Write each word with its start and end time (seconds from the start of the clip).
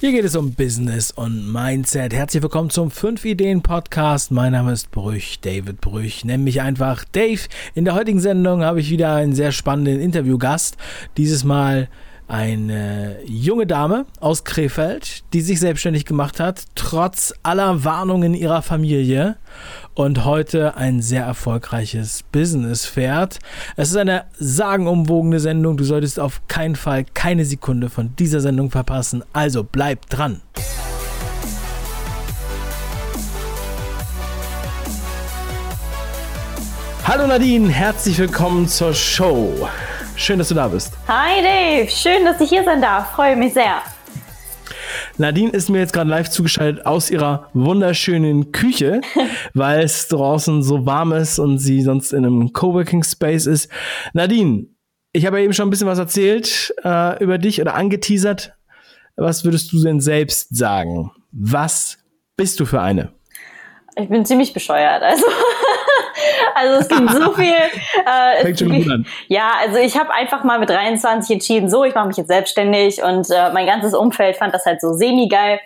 Hier 0.00 0.12
geht 0.12 0.24
es 0.24 0.36
um 0.36 0.52
Business 0.52 1.10
und 1.10 1.52
Mindset. 1.52 2.14
Herzlich 2.14 2.40
willkommen 2.40 2.70
zum 2.70 2.88
5 2.88 3.24
Ideen 3.24 3.62
Podcast. 3.62 4.30
Mein 4.30 4.52
Name 4.52 4.70
ist 4.70 4.92
Brüch, 4.92 5.40
David 5.40 5.80
Brüch. 5.80 6.24
Nenn 6.24 6.44
mich 6.44 6.60
einfach 6.60 7.04
Dave. 7.04 7.40
In 7.74 7.84
der 7.84 7.96
heutigen 7.96 8.20
Sendung 8.20 8.62
habe 8.62 8.78
ich 8.78 8.90
wieder 8.90 9.12
einen 9.16 9.34
sehr 9.34 9.50
spannenden 9.50 10.00
Interviewgast. 10.00 10.76
Dieses 11.16 11.42
Mal 11.42 11.88
eine 12.28 13.16
junge 13.24 13.66
Dame 13.66 14.04
aus 14.20 14.44
Krefeld, 14.44 15.24
die 15.32 15.40
sich 15.40 15.58
selbstständig 15.58 16.04
gemacht 16.04 16.38
hat, 16.38 16.64
trotz 16.74 17.34
aller 17.42 17.84
Warnungen 17.84 18.34
ihrer 18.34 18.60
Familie 18.60 19.36
und 19.94 20.24
heute 20.24 20.76
ein 20.76 21.00
sehr 21.00 21.24
erfolgreiches 21.24 22.22
Business 22.30 22.84
fährt. 22.84 23.38
Es 23.76 23.88
ist 23.88 23.96
eine 23.96 24.24
sagenumwogene 24.38 25.40
Sendung. 25.40 25.78
Du 25.78 25.84
solltest 25.84 26.20
auf 26.20 26.46
keinen 26.48 26.76
Fall 26.76 27.04
keine 27.14 27.46
Sekunde 27.46 27.88
von 27.88 28.14
dieser 28.16 28.40
Sendung 28.40 28.70
verpassen. 28.70 29.24
Also 29.32 29.64
bleib 29.64 30.08
dran. 30.10 30.42
Hallo 37.04 37.26
Nadine, 37.26 37.70
herzlich 37.70 38.18
willkommen 38.18 38.68
zur 38.68 38.92
Show. 38.92 39.66
Schön, 40.18 40.40
dass 40.40 40.48
du 40.48 40.56
da 40.56 40.66
bist. 40.66 40.92
Hi 41.06 41.40
Dave, 41.42 41.88
schön, 41.88 42.24
dass 42.24 42.40
ich 42.40 42.48
hier 42.48 42.64
sein 42.64 42.82
darf. 42.82 43.12
Freue 43.12 43.36
mich 43.36 43.54
sehr. 43.54 43.80
Nadine 45.16 45.50
ist 45.52 45.70
mir 45.70 45.78
jetzt 45.78 45.92
gerade 45.92 46.10
live 46.10 46.28
zugeschaltet 46.28 46.84
aus 46.84 47.08
ihrer 47.08 47.48
wunderschönen 47.54 48.50
Küche, 48.50 49.00
weil 49.54 49.84
es 49.84 50.08
draußen 50.08 50.64
so 50.64 50.84
warm 50.84 51.12
ist 51.12 51.38
und 51.38 51.58
sie 51.58 51.82
sonst 51.82 52.12
in 52.12 52.26
einem 52.26 52.52
Coworking 52.52 53.04
Space 53.04 53.46
ist. 53.46 53.70
Nadine, 54.12 54.66
ich 55.12 55.24
habe 55.24 55.38
ja 55.38 55.44
eben 55.44 55.52
schon 55.52 55.68
ein 55.68 55.70
bisschen 55.70 55.86
was 55.86 56.00
erzählt 56.00 56.74
äh, 56.82 57.22
über 57.22 57.38
dich 57.38 57.60
oder 57.60 57.76
angeteasert. 57.76 58.54
Was 59.14 59.44
würdest 59.44 59.72
du 59.72 59.80
denn 59.80 60.00
selbst 60.00 60.56
sagen? 60.56 61.12
Was 61.30 61.98
bist 62.36 62.58
du 62.58 62.66
für 62.66 62.80
eine? 62.80 63.12
Ich 63.94 64.08
bin 64.08 64.24
ziemlich 64.24 64.52
bescheuert. 64.52 65.00
Also 65.02 65.24
Also 66.58 66.80
es 66.80 66.88
gibt 66.88 67.10
so 67.10 67.32
viel. 67.34 67.54
Äh, 68.06 68.42
Fängt 68.42 68.58
schon 68.58 68.72
gut 68.72 68.90
an. 68.90 69.06
Ja, 69.28 69.52
also 69.60 69.78
ich 69.78 69.96
habe 69.96 70.12
einfach 70.12 70.44
mal 70.44 70.58
mit 70.58 70.70
23 70.70 71.34
entschieden, 71.34 71.70
so, 71.70 71.84
ich 71.84 71.94
mache 71.94 72.08
mich 72.08 72.16
jetzt 72.16 72.28
selbstständig 72.28 73.02
und 73.02 73.30
äh, 73.30 73.50
mein 73.52 73.66
ganzes 73.66 73.94
Umfeld 73.94 74.36
fand 74.36 74.54
das 74.54 74.66
halt 74.66 74.80
so 74.80 74.92
semi-geil. 74.92 75.60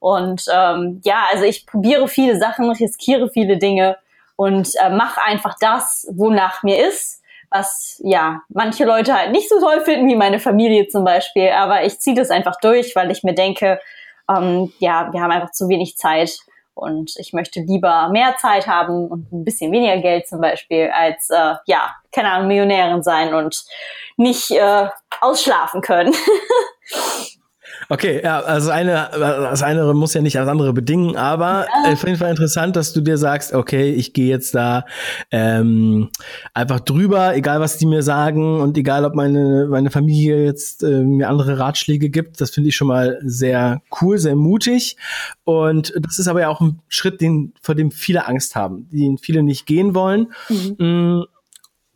Und 0.00 0.44
ähm, 0.52 1.00
ja, 1.04 1.24
also 1.32 1.44
ich 1.44 1.66
probiere 1.66 2.08
viele 2.08 2.38
Sachen, 2.38 2.70
riskiere 2.70 3.28
viele 3.30 3.58
Dinge 3.58 3.96
und 4.36 4.70
äh, 4.80 4.90
mache 4.90 5.20
einfach 5.22 5.56
das, 5.60 6.06
wonach 6.12 6.62
mir 6.62 6.86
ist. 6.88 7.22
Was 7.50 8.00
ja 8.04 8.42
manche 8.50 8.84
Leute 8.84 9.14
halt 9.14 9.32
nicht 9.32 9.48
so 9.48 9.58
toll 9.58 9.80
finden, 9.80 10.06
wie 10.06 10.16
meine 10.16 10.38
Familie 10.38 10.86
zum 10.88 11.04
Beispiel. 11.04 11.48
Aber 11.48 11.84
ich 11.84 11.98
ziehe 11.98 12.14
das 12.14 12.30
einfach 12.30 12.60
durch, 12.60 12.94
weil 12.94 13.10
ich 13.10 13.22
mir 13.22 13.34
denke, 13.34 13.80
ähm, 14.28 14.72
ja, 14.78 15.08
wir 15.12 15.22
haben 15.22 15.30
einfach 15.30 15.50
zu 15.50 15.68
wenig 15.68 15.96
Zeit 15.96 16.38
und 16.78 17.14
ich 17.18 17.32
möchte 17.32 17.60
lieber 17.60 18.08
mehr 18.10 18.36
Zeit 18.38 18.66
haben 18.66 19.08
und 19.08 19.32
ein 19.32 19.44
bisschen 19.44 19.72
weniger 19.72 19.98
Geld 19.98 20.28
zum 20.28 20.40
Beispiel, 20.40 20.90
als, 20.94 21.30
äh, 21.30 21.54
ja, 21.66 21.94
keine 22.12 22.30
Ahnung, 22.30 22.48
Millionärin 22.48 23.02
sein 23.02 23.34
und 23.34 23.64
nicht 24.16 24.50
äh, 24.50 24.88
ausschlafen 25.20 25.80
können. 25.80 26.14
Okay, 27.90 28.20
ja, 28.22 28.40
also 28.40 28.70
eine, 28.70 29.08
das 29.12 29.62
eine 29.62 29.94
muss 29.94 30.12
ja 30.12 30.20
nicht 30.20 30.36
das 30.36 30.46
andere 30.46 30.74
bedingen, 30.74 31.16
aber 31.16 31.66
ja. 31.84 31.92
auf 31.92 32.04
jeden 32.04 32.18
Fall 32.18 32.30
interessant, 32.30 32.76
dass 32.76 32.92
du 32.92 33.00
dir 33.00 33.16
sagst, 33.16 33.54
okay, 33.54 33.90
ich 33.92 34.12
gehe 34.12 34.28
jetzt 34.28 34.54
da 34.54 34.84
ähm, 35.30 36.10
einfach 36.52 36.80
drüber, 36.80 37.34
egal 37.34 37.60
was 37.60 37.78
die 37.78 37.86
mir 37.86 38.02
sagen 38.02 38.60
und 38.60 38.76
egal, 38.76 39.06
ob 39.06 39.14
meine, 39.14 39.68
meine 39.70 39.90
Familie 39.90 40.44
jetzt 40.44 40.82
äh, 40.82 41.02
mir 41.02 41.30
andere 41.30 41.58
Ratschläge 41.58 42.10
gibt, 42.10 42.42
das 42.42 42.50
finde 42.50 42.68
ich 42.68 42.76
schon 42.76 42.88
mal 42.88 43.18
sehr 43.22 43.80
cool, 44.02 44.18
sehr 44.18 44.36
mutig. 44.36 44.98
Und 45.44 45.94
das 45.98 46.18
ist 46.18 46.28
aber 46.28 46.42
ja 46.42 46.48
auch 46.50 46.60
ein 46.60 46.80
Schritt, 46.88 47.22
den, 47.22 47.54
vor 47.62 47.74
dem 47.74 47.90
viele 47.90 48.26
Angst 48.26 48.54
haben, 48.54 48.86
den 48.90 49.16
viele 49.16 49.42
nicht 49.42 49.64
gehen 49.64 49.94
wollen. 49.94 50.28
Mhm. 50.50 50.76
Mm, 50.78 51.24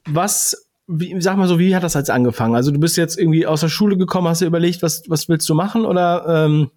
was 0.07 0.62
wie, 0.87 1.21
sag 1.21 1.37
mal 1.37 1.49
so, 1.49 1.59
wie 1.59 1.75
hat 1.75 1.83
das 1.83 1.95
jetzt 1.95 2.11
angefangen? 2.11 2.55
Also 2.55 2.71
du 2.71 2.81
bist 2.81 2.97
jetzt 2.97 3.19
irgendwie 3.19 3.47
aus 3.47 3.61
der 3.61 3.69
Schule 3.69 3.97
gekommen, 3.97 4.29
hast 4.29 4.43
du 4.43 4.47
überlegt, 4.47 4.83
was, 4.83 5.03
was 5.09 5.29
willst 5.29 5.49
du 5.49 5.55
machen 5.55 5.85
oder 5.85 6.25
ähm, 6.47 6.71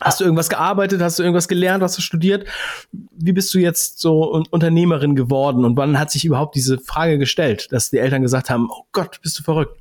hast 0.00 0.20
du 0.20 0.24
irgendwas 0.24 0.48
gearbeitet, 0.48 1.02
hast 1.02 1.18
du 1.18 1.22
irgendwas 1.22 1.48
gelernt, 1.48 1.82
hast 1.82 1.98
du 1.98 2.02
studiert? 2.02 2.46
Wie 2.92 3.32
bist 3.32 3.52
du 3.52 3.58
jetzt 3.58 4.00
so 4.00 4.42
Unternehmerin 4.50 5.14
geworden 5.14 5.64
und 5.64 5.76
wann 5.76 5.98
hat 5.98 6.10
sich 6.10 6.24
überhaupt 6.24 6.54
diese 6.54 6.78
Frage 6.78 7.18
gestellt, 7.18 7.70
dass 7.70 7.90
die 7.90 7.98
Eltern 7.98 8.22
gesagt 8.22 8.50
haben, 8.50 8.68
oh 8.70 8.84
Gott, 8.92 9.20
bist 9.22 9.38
du 9.38 9.42
verrückt? 9.42 9.78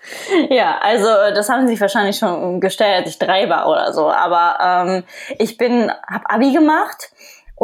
ja, 0.50 0.78
also 0.80 1.06
das 1.34 1.48
haben 1.48 1.68
sie 1.68 1.80
wahrscheinlich 1.80 2.16
schon 2.16 2.60
gestellt, 2.60 3.04
als 3.04 3.10
ich 3.10 3.18
drei 3.18 3.48
war 3.48 3.68
oder 3.68 3.92
so, 3.92 4.10
aber 4.10 4.58
ähm, 4.60 5.04
ich 5.38 5.56
bin, 5.56 5.90
habe 6.08 6.30
Abi 6.30 6.52
gemacht 6.52 7.10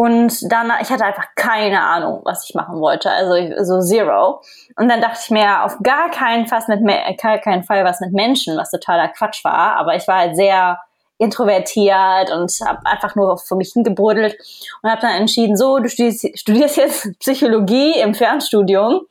und 0.01 0.51
dann, 0.51 0.73
ich 0.81 0.89
hatte 0.89 1.05
einfach 1.05 1.27
keine 1.37 1.83
Ahnung, 1.83 2.23
was 2.25 2.49
ich 2.49 2.55
machen 2.55 2.81
wollte, 2.81 3.11
also 3.11 3.35
so 3.63 3.83
zero. 3.83 4.41
Und 4.79 4.89
dann 4.89 5.03
dachte 5.03 5.19
ich 5.23 5.31
mir, 5.31 5.63
auf 5.63 5.77
gar 5.83 6.11
keinen, 6.11 6.47
Fall 6.47 6.63
mit, 6.69 7.21
gar 7.21 7.37
keinen 7.37 7.65
Fall 7.65 7.85
was 7.85 8.01
mit 8.01 8.15
Menschen, 8.15 8.57
was 8.57 8.71
totaler 8.71 9.09
Quatsch 9.09 9.45
war. 9.45 9.77
Aber 9.77 9.97
ich 9.97 10.09
war 10.09 10.21
halt 10.21 10.37
sehr 10.37 10.79
introvertiert 11.19 12.33
und 12.33 12.51
habe 12.67 12.79
einfach 12.87 13.15
nur 13.15 13.37
für 13.37 13.57
mich 13.57 13.75
hingebrüdelt 13.75 14.39
und 14.81 14.91
habe 14.91 15.03
dann 15.03 15.17
entschieden, 15.17 15.55
so, 15.55 15.79
du 15.81 15.91
studierst, 15.91 16.39
studierst 16.39 16.79
jetzt 16.79 17.09
Psychologie 17.19 18.01
im 18.01 18.15
Fernstudium. 18.15 19.03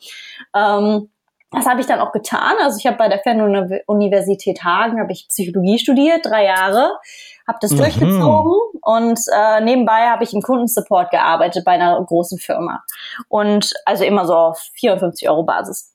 Ähm, 0.55 1.11
das 1.51 1.67
habe 1.67 1.81
ich 1.81 1.85
dann 1.85 1.99
auch 1.99 2.11
getan. 2.11 2.55
Also 2.63 2.79
ich 2.79 2.87
habe 2.87 2.97
bei 2.97 3.09
der 3.09 3.19
Fernuniversität 3.19 4.63
Hagen 4.63 4.99
habe 4.99 5.11
ich 5.11 5.27
Psychologie 5.27 5.77
studiert, 5.77 6.25
drei 6.25 6.45
Jahre 6.45 6.93
habe 7.49 7.57
das 7.61 7.71
mhm. 7.71 7.77
durchgezogen 7.77 8.53
und 8.81 9.19
äh, 9.35 9.61
nebenbei 9.61 10.07
habe 10.09 10.23
ich 10.23 10.33
im 10.33 10.41
Kundensupport 10.41 11.11
gearbeitet 11.11 11.65
bei 11.65 11.73
einer 11.73 12.01
großen 12.01 12.37
Firma. 12.37 12.83
Und 13.27 13.73
also 13.85 14.05
immer 14.05 14.25
so 14.25 14.35
auf 14.35 14.59
54 14.75 15.29
Euro 15.29 15.43
Basis. 15.43 15.93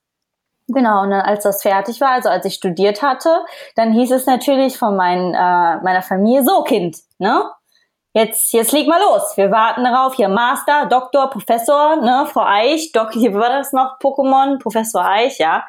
Genau, 0.67 1.03
und 1.03 1.11
dann 1.11 1.21
als 1.21 1.45
das 1.45 1.63
fertig 1.63 2.01
war, 2.01 2.11
also 2.11 2.29
als 2.29 2.45
ich 2.45 2.55
studiert 2.55 3.03
hatte, 3.03 3.45
dann 3.77 3.93
hieß 3.93 4.13
es 4.13 4.27
natürlich 4.27 4.79
von 4.79 4.97
mein, 4.97 5.35
äh, 5.35 5.83
meiner 5.83 6.03
Familie, 6.03 6.43
so 6.43 6.63
Kind, 6.63 6.99
ne? 7.19 7.51
Jetzt, 8.17 8.53
jetzt 8.53 8.71
leg 8.71 8.87
mal 8.87 9.01
los. 9.01 9.37
Wir 9.37 9.51
warten 9.51 9.83
darauf. 9.83 10.15
Hier 10.15 10.29
Master, 10.29 10.87
Doktor, 10.87 11.31
Professor, 11.31 11.97
ne, 11.97 12.29
Frau 12.33 12.45
Eich, 12.47 12.93
Doc, 12.93 13.13
hier 13.13 13.35
war 13.35 13.49
das 13.49 13.73
noch, 13.73 13.99
Pokémon, 13.99 14.61
Professor 14.61 15.05
Eich, 15.05 15.39
ja. 15.39 15.65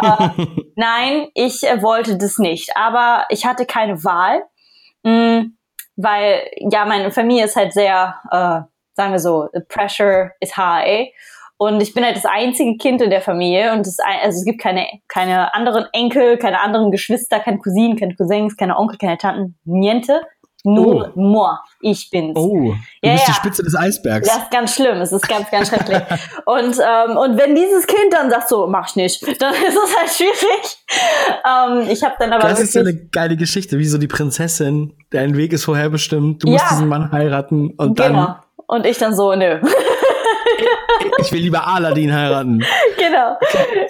Äh, 0.00 0.28
nein, 0.76 1.28
ich 1.34 1.64
äh, 1.64 1.82
wollte 1.82 2.16
das 2.16 2.38
nicht. 2.38 2.76
Aber 2.76 3.26
ich 3.28 3.44
hatte 3.44 3.66
keine 3.66 4.04
Wahl. 4.04 4.44
Mm, 5.02 5.52
weil 5.96 6.50
ja, 6.56 6.84
meine 6.84 7.10
Familie 7.10 7.44
ist 7.44 7.56
halt 7.56 7.72
sehr, 7.72 8.16
äh, 8.30 8.60
sagen 8.94 9.12
wir 9.12 9.18
so, 9.18 9.48
the 9.52 9.60
pressure 9.60 10.32
is 10.40 10.56
high. 10.56 11.08
Und 11.56 11.82
ich 11.82 11.92
bin 11.92 12.04
halt 12.04 12.16
das 12.16 12.24
einzige 12.24 12.78
Kind 12.78 13.02
in 13.02 13.10
der 13.10 13.20
Familie 13.20 13.72
und 13.72 13.86
das, 13.86 13.98
also 13.98 14.38
es 14.38 14.46
gibt 14.46 14.62
keine, 14.62 14.86
keine 15.08 15.52
anderen 15.52 15.84
Enkel, 15.92 16.38
keine 16.38 16.58
anderen 16.58 16.90
Geschwister, 16.90 17.38
keine 17.38 17.58
Cousinen, 17.58 17.98
keine 17.98 18.16
Cousins, 18.16 18.56
keine 18.56 18.78
Onkel, 18.78 18.96
keine 18.96 19.18
Tanten, 19.18 19.58
niente. 19.64 20.22
Nur 20.62 21.12
oh. 21.14 21.20
moi, 21.20 21.58
ich 21.80 22.10
bin's. 22.10 22.36
Oh, 22.36 22.52
du 22.52 22.76
ja, 23.02 23.12
bist 23.12 23.26
ja. 23.26 23.32
die 23.32 23.36
Spitze 23.38 23.62
des 23.62 23.74
Eisbergs. 23.74 24.28
Das 24.28 24.38
ist 24.44 24.50
ganz 24.50 24.74
schlimm, 24.74 24.98
es 24.98 25.12
ist 25.12 25.26
ganz, 25.26 25.50
ganz 25.50 25.68
schrecklich. 25.68 25.98
und, 26.44 26.76
ähm, 26.78 27.16
und 27.16 27.38
wenn 27.38 27.54
dieses 27.54 27.86
Kind 27.86 28.12
dann 28.12 28.30
sagt 28.30 28.48
so, 28.48 28.66
mach 28.66 28.88
ich 28.90 28.96
nicht, 28.96 29.22
dann 29.40 29.54
ist 29.68 29.78
es 29.84 29.96
halt 29.96 30.10
schwierig. 30.10 30.78
Ähm, 31.46 31.88
ich 31.90 32.02
habe 32.02 32.14
dann 32.18 32.32
aber 32.32 32.48
Das 32.48 32.60
ist 32.60 32.74
ja 32.74 32.82
eine 32.82 32.94
geile 32.94 33.36
Geschichte, 33.36 33.78
wie 33.78 33.86
so 33.86 33.96
die 33.96 34.08
Prinzessin, 34.08 34.92
dein 35.10 35.36
Weg 35.36 35.52
ist 35.52 35.64
vorherbestimmt, 35.64 36.42
du 36.42 36.48
ja. 36.48 36.52
musst 36.54 36.70
diesen 36.72 36.88
Mann 36.88 37.10
heiraten 37.10 37.70
und 37.70 37.96
genau. 37.96 38.26
dann... 38.26 38.36
Und 38.66 38.86
ich 38.86 38.98
dann 38.98 39.14
so, 39.16 39.34
nö 39.34 39.58
ich 41.18 41.32
will 41.32 41.40
lieber 41.40 41.66
Aladdin 41.66 42.14
heiraten. 42.14 42.64
Genau. 42.96 43.36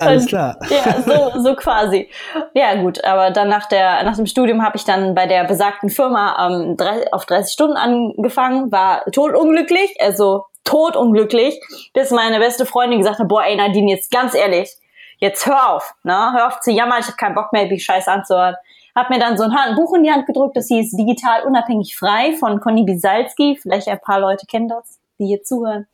Alles 0.00 0.26
klar. 0.26 0.56
Ja, 0.70 1.02
so, 1.02 1.40
so 1.40 1.54
quasi. 1.54 2.08
Ja, 2.54 2.74
gut, 2.76 3.04
aber 3.04 3.30
dann 3.30 3.48
nach, 3.48 3.66
der, 3.68 4.02
nach 4.04 4.16
dem 4.16 4.26
Studium 4.26 4.64
habe 4.64 4.76
ich 4.76 4.84
dann 4.84 5.14
bei 5.14 5.26
der 5.26 5.44
besagten 5.44 5.90
Firma 5.90 6.48
ähm, 6.48 6.76
auf 7.12 7.26
30 7.26 7.52
Stunden 7.52 7.76
angefangen, 7.76 8.70
war 8.72 9.04
totunglücklich, 9.10 9.94
also 10.00 10.44
totunglücklich, 10.64 11.60
bis 11.94 12.10
meine 12.10 12.38
beste 12.38 12.66
Freundin 12.66 12.98
gesagt 12.98 13.18
hat, 13.18 13.28
boah, 13.28 13.44
ey 13.44 13.56
Nadine, 13.56 13.90
jetzt 13.90 14.10
ganz 14.10 14.34
ehrlich, 14.34 14.70
jetzt 15.18 15.46
hör 15.46 15.74
auf, 15.74 15.94
ne? 16.02 16.32
hör 16.34 16.48
auf 16.48 16.60
zu 16.60 16.70
jammern, 16.70 16.98
ich 17.00 17.06
habe 17.06 17.16
keinen 17.16 17.34
Bock 17.34 17.52
mehr, 17.52 17.66
die 17.66 17.80
Scheiße 17.80 18.10
anzuhören. 18.10 18.56
Hab 18.94 19.08
mir 19.10 19.18
dann 19.18 19.36
so 19.38 19.44
ein 19.44 19.76
Buch 19.76 19.94
in 19.94 20.02
die 20.02 20.10
Hand 20.10 20.26
gedrückt, 20.26 20.56
das 20.56 20.66
hieß 20.66 20.96
Digital 20.96 21.44
unabhängig 21.44 21.96
frei 21.96 22.34
von 22.38 22.60
Conny 22.60 22.82
Bisalski. 22.82 23.56
Vielleicht 23.60 23.88
ein 23.88 24.00
paar 24.00 24.20
Leute 24.20 24.46
kennen 24.46 24.68
das, 24.68 24.98
die 25.18 25.26
hier 25.26 25.42
zuhören. 25.42 25.86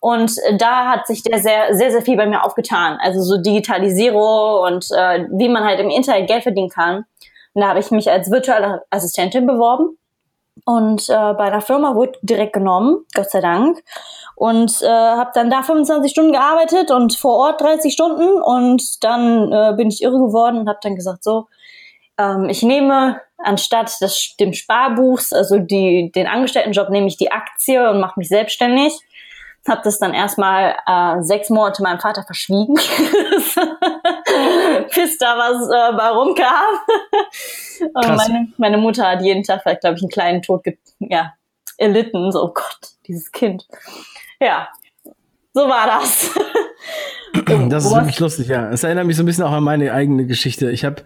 Und 0.00 0.32
da 0.56 0.86
hat 0.86 1.06
sich 1.06 1.22
der 1.22 1.38
sehr, 1.38 1.74
sehr, 1.74 1.90
sehr 1.90 2.02
viel 2.02 2.16
bei 2.16 2.26
mir 2.26 2.42
aufgetan. 2.42 2.98
Also 3.02 3.20
so 3.20 3.36
Digitalisierung 3.36 4.62
und 4.62 4.86
äh, 4.92 5.26
wie 5.30 5.48
man 5.48 5.64
halt 5.64 5.78
im 5.78 5.90
Internet 5.90 6.26
Geld 6.26 6.42
verdienen 6.42 6.70
kann. 6.70 7.04
Und 7.52 7.62
da 7.62 7.68
habe 7.68 7.80
ich 7.80 7.90
mich 7.90 8.10
als 8.10 8.30
virtuelle 8.30 8.82
Assistentin 8.90 9.46
beworben. 9.46 9.98
Und 10.64 11.08
äh, 11.08 11.12
bei 11.34 11.44
einer 11.44 11.60
Firma 11.60 11.94
wurde 11.94 12.18
direkt 12.22 12.54
genommen, 12.54 13.04
Gott 13.14 13.30
sei 13.30 13.40
Dank. 13.40 13.82
Und 14.36 14.80
äh, 14.82 14.88
habe 14.88 15.30
dann 15.34 15.50
da 15.50 15.62
25 15.62 16.10
Stunden 16.10 16.32
gearbeitet 16.32 16.90
und 16.90 17.14
vor 17.14 17.36
Ort 17.36 17.60
30 17.60 17.92
Stunden. 17.92 18.40
Und 18.40 19.04
dann 19.04 19.52
äh, 19.52 19.74
bin 19.76 19.88
ich 19.88 20.02
irre 20.02 20.18
geworden 20.18 20.58
und 20.58 20.68
habe 20.68 20.78
dann 20.82 20.96
gesagt, 20.96 21.24
so, 21.24 21.46
ähm, 22.18 22.48
ich 22.48 22.62
nehme 22.62 23.20
anstatt 23.36 24.00
des, 24.00 24.34
dem 24.40 24.54
Sparbuchs, 24.54 25.32
also 25.32 25.58
die, 25.58 26.10
den 26.14 26.26
Angestelltenjob, 26.26 26.88
nehme 26.88 27.06
ich 27.06 27.16
die 27.16 27.32
Aktie 27.32 27.90
und 27.90 28.00
mache 28.00 28.18
mich 28.18 28.28
selbstständig. 28.28 28.98
Habe 29.68 29.82
das 29.84 29.98
dann 29.98 30.14
erstmal 30.14 30.74
äh, 30.86 31.22
sechs 31.22 31.50
Monate 31.50 31.82
meinem 31.82 32.00
Vater 32.00 32.22
verschwiegen, 32.22 32.74
bis 34.94 35.18
da 35.18 35.36
was 35.36 35.68
äh, 35.68 35.92
bei 35.96 36.08
rumkam. 36.08 36.80
meine, 38.16 38.48
meine 38.56 38.78
Mutter 38.78 39.06
hat 39.06 39.20
jeden 39.22 39.42
Tag, 39.42 39.62
glaube 39.62 39.96
ich, 39.96 40.02
einen 40.02 40.10
kleinen 40.10 40.40
Tod 40.42 40.64
ja, 40.98 41.34
erlitten. 41.76 42.32
So, 42.32 42.44
oh 42.44 42.52
Gott, 42.54 42.94
dieses 43.06 43.30
Kind. 43.32 43.66
Ja, 44.40 44.68
so 45.52 45.68
war 45.68 45.86
das. 45.86 46.30
Das 47.68 47.84
ist 47.84 47.92
wirklich 47.92 48.20
lustig, 48.20 48.48
ja. 48.48 48.70
Es 48.70 48.82
erinnert 48.84 49.06
mich 49.06 49.16
so 49.16 49.22
ein 49.22 49.26
bisschen 49.26 49.44
auch 49.44 49.52
an 49.52 49.64
meine 49.64 49.92
eigene 49.92 50.26
Geschichte. 50.26 50.70
Ich 50.70 50.84
habe 50.84 51.02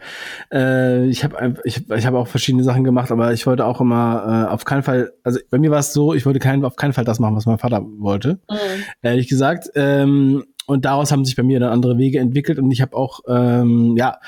äh, 0.53 1.07
ich 1.07 1.25
habe 1.25 1.57
ich, 1.65 1.91
ich 1.91 2.07
habe 2.07 2.19
auch 2.19 2.29
verschiedene 2.29 2.65
Sachen 2.65 2.85
gemacht, 2.85 3.11
aber 3.11 3.33
ich 3.33 3.47
wollte 3.47 3.65
auch 3.67 3.81
immer 3.81 4.47
äh, 4.49 4.53
auf 4.53 4.65
keinen 4.65 4.83
Fall, 4.83 5.13
also 5.23 5.41
bei 5.51 5.59
mir 5.59 5.71
war 5.71 5.81
es 5.81 5.93
so, 5.93 6.15
ich 6.15 6.27
wollte 6.27 6.39
kein, 6.39 6.65
auf 6.65 6.77
keinen 6.77 6.93
Fall 6.93 7.05
das 7.05 7.19
machen, 7.19 7.37
was 7.37 7.47
mein 7.47 7.59
Vater 7.59 7.85
wollte. 7.99 8.41
Mhm. 8.51 8.85
Ehrlich 9.03 9.29
gesagt. 9.29 9.71
Ähm, 9.75 10.45
und 10.67 10.85
daraus 10.85 11.13
haben 11.13 11.25
sich 11.25 11.37
bei 11.37 11.43
mir 11.43 11.61
dann 11.61 11.73
andere 11.73 11.99
Wege 11.99 12.19
entwickelt 12.19 12.59
und 12.59 12.71
ich 12.71 12.81
habe 12.81 12.97
auch 12.97 13.21
ähm, 13.29 13.97
ja, 13.97 14.19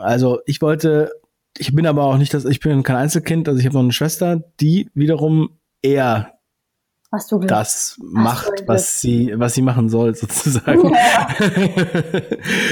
also 0.00 0.40
ich 0.46 0.60
wollte 0.60 1.10
ich 1.56 1.74
bin 1.74 1.86
aber 1.86 2.04
auch 2.04 2.18
nicht 2.18 2.34
das, 2.34 2.44
ich 2.44 2.60
bin 2.60 2.82
kein 2.82 2.96
Einzelkind, 2.96 3.48
also 3.48 3.58
ich 3.58 3.66
habe 3.66 3.74
noch 3.74 3.82
eine 3.82 3.92
Schwester, 3.92 4.42
die 4.60 4.88
wiederum 4.94 5.50
eher? 5.82 6.37
Das 7.10 7.96
macht, 8.02 8.64
was 8.66 9.00
sie, 9.00 9.32
was 9.34 9.54
sie 9.54 9.62
machen 9.62 9.88
soll, 9.88 10.14
sozusagen. 10.14 10.90
Ja. 10.90 11.28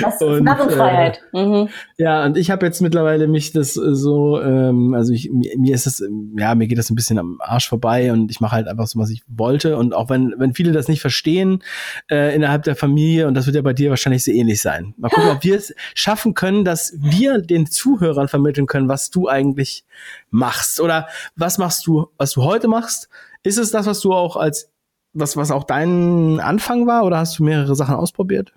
Das 0.02 0.14
ist 0.14 0.22
und, 0.22 0.44
Narrenfreiheit. 0.44 1.20
Äh, 1.32 1.44
mhm. 1.44 1.68
Ja, 1.96 2.24
und 2.24 2.36
ich 2.36 2.50
habe 2.50 2.66
jetzt 2.66 2.80
mittlerweile 2.82 3.28
mich 3.28 3.52
das 3.52 3.76
äh, 3.76 3.94
so, 3.94 4.40
ähm, 4.40 4.94
also 4.94 5.12
ich, 5.12 5.30
mir 5.30 5.74
ist 5.74 5.86
das, 5.86 6.02
ja, 6.36 6.54
mir 6.54 6.66
geht 6.66 6.78
das 6.78 6.90
ein 6.90 6.94
bisschen 6.94 7.18
am 7.18 7.38
Arsch 7.40 7.68
vorbei 7.68 8.12
und 8.12 8.30
ich 8.30 8.40
mache 8.40 8.56
halt 8.56 8.68
einfach 8.68 8.86
so, 8.86 8.98
was 8.98 9.10
ich 9.10 9.22
wollte. 9.26 9.76
Und 9.76 9.94
auch 9.94 10.10
wenn, 10.10 10.34
wenn 10.36 10.54
viele 10.54 10.72
das 10.72 10.88
nicht 10.88 11.00
verstehen 11.00 11.62
äh, 12.10 12.34
innerhalb 12.34 12.64
der 12.64 12.76
Familie, 12.76 13.26
und 13.26 13.34
das 13.34 13.46
wird 13.46 13.56
ja 13.56 13.62
bei 13.62 13.72
dir 13.72 13.90
wahrscheinlich 13.90 14.24
so 14.24 14.30
ähnlich 14.30 14.60
sein. 14.60 14.94
Mal 14.98 15.08
gucken, 15.08 15.30
ob 15.30 15.44
wir 15.44 15.56
es 15.56 15.74
schaffen 15.94 16.34
können, 16.34 16.64
dass 16.64 16.94
wir 16.98 17.40
den 17.40 17.66
Zuhörern 17.66 18.28
vermitteln 18.28 18.66
können, 18.66 18.88
was 18.88 19.10
du 19.10 19.28
eigentlich 19.28 19.84
machst. 20.30 20.80
Oder 20.80 21.08
was 21.36 21.58
machst 21.58 21.86
du, 21.86 22.08
was 22.18 22.32
du 22.32 22.42
heute 22.44 22.68
machst 22.68 23.08
ist 23.46 23.58
es 23.58 23.70
das, 23.70 23.86
was 23.86 24.00
du 24.00 24.12
auch 24.12 24.36
als, 24.36 24.70
was, 25.12 25.36
was 25.36 25.50
auch 25.50 25.64
dein 25.64 26.40
Anfang 26.40 26.86
war 26.86 27.04
oder 27.04 27.18
hast 27.18 27.38
du 27.38 27.44
mehrere 27.44 27.76
Sachen 27.76 27.94
ausprobiert? 27.94 28.52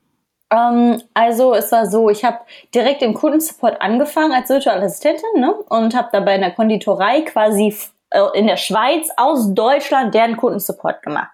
Um, 0.51 0.57
ähm, 0.57 1.01
also 1.13 1.53
es 1.53 1.71
war 1.71 1.85
so, 1.85 2.09
ich 2.09 2.25
habe 2.25 2.39
direkt 2.73 3.03
im 3.03 3.13
Kundensupport 3.13 3.79
angefangen 3.81 4.31
als 4.31 4.49
virtuelle 4.49 4.81
Assistentin 4.81 5.29
ne? 5.39 5.53
und 5.69 5.95
habe 5.95 6.09
dabei 6.11 6.35
in 6.35 6.41
der 6.41 6.51
Konditorei 6.51 7.21
quasi 7.21 7.75
äh, 8.09 8.21
in 8.33 8.47
der 8.47 8.57
Schweiz 8.57 9.09
aus 9.15 9.53
Deutschland 9.53 10.15
deren 10.15 10.37
Kundensupport 10.37 11.03
gemacht. 11.03 11.29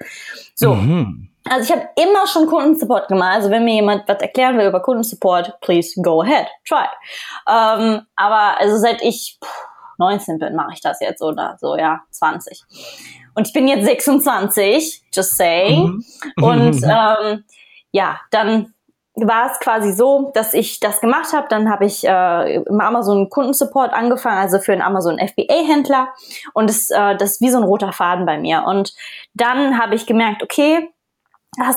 So. 0.54 0.76
Mhm. 0.76 1.30
Also 1.50 1.64
ich 1.64 1.80
habe 1.80 1.88
immer 1.96 2.28
schon 2.28 2.48
Kundensupport 2.48 3.08
gemacht. 3.08 3.36
Also 3.36 3.52
wenn 3.52 3.64
mir 3.64 3.76
jemand 3.76 4.06
was 4.08 4.20
erklären 4.20 4.58
will 4.58 4.68
über 4.68 4.82
Kundensupport, 4.82 5.62
please 5.62 6.02
go 6.02 6.22
ahead, 6.22 6.48
try. 6.68 6.88
Um, 7.48 7.82
ähm, 7.82 8.02
aber 8.18 8.60
also 8.60 8.78
seit 8.78 9.02
ich 9.02 9.40
19 9.98 10.40
bin, 10.40 10.56
mache 10.56 10.74
ich 10.74 10.82
das 10.82 11.00
jetzt 11.00 11.22
oder 11.22 11.56
so, 11.60 11.78
ja, 11.78 12.02
20. 12.12 12.64
Und 13.36 13.48
ich 13.48 13.54
bin 13.54 13.68
jetzt 13.68 13.86
26, 13.86 15.04
just 15.14 15.38
saying. 15.38 16.04
Mhm. 16.38 16.44
Und 16.44 16.84
ähm, 16.84 17.44
ja, 17.92 18.20
dann 18.32 18.74
war 19.16 19.52
es 19.52 19.60
quasi 19.60 19.94
so, 19.94 20.32
dass 20.34 20.54
ich 20.54 20.80
das 20.80 21.00
gemacht 21.00 21.32
habe. 21.34 21.48
Dann 21.50 21.70
habe 21.70 21.86
ich 21.86 22.06
äh, 22.06 22.56
im 22.56 22.82
Amazon 22.82 23.30
Kundensupport 23.30 23.94
angefangen, 23.94 24.38
also 24.38 24.60
für 24.60 24.74
einen 24.74 24.82
Amazon 24.82 25.20
FBA-Händler. 25.20 26.10
Und 26.54 26.70
das, 26.70 26.90
äh, 26.90 27.16
das 27.16 27.34
ist 27.34 27.42
wie 27.42 27.50
so 27.50 27.58
ein 27.58 27.64
roter 27.64 27.94
Faden 27.94 28.26
bei 28.26 28.38
mir. 28.38 28.64
Und 28.66 28.94
dann 29.34 29.80
habe 29.80 29.96
ich 29.96 30.06
gemerkt, 30.06 30.44
okay, 30.44 30.90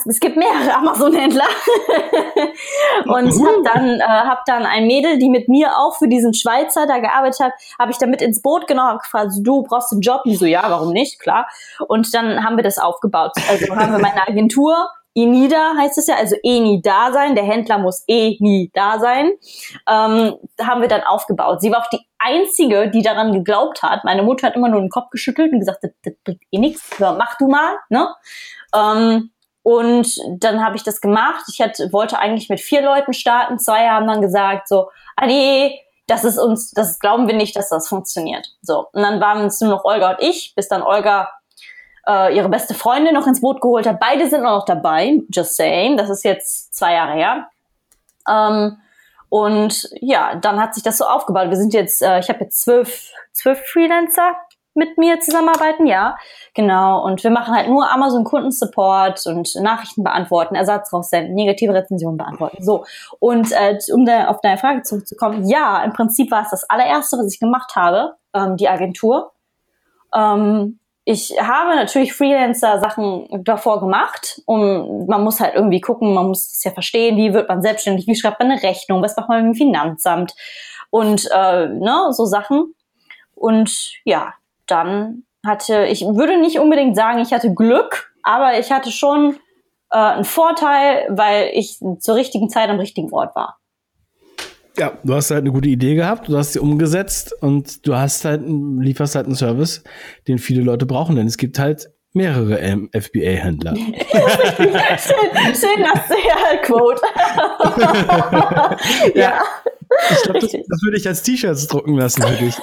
es 0.07 0.21
gibt 0.21 0.37
mehrere 0.37 0.75
Amazon-Händler 0.75 1.45
und 3.05 3.33
uh. 3.33 3.47
habe 3.47 3.63
dann 3.65 4.01
äh, 4.01 4.03
hab 4.03 4.45
dann 4.45 4.65
ein 4.65 4.87
Mädel, 4.87 5.19
die 5.19 5.31
mit 5.31 5.49
mir 5.49 5.77
auch 5.77 5.97
für 5.97 6.09
diesen 6.09 6.35
Schweizer 6.35 6.87
da 6.87 6.99
gearbeitet 6.99 7.41
hat, 7.41 7.53
habe 7.79 7.91
ich 7.91 7.99
damit 7.99 8.23
ins 8.23 8.43
Boot 8.43 8.67
genommen, 8.67 8.89
habe 8.89 8.99
gefragt, 8.99 9.33
du 9.43 9.63
brauchst 9.63 9.93
einen 9.93 10.01
Job, 10.01 10.23
und 10.25 10.37
so 10.37 10.47
ja, 10.47 10.63
warum 10.69 10.93
nicht, 10.93 11.21
klar. 11.21 11.49
Und 11.87 12.13
dann 12.15 12.45
haben 12.45 12.57
wir 12.57 12.65
das 12.65 12.79
aufgebaut. 12.79 13.33
Also 13.49 13.75
haben 13.75 13.93
wir 13.93 14.01
meine 14.01 14.27
Agentur 14.27 14.89
ENIDA 15.19 15.75
heißt 15.77 15.99
es 15.99 16.07
ja, 16.07 16.17
also 16.17 16.37
eh 16.43 16.61
nie 16.61 16.81
da 16.81 17.13
sein. 17.13 17.35
Der 17.35 17.45
Händler 17.45 17.79
muss 17.79 18.05
eh 18.07 18.37
nie 18.41 18.71
da 18.73 19.01
sein. 19.01 19.33
Ähm, 19.89 20.35
haben 20.61 20.81
wir 20.81 20.89
dann 20.89 21.03
aufgebaut. 21.03 21.61
Sie 21.61 21.73
war 21.73 21.81
auch 21.81 21.91
die 21.91 22.07
einzige, 22.19 22.91
die 22.91 23.03
daran 23.03 23.33
geglaubt 23.33 23.83
hat. 23.83 24.05
Meine 24.05 24.23
Mutter 24.23 24.47
hat 24.47 24.55
immer 24.55 24.69
nur 24.69 24.81
den 24.81 24.91
Kopf 24.91 25.11
geschüttelt 25.11 25.53
und 25.53 25.59
gesagt, 25.59 25.83
das, 25.83 25.91
das 26.05 26.15
bringt 26.25 26.43
eh 26.53 26.59
nichts. 26.59 27.01
Mach 27.01 27.37
du 27.39 27.49
mal. 27.49 27.79
Ne? 27.89 28.09
Ähm, 28.75 29.31
und 29.69 30.19
dann 30.39 30.65
habe 30.65 30.77
ich 30.77 30.83
das 30.83 31.03
gemacht. 31.03 31.45
Ich 31.53 31.61
hatte, 31.61 31.93
wollte 31.93 32.19
eigentlich 32.19 32.49
mit 32.49 32.59
vier 32.59 32.81
Leuten 32.81 33.13
starten. 33.13 33.59
Zwei 33.59 33.87
haben 33.87 34.07
dann 34.07 34.23
gesagt 34.23 34.67
so, 34.67 34.89
ah 35.15 35.27
nee, 35.27 35.79
das 36.07 36.25
ist 36.25 36.39
uns, 36.39 36.71
das 36.71 36.99
glauben 36.99 37.29
wir 37.29 37.35
nicht, 37.35 37.55
dass 37.55 37.69
das 37.69 37.87
funktioniert. 37.87 38.47
So. 38.63 38.87
Und 38.93 39.03
dann 39.03 39.21
waren 39.21 39.45
es 39.45 39.61
nur 39.61 39.69
noch 39.69 39.85
Olga 39.85 40.13
und 40.13 40.23
ich, 40.23 40.55
bis 40.57 40.69
dann 40.69 40.81
Olga 40.81 41.29
äh, 42.07 42.35
ihre 42.35 42.49
beste 42.49 42.73
Freundin 42.73 43.13
noch 43.13 43.27
ins 43.27 43.43
Boot 43.43 43.61
geholt 43.61 43.87
hat. 43.87 44.01
Beide 44.01 44.31
sind 44.31 44.43
noch 44.43 44.65
dabei, 44.65 45.21
just 45.29 45.57
saying. 45.57 45.99
Das 45.99 46.09
ist 46.09 46.25
jetzt 46.25 46.75
zwei 46.75 46.95
Jahre 46.95 47.13
her. 47.13 47.49
Ähm, 48.27 48.79
und 49.29 49.87
ja, 50.01 50.37
dann 50.37 50.59
hat 50.63 50.73
sich 50.73 50.83
das 50.83 50.97
so 50.97 51.05
aufgebaut. 51.05 51.51
Wir 51.51 51.59
sind 51.59 51.75
jetzt, 51.75 52.01
äh, 52.01 52.21
ich 52.21 52.31
habe 52.31 52.45
jetzt 52.45 52.63
zwölf, 52.63 53.13
zwölf 53.35 53.61
Freelancer 53.67 54.35
mit 54.79 54.97
mir 54.97 55.21
zusammenarbeiten, 55.21 55.87
ja, 55.87 56.17
genau. 56.55 57.05
Und 57.05 57.23
wir 57.23 57.31
machen 57.31 57.55
halt 57.55 57.69
nur 57.69 57.91
Amazon 57.91 58.25
Kundensupport 58.25 59.27
und 59.27 59.55
Nachrichten 59.57 60.05
beantworten, 60.05 60.55
Ersatz 60.55 60.93
raussenden, 60.93 61.35
negative 61.35 61.75
Rezensionen 61.75 62.17
beantworten. 62.17 62.63
So. 62.63 62.85
Und 63.19 63.53
äh, 63.53 63.77
um 63.93 64.07
da 64.07 64.29
auf 64.29 64.41
deine 64.41 64.57
Frage 64.57 64.83
zurückzukommen, 64.83 65.47
ja, 65.47 65.83
im 65.83 65.93
Prinzip 65.93 66.31
war 66.31 66.43
es 66.43 66.51
das 66.51 66.65
allererste, 66.71 67.19
was 67.19 67.33
ich 67.33 67.41
gemacht 67.41 67.77
habe, 67.77 68.15
ähm, 68.33 68.57
die 68.57 68.69
Agentur. 68.69 69.33
Ähm, 70.15 70.79
ich 71.05 71.35
habe 71.41 71.75
natürlich 71.75 72.13
Freelancer-Sachen 72.13 73.43
davor 73.43 73.81
gemacht, 73.81 74.43
um 74.45 75.07
man 75.07 75.25
muss 75.25 75.41
halt 75.41 75.55
irgendwie 75.55 75.81
gucken, 75.81 76.13
man 76.13 76.29
muss 76.29 76.53
es 76.53 76.63
ja 76.63 76.71
verstehen, 76.71 77.17
wie 77.17 77.33
wird 77.33 77.49
man 77.49 77.63
selbstständig, 77.63 78.07
wie 78.07 78.15
schreibt 78.15 78.41
man 78.41 78.51
eine 78.51 78.63
Rechnung, 78.63 79.03
was 79.03 79.17
macht 79.17 79.31
man 79.31 79.47
mit 79.47 79.55
dem 79.55 79.59
Finanzamt 79.59 80.35
und 80.91 81.27
äh, 81.35 81.67
ne, 81.67 82.09
so 82.11 82.27
Sachen. 82.27 82.75
Und 83.35 83.93
ja, 84.05 84.35
dann 84.69 85.25
hatte, 85.45 85.85
ich 85.87 86.03
würde 86.03 86.39
nicht 86.41 86.59
unbedingt 86.59 86.97
sagen, 86.97 87.21
ich 87.21 87.33
hatte 87.33 87.55
Glück, 87.55 88.13
aber 88.23 88.59
ich 88.59 88.71
hatte 88.71 88.91
schon 88.91 89.37
äh, 89.91 89.97
einen 89.97 90.25
Vorteil, 90.25 91.07
weil 91.11 91.51
ich 91.55 91.79
zur 91.99 92.15
richtigen 92.15 92.49
Zeit 92.49 92.69
am 92.69 92.79
richtigen 92.79 93.13
Ort 93.13 93.35
war. 93.35 93.59
Ja, 94.77 94.93
du 95.03 95.15
hast 95.15 95.31
halt 95.33 95.41
eine 95.41 95.53
gute 95.53 95.69
Idee 95.69 95.97
gehabt, 95.97 96.29
du 96.29 96.37
hast 96.37 96.53
sie 96.53 96.61
umgesetzt 96.61 97.35
und 97.43 97.85
du 97.87 97.97
hast 97.97 98.25
halt, 98.25 98.43
lieferst 98.47 99.17
halt 99.17 99.27
einen 99.27 99.35
Service, 99.35 99.83
den 100.29 100.39
viele 100.39 100.63
Leute 100.63 100.87
brauchen, 100.87 101.17
denn 101.17 101.27
es 101.27 101.37
gibt 101.37 101.59
halt 101.59 101.91
mehrere 102.13 102.59
ähm, 102.61 102.89
FBA-Händler. 102.93 103.75
schön, 103.75 103.95
schön 105.55 105.85
das 105.85 106.63
Quote. 106.63 107.03
ja. 109.19 109.21
ja. 109.21 109.43
Ich 110.11 110.23
glaube, 110.23 110.41
das, 110.41 110.53
das 110.53 110.83
würde 110.83 110.97
ich 110.97 111.09
als 111.09 111.23
T-Shirts 111.23 111.67
drucken 111.67 111.97
lassen 111.97 112.23
für 112.23 112.45
dich. 112.45 112.55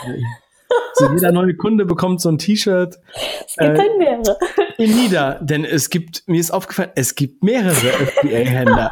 So 0.95 1.11
jeder 1.11 1.33
neue 1.33 1.55
Kunde 1.55 1.85
bekommt 1.85 2.21
so 2.21 2.29
ein 2.29 2.37
T-Shirt. 2.37 2.97
Es 3.45 3.55
gibt 3.57 3.77
äh, 3.77 3.97
mehrere. 3.97 4.37
In 4.77 4.95
Nieder, 4.95 5.39
denn 5.41 5.65
es 5.65 5.89
gibt, 5.89 6.23
mir 6.25 6.39
ist 6.39 6.51
aufgefallen, 6.51 6.91
es 6.95 7.15
gibt 7.15 7.43
mehrere 7.43 7.73
FBA-Händler. 7.73 8.91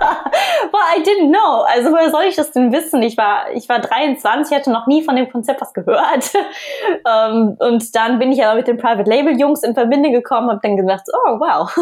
well, 0.71 0.81
I 0.97 1.01
didn't 1.01 1.29
know. 1.29 1.65
Also 1.67 1.91
woher 1.91 2.09
soll 2.11 2.23
ich 2.23 2.35
das 2.35 2.51
denn 2.51 2.73
wissen? 2.73 3.01
Ich 3.03 3.17
war, 3.17 3.51
ich 3.53 3.69
war 3.69 3.79
23, 3.79 4.55
hatte 4.55 4.71
noch 4.71 4.85
nie 4.87 5.03
von 5.03 5.15
dem 5.15 5.29
Konzept 5.29 5.61
was 5.61 5.73
gehört. 5.73 6.33
um, 6.33 7.01
ähm, 7.07 7.57
und 7.59 7.95
dann 7.95 8.19
bin 8.19 8.31
ich 8.31 8.43
aber 8.43 8.55
mit 8.55 8.67
den 8.67 8.77
Private 8.77 9.09
Label 9.09 9.39
Jungs 9.39 9.63
in 9.63 9.73
Verbindung 9.73 10.11
gekommen 10.11 10.49
und 10.49 10.63
dann 10.63 10.75
gedacht, 10.75 11.03
oh 11.07 11.39
wow, 11.39 11.73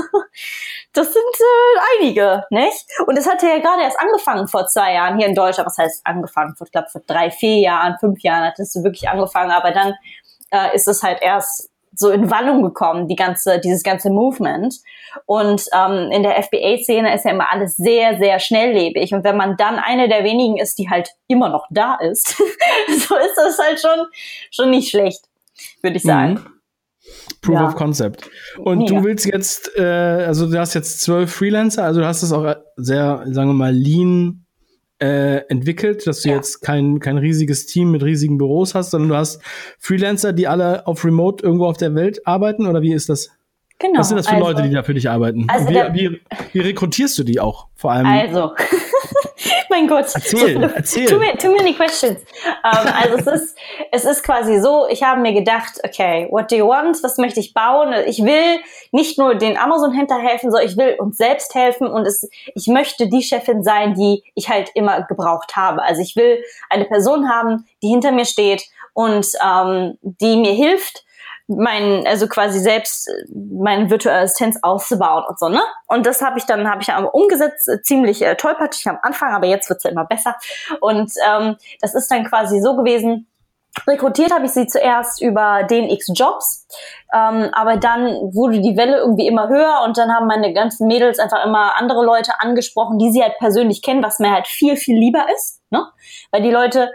das 0.93 1.13
sind 1.13 1.23
äh, 1.23 1.99
einige, 1.99 2.43
nicht? 2.49 2.85
Und 3.07 3.17
es 3.17 3.29
hatte 3.29 3.47
ja 3.47 3.59
gerade 3.59 3.83
erst 3.83 3.99
angefangen 3.99 4.47
vor 4.47 4.67
zwei 4.67 4.93
Jahren 4.93 5.17
hier 5.17 5.27
in 5.27 5.35
Deutschland. 5.35 5.67
Was 5.67 5.77
heißt 5.77 6.01
angefangen? 6.05 6.55
Vor, 6.55 6.67
ich 6.67 6.71
glaube, 6.71 6.89
vor 6.89 7.01
drei, 7.07 7.31
vier 7.31 7.59
Jahren, 7.59 7.97
fünf 7.99 8.21
Jahren 8.21 8.45
hat 8.45 8.59
es 8.59 8.75
wirklich 8.83 9.07
angefangen. 9.07 9.51
Aber 9.51 9.71
dann 9.71 9.93
äh, 10.51 10.75
ist 10.75 10.87
es 10.87 11.01
halt 11.01 11.21
erst 11.21 11.69
so 11.93 12.09
in 12.09 12.29
Wallung 12.29 12.63
gekommen, 12.63 13.07
die 13.07 13.15
ganze, 13.15 13.59
dieses 13.59 13.83
ganze 13.83 14.09
Movement. 14.09 14.75
Und 15.25 15.65
ähm, 15.73 16.09
in 16.11 16.23
der 16.23 16.41
FBA-Szene 16.41 17.13
ist 17.13 17.25
ja 17.25 17.31
immer 17.31 17.51
alles 17.51 17.75
sehr, 17.75 18.17
sehr 18.17 18.39
schnelllebig. 18.39 19.13
Und 19.13 19.23
wenn 19.23 19.37
man 19.37 19.57
dann 19.57 19.75
eine 19.75 20.09
der 20.09 20.23
wenigen 20.23 20.57
ist, 20.57 20.77
die 20.77 20.89
halt 20.89 21.11
immer 21.27 21.49
noch 21.49 21.67
da 21.69 21.95
ist, 21.95 22.37
so 22.87 23.15
ist 23.15 23.35
das 23.35 23.59
halt 23.59 23.79
schon, 23.79 24.07
schon 24.51 24.69
nicht 24.69 24.89
schlecht, 24.89 25.25
würde 25.81 25.97
ich 25.97 26.03
sagen. 26.03 26.33
Mhm. 26.33 26.60
Proof 27.41 27.55
ja. 27.55 27.67
of 27.67 27.75
Concept. 27.75 28.29
Und 28.59 28.79
Mega. 28.79 28.95
du 28.95 29.03
willst 29.03 29.25
jetzt, 29.25 29.71
äh, 29.75 29.81
also 29.81 30.49
du 30.49 30.59
hast 30.59 30.73
jetzt 30.75 31.01
zwölf 31.01 31.33
Freelancer, 31.33 31.83
also 31.83 32.01
du 32.01 32.05
hast 32.05 32.21
es 32.21 32.31
auch 32.31 32.55
sehr, 32.77 33.23
sagen 33.25 33.49
wir 33.49 33.53
mal, 33.53 33.73
lean 33.73 34.45
äh, 34.99 35.37
entwickelt, 35.49 36.05
dass 36.05 36.21
du 36.21 36.29
ja. 36.29 36.35
jetzt 36.35 36.61
kein, 36.61 36.99
kein 36.99 37.17
riesiges 37.17 37.65
Team 37.65 37.91
mit 37.91 38.03
riesigen 38.03 38.37
Büros 38.37 38.75
hast, 38.75 38.91
sondern 38.91 39.09
du 39.09 39.15
hast 39.15 39.41
Freelancer, 39.79 40.33
die 40.33 40.47
alle 40.47 40.85
auf 40.85 41.03
Remote 41.03 41.43
irgendwo 41.43 41.65
auf 41.65 41.77
der 41.77 41.95
Welt 41.95 42.25
arbeiten 42.27 42.67
oder 42.67 42.83
wie 42.83 42.93
ist 42.93 43.09
das? 43.09 43.31
Genau. 43.79 43.99
Was 43.99 44.09
sind 44.09 44.17
das 44.17 44.27
für 44.27 44.35
also, 44.35 44.47
Leute, 44.47 44.61
die 44.61 44.69
da 44.69 44.83
für 44.83 44.93
dich 44.93 45.09
arbeiten? 45.09 45.47
Also 45.47 45.67
wie, 45.69 45.73
wie, 45.73 46.21
wie, 46.53 46.59
rekrutierst 46.59 47.17
du 47.17 47.23
die 47.23 47.39
auch? 47.39 47.67
Vor 47.73 47.91
allem. 47.91 48.05
Also, 48.05 48.51
mein 49.71 49.87
Gott. 49.87 50.05
Erzähl, 50.13 50.61
erzähl. 50.61 51.07
Too, 51.07 51.19
too 51.39 51.55
many 51.55 51.73
questions. 51.73 52.19
Um, 52.63 52.87
also 52.87 53.17
es 53.17 53.41
ist, 53.41 53.57
es 53.91 54.05
ist 54.05 54.23
quasi 54.23 54.59
so, 54.59 54.85
ich 54.87 55.01
habe 55.01 55.19
mir 55.19 55.33
gedacht, 55.33 55.79
okay, 55.83 56.27
what 56.29 56.51
do 56.51 56.55
you 56.55 56.67
want? 56.67 57.01
Was 57.01 57.17
möchte 57.17 57.39
ich 57.39 57.55
bauen? 57.55 57.91
Ich 58.05 58.23
will 58.23 58.59
nicht 58.91 59.17
nur 59.17 59.33
den 59.33 59.57
Amazon-Händler 59.57 60.19
helfen, 60.19 60.51
sondern 60.51 60.69
ich 60.69 60.77
will 60.77 60.95
uns 60.99 61.17
selbst 61.17 61.55
helfen 61.55 61.87
und 61.87 62.05
es, 62.05 62.29
ich 62.53 62.67
möchte 62.67 63.07
die 63.07 63.23
Chefin 63.23 63.63
sein, 63.63 63.95
die 63.95 64.23
ich 64.35 64.49
halt 64.49 64.69
immer 64.75 65.01
gebraucht 65.03 65.55
habe. 65.55 65.81
Also 65.81 66.01
ich 66.01 66.15
will 66.15 66.43
eine 66.69 66.85
Person 66.85 67.27
haben, 67.27 67.65
die 67.81 67.87
hinter 67.87 68.11
mir 68.11 68.25
steht 68.25 68.63
und 68.93 69.25
ähm, 69.43 69.97
die 70.03 70.35
mir 70.35 70.53
hilft, 70.53 71.03
mein, 71.57 72.05
also 72.07 72.27
quasi 72.27 72.59
selbst 72.59 73.07
äh, 73.07 73.25
meine 73.33 73.89
virtuelle 73.89 74.21
Assistenz 74.21 74.59
auszubauen 74.61 75.23
und 75.27 75.39
so, 75.39 75.49
ne? 75.49 75.61
Und 75.87 76.05
das 76.05 76.21
habe 76.21 76.37
ich 76.39 76.45
dann, 76.45 76.69
habe 76.69 76.81
ich 76.81 76.87
dann 76.87 77.05
umgesetzt, 77.05 77.67
äh, 77.67 77.81
ziemlich 77.81 78.21
äh, 78.21 78.35
tollpatschig 78.35 78.87
am 78.87 78.99
Anfang, 79.01 79.33
aber 79.33 79.47
jetzt 79.47 79.69
wird's 79.69 79.83
ja 79.83 79.91
immer 79.91 80.05
besser. 80.05 80.35
Und 80.79 81.11
ähm, 81.27 81.57
das 81.81 81.95
ist 81.95 82.09
dann 82.11 82.25
quasi 82.25 82.59
so 82.61 82.75
gewesen, 82.75 83.27
Rekrutiert 83.87 84.33
habe 84.33 84.45
ich 84.45 84.51
sie 84.51 84.67
zuerst 84.67 85.21
über 85.21 85.63
den 85.63 85.89
X 85.89 86.07
Jobs, 86.13 86.67
ähm, 87.13 87.49
aber 87.53 87.77
dann 87.77 88.03
wurde 88.33 88.59
die 88.59 88.75
Welle 88.75 88.97
irgendwie 88.97 89.27
immer 89.27 89.47
höher 89.47 89.83
und 89.85 89.97
dann 89.97 90.13
haben 90.13 90.27
meine 90.27 90.53
ganzen 90.53 90.87
Mädels 90.87 91.19
einfach 91.19 91.45
immer 91.45 91.79
andere 91.79 92.03
Leute 92.03 92.33
angesprochen, 92.39 92.99
die 92.99 93.11
sie 93.11 93.23
halt 93.23 93.37
persönlich 93.39 93.81
kennen, 93.81 94.03
was 94.03 94.19
mir 94.19 94.31
halt 94.31 94.47
viel, 94.47 94.75
viel 94.75 94.97
lieber 94.97 95.25
ist, 95.33 95.61
ne? 95.69 95.87
Weil 96.31 96.41
die 96.41 96.51
Leute 96.51 96.91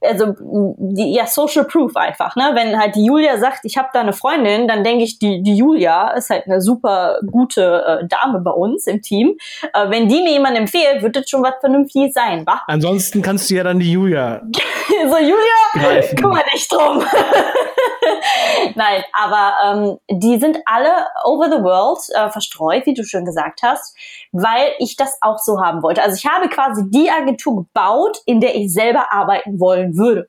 also 0.00 0.34
die, 0.40 1.14
ja 1.14 1.26
Social 1.26 1.64
Proof 1.64 1.96
einfach, 1.96 2.34
ne? 2.36 2.50
Wenn 2.54 2.78
halt 2.78 2.96
die 2.96 3.04
Julia 3.04 3.38
sagt, 3.38 3.60
ich 3.64 3.76
habe 3.78 3.88
da 3.92 4.00
eine 4.00 4.12
Freundin, 4.12 4.66
dann 4.66 4.82
denke 4.82 5.04
ich, 5.04 5.18
die, 5.18 5.42
die 5.42 5.56
Julia 5.56 6.10
ist 6.10 6.30
halt 6.30 6.46
eine 6.46 6.60
super 6.60 7.20
gute 7.30 8.00
äh, 8.02 8.06
Dame 8.06 8.40
bei 8.40 8.50
uns 8.50 8.86
im 8.86 9.02
Team. 9.02 9.36
Äh, 9.72 9.90
wenn 9.90 10.08
die 10.08 10.22
mir 10.22 10.32
jemand 10.32 10.56
empfiehlt, 10.56 11.02
wird 11.02 11.16
das 11.16 11.28
schon 11.30 11.42
was 11.42 11.54
Vernünftiges 11.60 12.14
sein, 12.14 12.44
wa? 12.46 12.62
Ansonsten 12.66 13.22
kannst 13.22 13.50
du 13.50 13.54
ja 13.54 13.62
dann 13.62 13.78
die 13.78 13.92
Julia. 13.92 14.42
so 14.88 15.18
Julia, 15.18 15.36
greifen. 15.74 16.16
kümmere 16.16 16.44
dich 16.52 16.68
drum. 16.68 17.04
Nein, 18.74 19.02
aber 19.12 19.52
ähm, 19.64 19.98
die 20.10 20.38
sind 20.38 20.58
alle 20.66 20.90
over 21.24 21.46
the 21.46 21.62
world 21.62 21.98
äh, 22.14 22.30
verstreut, 22.30 22.86
wie 22.86 22.94
du 22.94 23.04
schon 23.04 23.24
gesagt 23.24 23.60
hast, 23.62 23.96
weil 24.32 24.72
ich 24.78 24.96
das 24.96 25.18
auch 25.20 25.38
so 25.38 25.60
haben 25.60 25.82
wollte. 25.82 26.02
Also 26.02 26.16
ich 26.16 26.26
habe 26.26 26.48
quasi 26.48 26.84
die 26.88 27.10
Agentur 27.10 27.56
gebaut, 27.56 28.18
in 28.26 28.40
der 28.40 28.54
ich 28.54 28.72
selber 28.72 29.12
arbeiten 29.12 29.60
wollen 29.60 29.96
würde. 29.96 30.28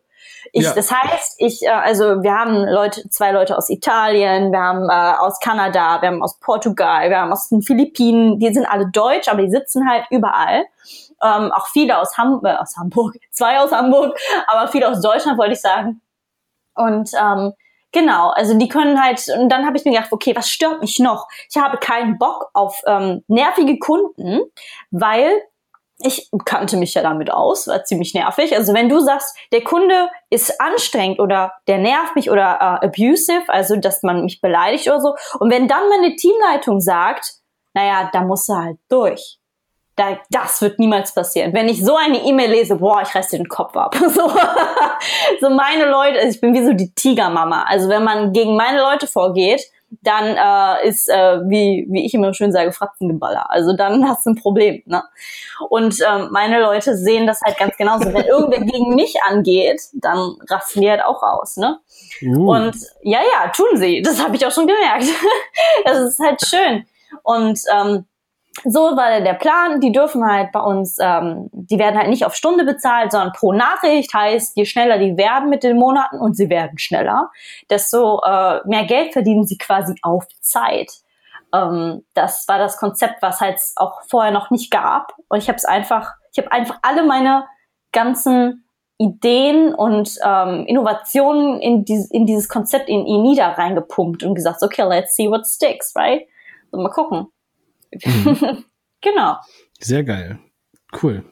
Ich, 0.54 0.64
ja. 0.64 0.74
Das 0.74 0.92
heißt, 0.92 1.36
ich, 1.40 1.64
äh, 1.64 1.70
also 1.70 2.24
wir 2.24 2.34
haben 2.34 2.66
Leute, 2.66 3.10
zwei 3.10 3.32
Leute 3.32 3.58
aus 3.58 3.70
Italien, 3.70 4.52
wir 4.52 4.60
haben 4.60 4.90
äh, 4.90 5.18
aus 5.20 5.40
Kanada, 5.40 6.02
wir 6.02 6.10
haben 6.10 6.24
aus 6.24 6.40
Portugal, 6.40 7.10
wir 7.10 7.20
haben 7.20 7.32
aus 7.32 7.50
den 7.50 7.62
Philippinen, 7.62 8.40
die 8.40 8.54
sind 8.54 8.66
alle 8.66 8.90
deutsch, 8.92 9.28
aber 9.28 9.42
die 9.42 9.52
sitzen 9.52 9.90
halt 9.90 10.06
überall. 10.10 10.66
Ähm, 11.22 11.52
auch 11.52 11.68
viele 11.68 11.98
aus, 11.98 12.18
Ham 12.18 12.42
äh, 12.44 12.56
aus 12.56 12.78
Hamburg, 12.78 13.16
zwei 13.32 13.60
aus 13.60 13.72
Hamburg, 13.72 14.18
aber 14.48 14.68
viele 14.68 14.90
aus 14.90 15.02
Deutschland, 15.02 15.38
wollte 15.38 15.54
ich 15.54 15.62
sagen. 15.62 16.02
Und 16.78 17.12
ähm, 17.20 17.54
Genau, 17.94 18.30
also 18.32 18.58
die 18.58 18.68
können 18.68 19.02
halt, 19.02 19.24
und 19.40 19.50
dann 19.50 19.66
habe 19.66 19.78
ich 19.78 19.86
mir 19.86 19.92
gedacht, 19.92 20.12
okay, 20.12 20.36
was 20.36 20.50
stört 20.50 20.82
mich 20.82 21.00
noch? 21.00 21.26
Ich 21.50 21.58
habe 21.58 21.78
keinen 21.78 22.18
Bock 22.18 22.50
auf 22.54 22.82
ähm, 22.86 23.24
nervige 23.28 23.80
Kunden, 23.80 24.42
weil 24.92 25.42
ich 26.00 26.30
kannte 26.46 26.78
mich 26.78 26.94
ja 26.94 27.02
damit 27.02 27.32
aus, 27.32 27.68
war 27.68 27.84
ziemlich 27.86 28.14
nervig. 28.14 28.56
Also 28.56 28.74
wenn 28.74 28.90
du 28.90 29.00
sagst, 29.00 29.36
der 29.52 29.64
Kunde 29.64 30.10
ist 30.30 30.62
anstrengend 30.62 31.20
oder 31.20 31.54
der 31.68 31.80
nervt 31.80 32.16
mich 32.16 32.30
oder 32.30 32.58
äh, 32.82 32.86
abusive, 32.86 33.46
also 33.48 33.78
dass 33.78 34.04
man 34.04 34.24
mich 34.24 34.42
beleidigt 34.42 34.88
oder 34.88 35.02
so, 35.02 35.16
und 35.40 35.50
wenn 35.50 35.68
dann 35.68 35.90
meine 35.90 36.16
Teamleitung 36.16 36.82
sagt, 36.82 37.36
naja, 37.74 38.10
da 38.14 38.22
muss 38.22 38.48
er 38.50 38.64
halt 38.64 38.78
durch. 38.90 39.37
Da, 39.98 40.20
das 40.30 40.62
wird 40.62 40.78
niemals 40.78 41.14
passieren. 41.14 41.54
Wenn 41.54 41.68
ich 41.68 41.84
so 41.84 41.96
eine 41.96 42.24
E-Mail 42.24 42.52
lese, 42.52 42.76
boah, 42.76 43.02
ich 43.02 43.14
reiß 43.14 43.30
dir 43.30 43.38
den 43.38 43.50
Kopf 43.50 43.76
ab. 43.76 43.96
So, 44.10 44.32
so 45.42 45.50
meine 45.50 45.86
Leute, 45.86 46.20
also 46.20 46.30
ich 46.30 46.40
bin 46.40 46.54
wie 46.54 46.66
so 46.66 46.74
die 46.74 46.94
Tigermama. 46.94 47.64
Also 47.64 47.90
wenn 47.90 48.04
man 48.04 48.32
gegen 48.32 48.56
meine 48.56 48.80
Leute 48.80 49.08
vorgeht, 49.08 49.62
dann 49.90 50.36
äh, 50.36 50.88
ist, 50.88 51.10
äh, 51.10 51.40
wie, 51.48 51.88
wie 51.90 52.06
ich 52.06 52.14
immer 52.14 52.34
schön 52.34 52.52
sage, 52.52 52.72
Fratzengeballer. 52.72 53.50
Also 53.50 53.76
dann 53.76 54.08
hast 54.10 54.26
du 54.26 54.32
ein 54.32 54.36
Problem. 54.36 54.84
Ne? 54.86 55.04
Und 55.70 56.00
ähm, 56.02 56.30
meine 56.32 56.62
Leute 56.62 56.96
sehen 56.96 57.26
das 57.26 57.42
halt 57.42 57.58
ganz 57.58 57.76
genauso. 57.78 58.06
Wenn 58.14 58.26
irgendwer 58.26 58.60
gegen 58.60 58.96
mich 58.96 59.16
angeht, 59.24 59.82
dann 59.94 60.36
rasten 60.50 60.82
die 60.82 60.90
halt 60.90 61.04
auch 61.04 61.24
aus. 61.24 61.58
Ne? 61.58 61.80
Uh. 62.22 62.52
Und 62.52 62.76
ja, 63.02 63.20
ja, 63.20 63.50
tun 63.50 63.78
sie. 63.78 64.02
Das 64.02 64.22
habe 64.24 64.36
ich 64.36 64.46
auch 64.46 64.52
schon 64.52 64.68
gemerkt. 64.68 65.06
das 65.86 66.00
ist 66.00 66.20
halt 66.20 66.42
schön. 66.46 66.86
Und 67.24 67.60
ähm, 67.74 68.06
so 68.64 68.80
war 68.80 69.22
der 69.22 69.34
Plan. 69.34 69.82
Die 69.82 69.92
dürfen 69.92 70.26
halt 70.26 70.52
bei 70.52 70.60
uns, 70.60 70.98
ähm, 71.00 71.50
die 71.52 71.80
werden 71.80 71.98
halt 71.98 72.10
nicht 72.10 72.26
auf 72.26 72.36
Stunde 72.36 72.66
bezahlt, 72.66 73.12
sondern 73.12 73.32
pro 73.34 73.54
Nachricht. 73.54 74.14
Heißt, 74.14 74.58
je 74.58 74.66
schneller 74.66 74.98
die 74.98 75.18
werden 75.18 75.50
mit 75.50 75.64
den 75.64 75.78
Monaten 75.78 76.20
und 76.20 76.36
sie 76.36 76.50
werden 76.50 76.78
schneller, 76.78 77.30
desto 77.70 78.22
äh, 78.26 78.62
mehr 78.66 78.86
Geld 78.86 79.14
verdienen 79.14 79.46
sie 79.46 79.58
quasi 79.58 79.96
auf 80.02 80.26
Zeit. 80.42 80.92
Ähm, 81.54 82.06
das 82.14 82.48
war 82.48 82.58
das 82.58 82.78
Konzept, 82.78 83.22
was 83.22 83.42
halt 83.42 83.60
auch 83.76 84.02
vorher 84.10 84.32
noch 84.32 84.50
nicht 84.50 84.72
gab. 84.72 85.14
Und 85.30 85.40
ich 85.40 85.48
habe 85.48 85.58
es 85.58 85.66
einfach, 85.66 86.14
ich 86.32 86.40
habe 86.40 86.52
einfach 86.52 86.80
alle 86.82 87.04
meine 87.04 87.46
ganzen 87.92 88.64
Ideen 88.98 89.76
und 89.76 90.18
ähm, 90.26 90.66
Innovationen 90.66 91.62
in, 91.62 91.86
dies, 91.86 92.10
in 92.10 92.26
dieses 92.26 92.50
Konzept 92.50 92.90
in 92.90 93.06
Enida 93.06 93.50
reingepumpt 93.50 94.24
und 94.24 94.34
gesagt, 94.34 94.64
okay, 94.64 94.84
let's 94.84 95.16
see 95.16 95.30
what 95.30 95.46
sticks, 95.46 95.94
right? 95.96 96.28
So, 96.72 96.80
mal 96.80 96.90
gucken. 96.90 97.28
Mhm. 97.92 98.64
genau. 99.02 99.38
Sehr 99.80 100.04
geil. 100.04 100.40
Cool. 101.02 101.24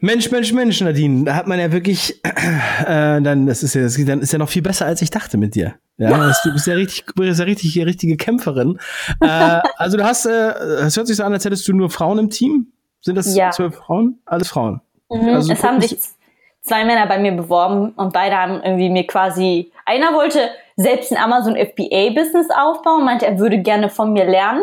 Mensch, 0.00 0.30
Mensch, 0.30 0.52
Mensch, 0.52 0.80
Nadine, 0.80 1.24
da 1.24 1.34
hat 1.34 1.46
man 1.46 1.58
ja 1.58 1.72
wirklich, 1.72 2.20
äh, 2.24 3.20
dann, 3.22 3.46
das 3.46 3.62
ist 3.62 3.74
ja, 3.74 3.82
das, 3.82 3.96
dann 4.04 4.20
ist 4.20 4.32
ja 4.32 4.38
noch 4.38 4.48
viel 4.48 4.62
besser, 4.62 4.86
als 4.86 5.00
ich 5.00 5.10
dachte 5.10 5.38
mit 5.38 5.54
dir. 5.54 5.74
Ja, 5.96 6.10
du 6.42 6.52
bist 6.52 6.66
ja 6.66 6.74
richtig, 6.74 7.06
du 7.06 7.22
bist 7.22 7.38
ja 7.38 7.44
richtig, 7.44 7.78
richtige 7.86 8.16
Kämpferin. 8.16 8.78
äh, 9.20 9.60
also 9.76 9.96
du 9.96 10.04
hast, 10.04 10.26
äh, 10.26 10.52
es 10.84 10.96
hört 10.96 11.06
sich 11.06 11.16
so 11.16 11.22
an, 11.22 11.32
als 11.32 11.44
hättest 11.44 11.66
du 11.68 11.72
nur 11.72 11.90
Frauen 11.90 12.18
im 12.18 12.30
Team. 12.30 12.72
Sind 13.00 13.16
das 13.16 13.34
ja. 13.34 13.50
zwölf 13.50 13.76
Frauen? 13.76 14.18
Alles 14.26 14.48
Frauen. 14.48 14.80
Mhm, 15.10 15.28
also, 15.28 15.52
es 15.52 15.62
haben 15.62 15.80
sich 15.80 15.96
zwei 16.62 16.84
Männer 16.84 17.06
bei 17.06 17.18
mir 17.18 17.32
beworben 17.32 17.90
und 17.92 18.12
beide 18.12 18.36
haben 18.36 18.62
irgendwie 18.62 18.90
mir 18.90 19.06
quasi, 19.06 19.70
einer 19.86 20.12
wollte 20.14 20.50
selbst 20.76 21.12
ein 21.12 21.22
Amazon 21.22 21.54
FBA-Business 21.54 22.48
aufbauen, 22.50 23.04
meinte, 23.04 23.26
er 23.26 23.38
würde 23.38 23.58
gerne 23.58 23.88
von 23.88 24.12
mir 24.12 24.24
lernen 24.24 24.62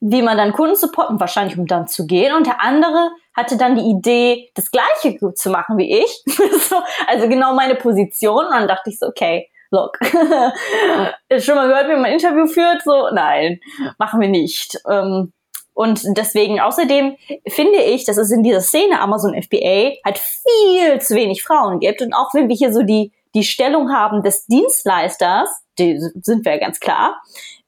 wie 0.00 0.22
man 0.22 0.36
dann 0.36 0.52
Kunden 0.52 0.76
supporten, 0.76 1.18
wahrscheinlich 1.18 1.58
um 1.58 1.66
dann 1.66 1.88
zu 1.88 2.06
gehen. 2.06 2.34
Und 2.34 2.46
der 2.46 2.60
andere 2.62 3.10
hatte 3.34 3.56
dann 3.56 3.76
die 3.76 3.90
Idee, 3.90 4.50
das 4.54 4.70
Gleiche 4.70 5.18
zu 5.34 5.50
machen 5.50 5.76
wie 5.78 6.00
ich. 6.00 6.24
also 7.06 7.28
genau 7.28 7.54
meine 7.54 7.74
Position. 7.74 8.46
Und 8.46 8.52
dann 8.52 8.68
dachte 8.68 8.90
ich 8.90 8.98
so, 8.98 9.06
okay, 9.06 9.48
look, 9.70 9.98
schon 11.38 11.54
mal 11.56 11.68
gehört, 11.68 11.88
wie 11.88 11.94
man 11.94 12.06
ein 12.06 12.12
Interview 12.12 12.46
führt? 12.46 12.82
So, 12.84 13.08
nein, 13.12 13.60
machen 13.98 14.20
wir 14.20 14.28
nicht. 14.28 14.78
Ähm, 14.88 15.32
und 15.74 16.02
deswegen, 16.16 16.58
außerdem 16.58 17.16
finde 17.48 17.78
ich, 17.78 18.04
dass 18.04 18.16
es 18.16 18.32
in 18.32 18.42
dieser 18.42 18.60
Szene 18.60 19.00
Amazon 19.00 19.40
FBA 19.40 19.92
halt 20.04 20.18
viel 20.18 21.00
zu 21.00 21.14
wenig 21.14 21.44
Frauen 21.44 21.78
gibt. 21.78 22.02
Und 22.02 22.14
auch 22.14 22.34
wenn 22.34 22.48
wir 22.48 22.56
hier 22.56 22.72
so 22.72 22.82
die, 22.82 23.12
die 23.34 23.44
Stellung 23.44 23.92
haben 23.92 24.22
des 24.22 24.46
Dienstleisters, 24.46 25.48
die 25.78 26.00
sind 26.20 26.44
wir 26.44 26.54
ja 26.54 26.58
ganz 26.58 26.80
klar, 26.80 27.20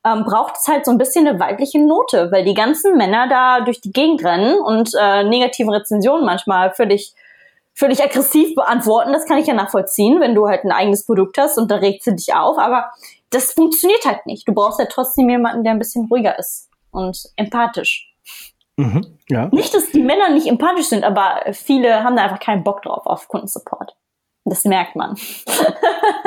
ähm, 0.05 0.25
braucht 0.25 0.57
es 0.57 0.67
halt 0.67 0.85
so 0.85 0.91
ein 0.91 0.99
bisschen 0.99 1.27
eine 1.27 1.39
weibliche 1.39 1.79
Note, 1.79 2.31
weil 2.33 2.45
die 2.45 2.55
ganzen 2.55 2.97
Männer 2.97 3.29
da 3.29 3.61
durch 3.61 3.81
die 3.81 3.93
Gegend 3.93 4.25
rennen 4.25 4.59
und 4.59 4.91
äh, 4.99 5.25
negative 5.25 5.73
Rezensionen 5.73 6.25
manchmal 6.25 6.73
völlig 6.73 7.15
völlig 7.75 8.03
aggressiv 8.03 8.55
beantworten. 8.55 9.13
Das 9.13 9.27
kann 9.27 9.39
ich 9.39 9.47
ja 9.47 9.55
nachvollziehen, 9.55 10.21
wenn 10.21 10.35
du 10.35 10.47
halt 10.47 10.65
ein 10.65 10.73
eigenes 10.73 11.07
Produkt 11.07 11.39
hast 11.39 11.57
und 11.57 11.71
da 11.71 11.77
regt 11.77 12.03
sie 12.03 12.15
dich 12.15 12.35
auf. 12.35 12.59
Aber 12.59 12.91
das 13.31 13.53
funktioniert 13.53 14.05
halt 14.05 14.27
nicht. 14.27 14.47
Du 14.47 14.53
brauchst 14.53 14.79
ja 14.79 14.87
trotzdem 14.87 15.31
jemanden, 15.31 15.65
der 15.65 15.73
ein 15.73 15.79
bisschen 15.79 16.07
ruhiger 16.07 16.39
ist 16.39 16.69
und 16.91 17.19
empathisch. 17.37 18.15
Mhm, 18.77 19.19
ja. 19.29 19.49
Nicht, 19.53 19.75
dass 19.75 19.91
die 19.91 20.03
Männer 20.03 20.31
nicht 20.31 20.47
empathisch 20.47 20.87
sind, 20.87 21.05
aber 21.05 21.53
viele 21.53 22.05
haben 22.05 22.17
da 22.17 22.25
einfach 22.25 22.41
keinen 22.41 22.65
Bock 22.65 22.83
drauf 22.83 23.07
auf 23.07 23.29
Kundensupport. 23.29 23.97
Das 24.45 24.65
merkt 24.65 24.97
man. 24.97 25.17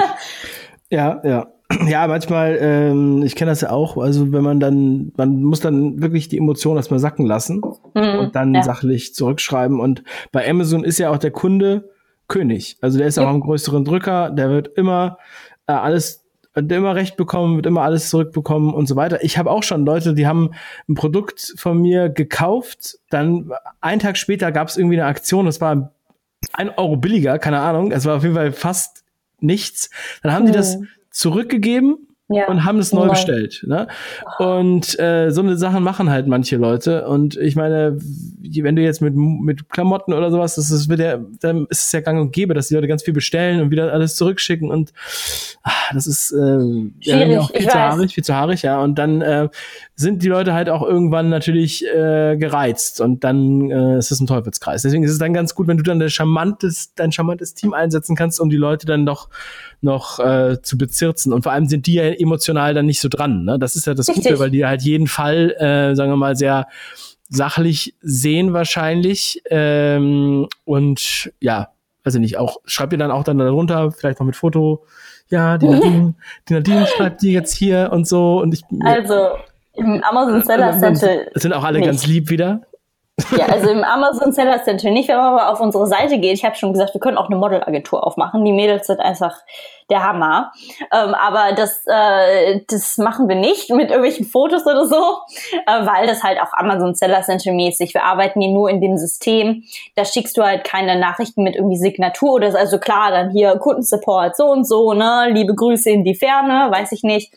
ja, 0.90 1.22
ja. 1.24 1.53
ja, 1.88 2.08
manchmal, 2.08 2.58
ähm, 2.60 3.24
ich 3.24 3.36
kenne 3.36 3.52
das 3.52 3.62
ja 3.62 3.72
auch, 3.72 3.98
also 3.98 4.32
wenn 4.32 4.44
man 4.44 4.60
dann, 4.60 5.12
man 5.16 5.42
muss 5.42 5.60
dann 5.60 6.02
wirklich 6.02 6.28
die 6.28 6.38
Emotionen 6.38 6.78
erstmal 6.78 7.00
sacken 7.00 7.26
lassen 7.26 7.62
mhm, 7.94 8.20
und 8.20 8.36
dann 8.36 8.54
ja. 8.54 8.64
sachlich 8.64 9.16
zurückschreiben. 9.16 9.80
Und 9.80 10.04
bei 10.32 10.48
Amazon 10.48 10.84
ist 10.84 11.00
ja 11.00 11.10
auch 11.10 11.18
der 11.18 11.32
Kunde 11.32 11.90
König. 12.28 12.78
Also 12.82 12.98
der 12.98 13.08
ist 13.08 13.18
ja. 13.18 13.24
auch 13.24 13.28
am 13.28 13.42
größeren 13.42 13.86
Drücker, 13.86 14.30
der 14.30 14.50
wird 14.50 14.70
immer 14.78 15.18
äh, 15.68 15.74
alles 15.74 16.24
wird 16.54 16.72
immer 16.72 16.96
recht 16.96 17.18
bekommen, 17.18 17.56
wird 17.56 17.66
immer 17.66 17.82
alles 17.82 18.10
zurückbekommen 18.10 18.74
und 18.74 18.88
so 18.88 18.96
weiter. 18.96 19.24
Ich 19.24 19.38
habe 19.38 19.50
auch 19.50 19.64
schon 19.64 19.86
Leute, 19.86 20.14
die 20.14 20.28
haben 20.28 20.52
ein 20.88 20.94
Produkt 20.94 21.54
von 21.58 21.82
mir 21.82 22.10
gekauft, 22.10 23.00
dann 23.10 23.52
einen 23.82 24.00
Tag 24.00 24.18
später 24.18 24.52
gab 24.52 24.68
es 24.68 24.78
irgendwie 24.78 25.00
eine 25.00 25.08
Aktion, 25.08 25.48
das 25.48 25.62
war 25.62 25.92
ein 26.54 26.70
Euro 26.78 26.98
billiger, 26.98 27.40
keine 27.40 27.60
Ahnung, 27.60 27.92
es 27.92 28.06
war 28.06 28.18
auf 28.18 28.24
jeden 28.24 28.36
Fall 28.36 28.52
fast 28.52 29.04
nichts. 29.40 29.90
Dann 30.22 30.34
haben 30.34 30.46
hm. 30.46 30.52
die 30.52 30.58
das 30.58 30.78
zurückgegeben 31.14 32.08
ja. 32.28 32.48
und 32.48 32.66
haben 32.66 32.80
es 32.80 32.92
neu 32.92 33.08
bestellt. 33.08 33.64
Ne? 33.68 33.88
Und 34.40 35.00
äh, 35.00 35.30
so 35.30 35.42
eine 35.42 35.56
Sachen 35.56 35.84
machen 35.84 36.10
halt 36.10 36.28
manche 36.28 36.58
Leute. 36.58 37.08
Und 37.08 37.38
ich 37.38 37.56
meine, 37.56 37.98
wenn 38.62 38.76
du 38.76 38.82
jetzt 38.82 39.02
mit, 39.02 39.16
mit 39.16 39.70
Klamotten 39.70 40.14
oder 40.14 40.30
sowas, 40.30 40.56
das 40.56 40.70
ist, 40.70 40.90
wird 40.90 41.00
ja, 41.00 41.20
dann 41.40 41.66
ist 41.70 41.84
es 41.84 41.92
ja 41.92 42.02
gang 42.02 42.20
und 42.20 42.32
gäbe, 42.32 42.54
dass 42.54 42.68
die 42.68 42.76
Leute 42.76 42.88
ganz 42.88 43.04
viel 43.04 43.14
bestellen 43.14 43.62
und 43.62 43.72
wieder 43.72 43.92
alles 43.92 44.16
zurückschicken. 44.16 44.70
Und 44.70 44.94
ach, 45.64 45.94
das 45.94 46.08
ist 46.08 46.32
äh, 46.32 46.92
ja, 47.00 47.40
auch 47.40 47.52
viel 47.52 47.68
zu 47.68 47.74
haarig, 47.74 48.14
viel 48.14 48.24
zu 48.24 48.36
haarig, 48.36 48.62
ja. 48.62 48.82
Und 48.82 49.00
dann 49.00 49.22
äh, 49.22 49.50
sind 49.96 50.24
die 50.24 50.28
Leute 50.28 50.54
halt 50.54 50.70
auch 50.70 50.84
irgendwann 50.84 51.30
natürlich 51.30 51.86
äh, 51.88 52.36
gereizt 52.38 53.02
und 53.02 53.24
dann 53.24 53.72
äh, 53.72 53.98
ist 53.98 54.12
es 54.12 54.20
ein 54.20 54.28
Teufelskreis. 54.28 54.82
Deswegen 54.82 55.04
ist 55.04 55.12
es 55.12 55.18
dann 55.18 55.34
ganz 55.34 55.56
gut, 55.56 55.68
wenn 55.68 55.78
du 55.78 55.84
dann 55.84 56.00
dein 56.00 56.10
charmantes, 56.10 56.94
dein 56.96 57.12
charmantes 57.12 57.54
Team 57.54 57.74
einsetzen 57.74 58.16
kannst, 58.16 58.40
um 58.40 58.50
die 58.50 58.58
Leute 58.58 58.86
dann 58.86 59.06
doch 59.06 59.30
noch 59.82 60.20
äh, 60.20 60.62
zu 60.62 60.78
bezirzen. 60.78 61.34
Und 61.34 61.44
vor 61.44 61.52
allem 61.52 61.68
sind 61.68 61.86
die 61.88 61.94
ja 61.94 62.04
emotional 62.04 62.74
dann 62.74 62.86
nicht 62.86 63.02
so 63.02 63.10
dran. 63.10 63.44
Ne? 63.44 63.60
Das 63.60 63.76
ist 63.76 63.86
ja 63.86 63.94
das 63.94 64.08
Richtig. 64.08 64.26
Gute, 64.26 64.40
weil 64.40 64.50
die 64.50 64.66
halt 64.66 64.82
jeden 64.82 65.08
Fall, 65.08 65.52
äh, 65.60 65.96
sagen 65.96 66.12
wir 66.12 66.18
mal, 66.18 66.36
sehr 66.36 66.68
sachlich 67.30 67.96
sehen 68.02 68.54
wahrscheinlich. 68.54 69.42
Ähm, 69.50 70.48
und 70.66 71.32
ja, 71.40 71.70
weiß 72.04 72.16
ich 72.16 72.22
nicht, 72.22 72.38
auch 72.38 72.58
schreibt 72.66 72.94
ihr 72.94 73.00
dann 73.00 73.12
auch 73.12 73.24
dann 73.24 73.38
darunter, 73.38 73.92
vielleicht 73.92 74.20
noch 74.20 74.26
mit 74.26 74.36
Foto, 74.36 74.86
ja, 75.30 75.58
die 75.58 75.68
Nadine, 75.70 76.14
die 76.48 76.54
Nadine 76.54 76.88
schreibt 76.88 77.22
die 77.22 77.32
jetzt 77.32 77.56
hier 77.56 77.90
und 77.92 78.08
so 78.08 78.42
und 78.42 78.54
ich. 78.54 78.64
Also 78.84 79.30
im 79.74 80.04
Amazon 80.04 80.44
Seller 80.44 80.78
Center. 80.78 81.26
Das 81.34 81.44
sind 81.44 81.54
auch 81.54 81.64
alle 81.64 81.80
nicht. 81.80 81.88
ganz 81.88 82.06
lieb 82.06 82.30
wieder. 82.30 82.62
Ja, 83.38 83.46
also 83.46 83.70
im 83.70 83.84
Amazon 83.84 84.32
Seller 84.32 84.64
Center 84.64 84.90
nicht, 84.90 85.08
wenn 85.08 85.18
man 85.18 85.38
aber 85.38 85.52
auf 85.52 85.60
unsere 85.60 85.86
Seite 85.86 86.18
geht. 86.18 86.34
Ich 86.34 86.44
habe 86.44 86.56
schon 86.56 86.74
gesagt, 86.74 86.96
wir 86.96 87.02
können 87.02 87.18
auch 87.18 87.28
eine 87.28 87.36
Modelagentur 87.36 88.06
aufmachen. 88.06 88.44
Die 88.44 88.52
Mädels 88.52 88.88
sind 88.88 89.00
einfach 89.00 89.38
der 89.92 90.04
Hammer. 90.04 90.52
Ähm, 90.92 91.14
aber 91.14 91.54
das, 91.54 91.84
äh, 91.86 92.62
das 92.68 92.98
machen 92.98 93.30
wir 93.30 93.36
nicht 93.36 93.70
mit 93.70 93.90
irgendwelchen 93.92 94.26
Fotos 94.26 94.66
oder 94.66 94.88
so, 94.88 94.96
äh, 95.68 95.86
weil 95.86 96.08
das 96.08 96.24
halt 96.24 96.42
auch 96.42 96.54
Amazon 96.54 96.96
Seller 96.96 97.22
Center 97.22 97.52
mäßig. 97.52 97.94
Wir 97.94 98.04
arbeiten 98.04 98.42
hier 98.42 98.52
nur 98.52 98.68
in 98.72 98.82
dem 98.82 98.98
System. 98.98 99.64
Da 99.96 100.06
schickst 100.06 100.36
du 100.36 100.44
halt 100.44 100.64
keine 100.64 100.98
Nachrichten 100.98 101.44
mit 101.44 101.56
irgendwie 101.56 101.78
Signatur 101.78 102.34
oder 102.34 102.52
so. 102.52 102.58
Also 102.58 102.80
klar, 102.80 103.12
dann 103.12 103.30
hier 103.30 103.58
Kundensupport 103.58 104.36
so 104.36 104.48
und 104.48 104.68
so, 104.68 104.94
ne? 104.94 105.30
Liebe 105.30 105.54
Grüße 105.54 105.92
in 105.92 106.04
die 106.04 106.16
Ferne, 106.16 106.72
weiß 106.72 106.92
ich 106.94 107.04
nicht. 107.04 107.32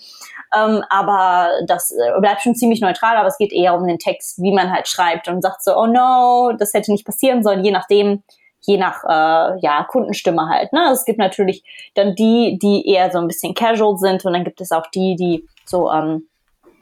Ähm, 0.57 0.83
aber 0.89 1.51
das 1.67 1.91
äh, 1.91 2.21
bleibt 2.21 2.43
schon 2.43 2.55
ziemlich 2.55 2.81
neutral, 2.81 3.17
aber 3.17 3.29
es 3.29 3.39
geht 3.39 3.53
eher 3.53 3.75
um 3.75 3.87
den 3.87 3.99
Text, 3.99 4.41
wie 4.43 4.53
man 4.53 4.73
halt 4.73 4.89
schreibt 4.89 5.29
und 5.29 5.43
sagt 5.43 5.63
so, 5.63 5.77
oh 5.77 5.87
no, 5.87 6.53
das 6.59 6.73
hätte 6.73 6.93
nicht 6.93 7.05
passieren 7.05 7.43
sollen, 7.43 7.65
je 7.65 7.71
nachdem, 7.71 8.23
je 8.61 8.79
nach 8.79 9.05
äh, 9.05 9.59
ja, 9.61 9.85
Kundenstimme 9.85 10.49
halt. 10.49 10.73
Ne? 10.73 10.91
Es 10.93 11.05
gibt 11.05 11.19
natürlich 11.19 11.63
dann 11.95 12.15
die, 12.15 12.59
die 12.61 12.89
eher 12.89 13.11
so 13.11 13.19
ein 13.19 13.29
bisschen 13.29 13.55
casual 13.55 13.97
sind 13.99 14.25
und 14.25 14.33
dann 14.33 14.45
gibt 14.45 14.61
es 14.61 14.73
auch 14.73 14.87
die, 14.89 15.15
die 15.17 15.47
so 15.65 15.91
ähm, 15.91 16.29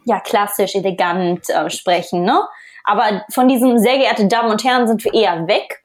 ja 0.05 0.21
klassisch, 0.21 0.75
elegant 0.75 1.49
äh, 1.51 1.69
sprechen. 1.69 2.23
Ne? 2.23 2.41
Aber 2.85 3.25
von 3.31 3.49
diesem 3.49 3.79
sehr 3.79 3.99
geehrte 3.99 4.29
Damen 4.29 4.51
und 4.51 4.63
Herren 4.63 4.87
sind 4.87 5.05
wir 5.05 5.15
eher 5.15 5.47
weg, 5.49 5.85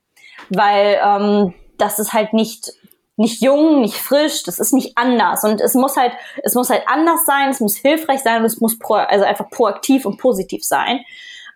weil 0.49 0.99
ähm, 1.03 1.53
das 1.77 1.97
ist 1.97 2.13
halt 2.13 2.33
nicht 2.33 2.71
nicht 3.19 3.41
jung, 3.41 3.81
nicht 3.81 3.97
frisch, 3.97 4.43
das 4.43 4.59
ist 4.59 4.73
nicht 4.73 4.97
anders 4.97 5.43
und 5.43 5.59
es 5.59 5.73
muss 5.73 5.97
halt, 5.97 6.13
es 6.41 6.55
muss 6.55 6.69
halt 6.69 6.83
anders 6.87 7.25
sein, 7.25 7.49
es 7.49 7.59
muss 7.59 7.75
hilfreich 7.75 8.21
sein 8.21 8.39
und 8.39 8.45
es 8.45 8.61
muss 8.61 8.79
pro, 8.79 8.93
also 8.93 9.25
einfach 9.25 9.49
proaktiv 9.49 10.05
und 10.05 10.17
positiv 10.17 10.63
sein. 10.63 11.01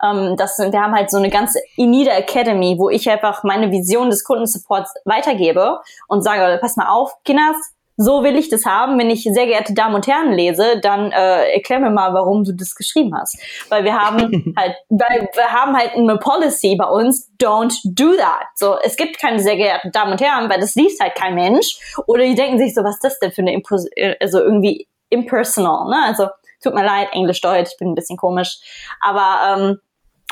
Ähm, 0.04 0.36
das, 0.36 0.60
wir 0.60 0.82
haben 0.82 0.94
halt 0.94 1.10
so 1.10 1.18
eine 1.18 1.30
ganze 1.30 1.62
Inida 1.78 2.12
Academy, 2.12 2.76
wo 2.78 2.90
ich 2.90 3.10
einfach 3.10 3.46
meine 3.46 3.72
Vision 3.72 4.10
des 4.10 4.26
Kundensupports 4.26 4.94
weitergebe 5.06 5.80
und 6.10 6.22
sage, 6.22 6.60
pass 6.60 6.76
mal 6.76 6.90
auf, 6.90 7.14
Kinders, 7.24 7.56
so 7.98 8.24
will 8.24 8.36
ich 8.36 8.50
das 8.50 8.66
haben. 8.66 8.98
Wenn 8.98 9.10
ich 9.10 9.24
sehr 9.24 9.46
geehrte 9.46 9.74
Damen 9.74 9.96
und 9.96 10.08
Herren 10.08 10.34
lese, 10.34 10.80
dann 10.82 11.12
äh, 11.12 11.54
erklär 11.54 11.80
mir 11.80 11.90
mal, 11.90 12.14
warum 12.14 12.44
du 12.44 12.54
das 12.54 12.76
geschrieben 12.76 13.16
hast. 13.16 13.38
Weil 13.70 13.84
wir 13.84 13.94
haben 13.94 14.54
halt, 14.58 14.76
weil 14.90 15.30
wir 15.34 15.52
haben 15.52 15.76
halt 15.78 15.94
eine 15.94 16.18
Policy 16.18 16.76
bei 16.76 16.88
uns, 16.88 17.32
don't 17.42 17.76
do 17.84 18.14
that. 18.16 18.48
So, 18.56 18.78
es 18.84 18.96
gibt 18.96 19.20
keine 19.20 19.40
sehr 19.40 19.56
geehrten 19.56 19.92
Damen 19.92 20.14
und 20.14 20.22
Herren, 20.22 20.50
weil 20.50 20.60
das 20.60 20.76
liest 20.76 21.02
halt 21.02 21.16
kein 21.16 21.36
Mensch. 21.36 21.78
Oder 22.08 22.24
die 22.24 22.36
denken 22.36 22.58
sich 22.58 22.74
so, 22.74 22.84
was 22.84 22.96
ist 22.96 23.04
das 23.04 23.20
denn 23.20 23.32
für 23.32 23.42
eine, 23.42 23.54
Impos 23.54 23.86
also 24.20 24.40
irgendwie 24.40 24.88
impersonal, 25.10 25.90
ne? 25.90 25.98
Also, 26.06 26.28
tut 26.64 26.74
mir 26.74 26.86
leid, 26.86 27.10
Englisch, 27.12 27.42
Deutsch, 27.42 27.72
ich 27.74 27.78
bin 27.78 27.90
ein 27.90 27.96
bisschen 27.96 28.18
komisch. 28.18 28.58
Aber 29.00 29.58
ähm, 29.58 29.80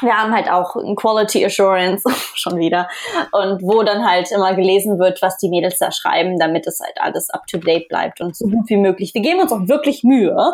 wir 0.02 0.18
haben 0.18 0.34
halt 0.34 0.50
auch 0.50 0.76
ein 0.76 0.96
Quality 0.96 1.46
Assurance 1.46 2.04
schon 2.36 2.58
wieder 2.58 2.90
und 3.32 3.62
wo 3.62 3.84
dann 3.84 4.06
halt 4.06 4.32
immer 4.32 4.56
gelesen 4.56 5.00
wird, 5.00 5.22
was 5.22 5.38
die 5.38 5.50
Mädels 5.50 5.78
da 5.78 5.92
schreiben, 5.92 6.40
damit 6.40 6.68
es 6.68 6.80
halt 6.80 7.00
alles 7.00 7.30
up 7.30 7.48
to 7.48 7.58
date 7.58 7.88
bleibt 7.88 8.22
und 8.22 8.36
so 8.36 8.46
gut 8.48 8.70
wie 8.70 8.78
möglich. 8.78 9.14
Wir 9.14 9.22
geben 9.22 9.40
uns 9.40 9.52
auch 9.52 9.68
wirklich 9.68 10.04
Mühe. 10.04 10.54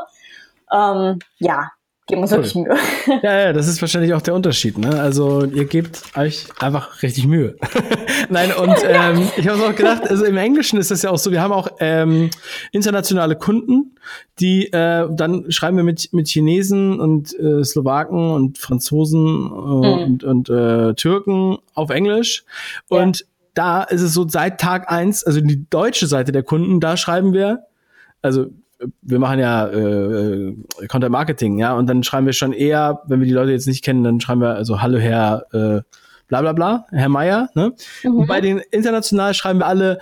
Ähm, 0.71 1.19
ja, 1.39 1.71
geben 2.07 2.21
uns 2.21 2.31
cool. 2.31 2.37
wirklich 2.37 2.55
Mühe. 2.55 2.77
Ja, 3.21 3.39
ja, 3.39 3.53
das 3.53 3.67
ist 3.67 3.81
wahrscheinlich 3.81 4.13
auch 4.13 4.21
der 4.21 4.33
Unterschied. 4.33 4.77
Ne? 4.77 4.99
Also 4.99 5.43
ihr 5.43 5.65
gebt 5.65 6.03
euch 6.15 6.45
einfach 6.59 7.03
richtig 7.03 7.27
Mühe. 7.27 7.57
Nein, 8.29 8.51
und 8.53 8.75
ähm, 8.87 9.29
ich 9.35 9.47
habe 9.47 9.61
auch 9.63 9.75
gedacht, 9.75 10.09
also 10.09 10.25
im 10.25 10.37
Englischen 10.37 10.79
ist 10.79 10.89
das 10.89 11.01
ja 11.01 11.09
auch 11.09 11.17
so, 11.17 11.31
wir 11.31 11.41
haben 11.41 11.51
auch 11.51 11.67
ähm, 11.79 12.29
internationale 12.71 13.35
Kunden, 13.35 13.95
die 14.39 14.71
äh, 14.71 15.07
dann 15.11 15.51
schreiben 15.51 15.77
wir 15.77 15.83
mit, 15.83 16.13
mit 16.13 16.27
Chinesen 16.27 16.99
und 16.99 17.37
äh, 17.39 17.63
Slowaken 17.63 18.31
und 18.31 18.57
Franzosen 18.57 19.19
äh, 19.19 19.49
mhm. 19.49 19.83
und, 19.83 20.23
und 20.23 20.49
äh, 20.49 20.93
Türken 20.93 21.57
auf 21.73 21.89
Englisch. 21.89 22.45
Und 22.87 23.19
ja. 23.19 23.25
da 23.53 23.83
ist 23.83 24.01
es 24.01 24.13
so 24.13 24.27
seit 24.27 24.61
Tag 24.61 24.89
eins, 24.89 25.25
also 25.25 25.41
die 25.41 25.69
deutsche 25.69 26.07
Seite 26.07 26.31
der 26.31 26.43
Kunden, 26.43 26.79
da 26.79 26.95
schreiben 26.95 27.33
wir, 27.33 27.65
also 28.21 28.47
wir 29.01 29.19
machen 29.19 29.39
ja 29.39 29.67
äh, 29.67 29.77
äh, 29.77 30.55
Content 30.87 31.11
Marketing, 31.11 31.59
ja, 31.59 31.73
und 31.73 31.87
dann 31.87 32.03
schreiben 32.03 32.25
wir 32.25 32.33
schon 32.33 32.53
eher, 32.53 33.01
wenn 33.07 33.19
wir 33.19 33.27
die 33.27 33.33
Leute 33.33 33.51
jetzt 33.51 33.67
nicht 33.67 33.83
kennen, 33.83 34.03
dann 34.03 34.19
schreiben 34.19 34.41
wir 34.41 34.55
also 34.55 34.81
Hallo 34.81 34.97
Herr 34.99 35.45
äh, 35.51 35.81
bla 36.27 36.41
bla 36.41 36.53
bla, 36.53 36.85
Herr 36.91 37.09
Meier, 37.09 37.49
ne? 37.55 37.73
Mhm. 38.03 38.15
Und 38.15 38.27
bei 38.27 38.41
den 38.41 38.59
international 38.71 39.33
schreiben 39.33 39.59
wir 39.59 39.67
alle 39.67 39.99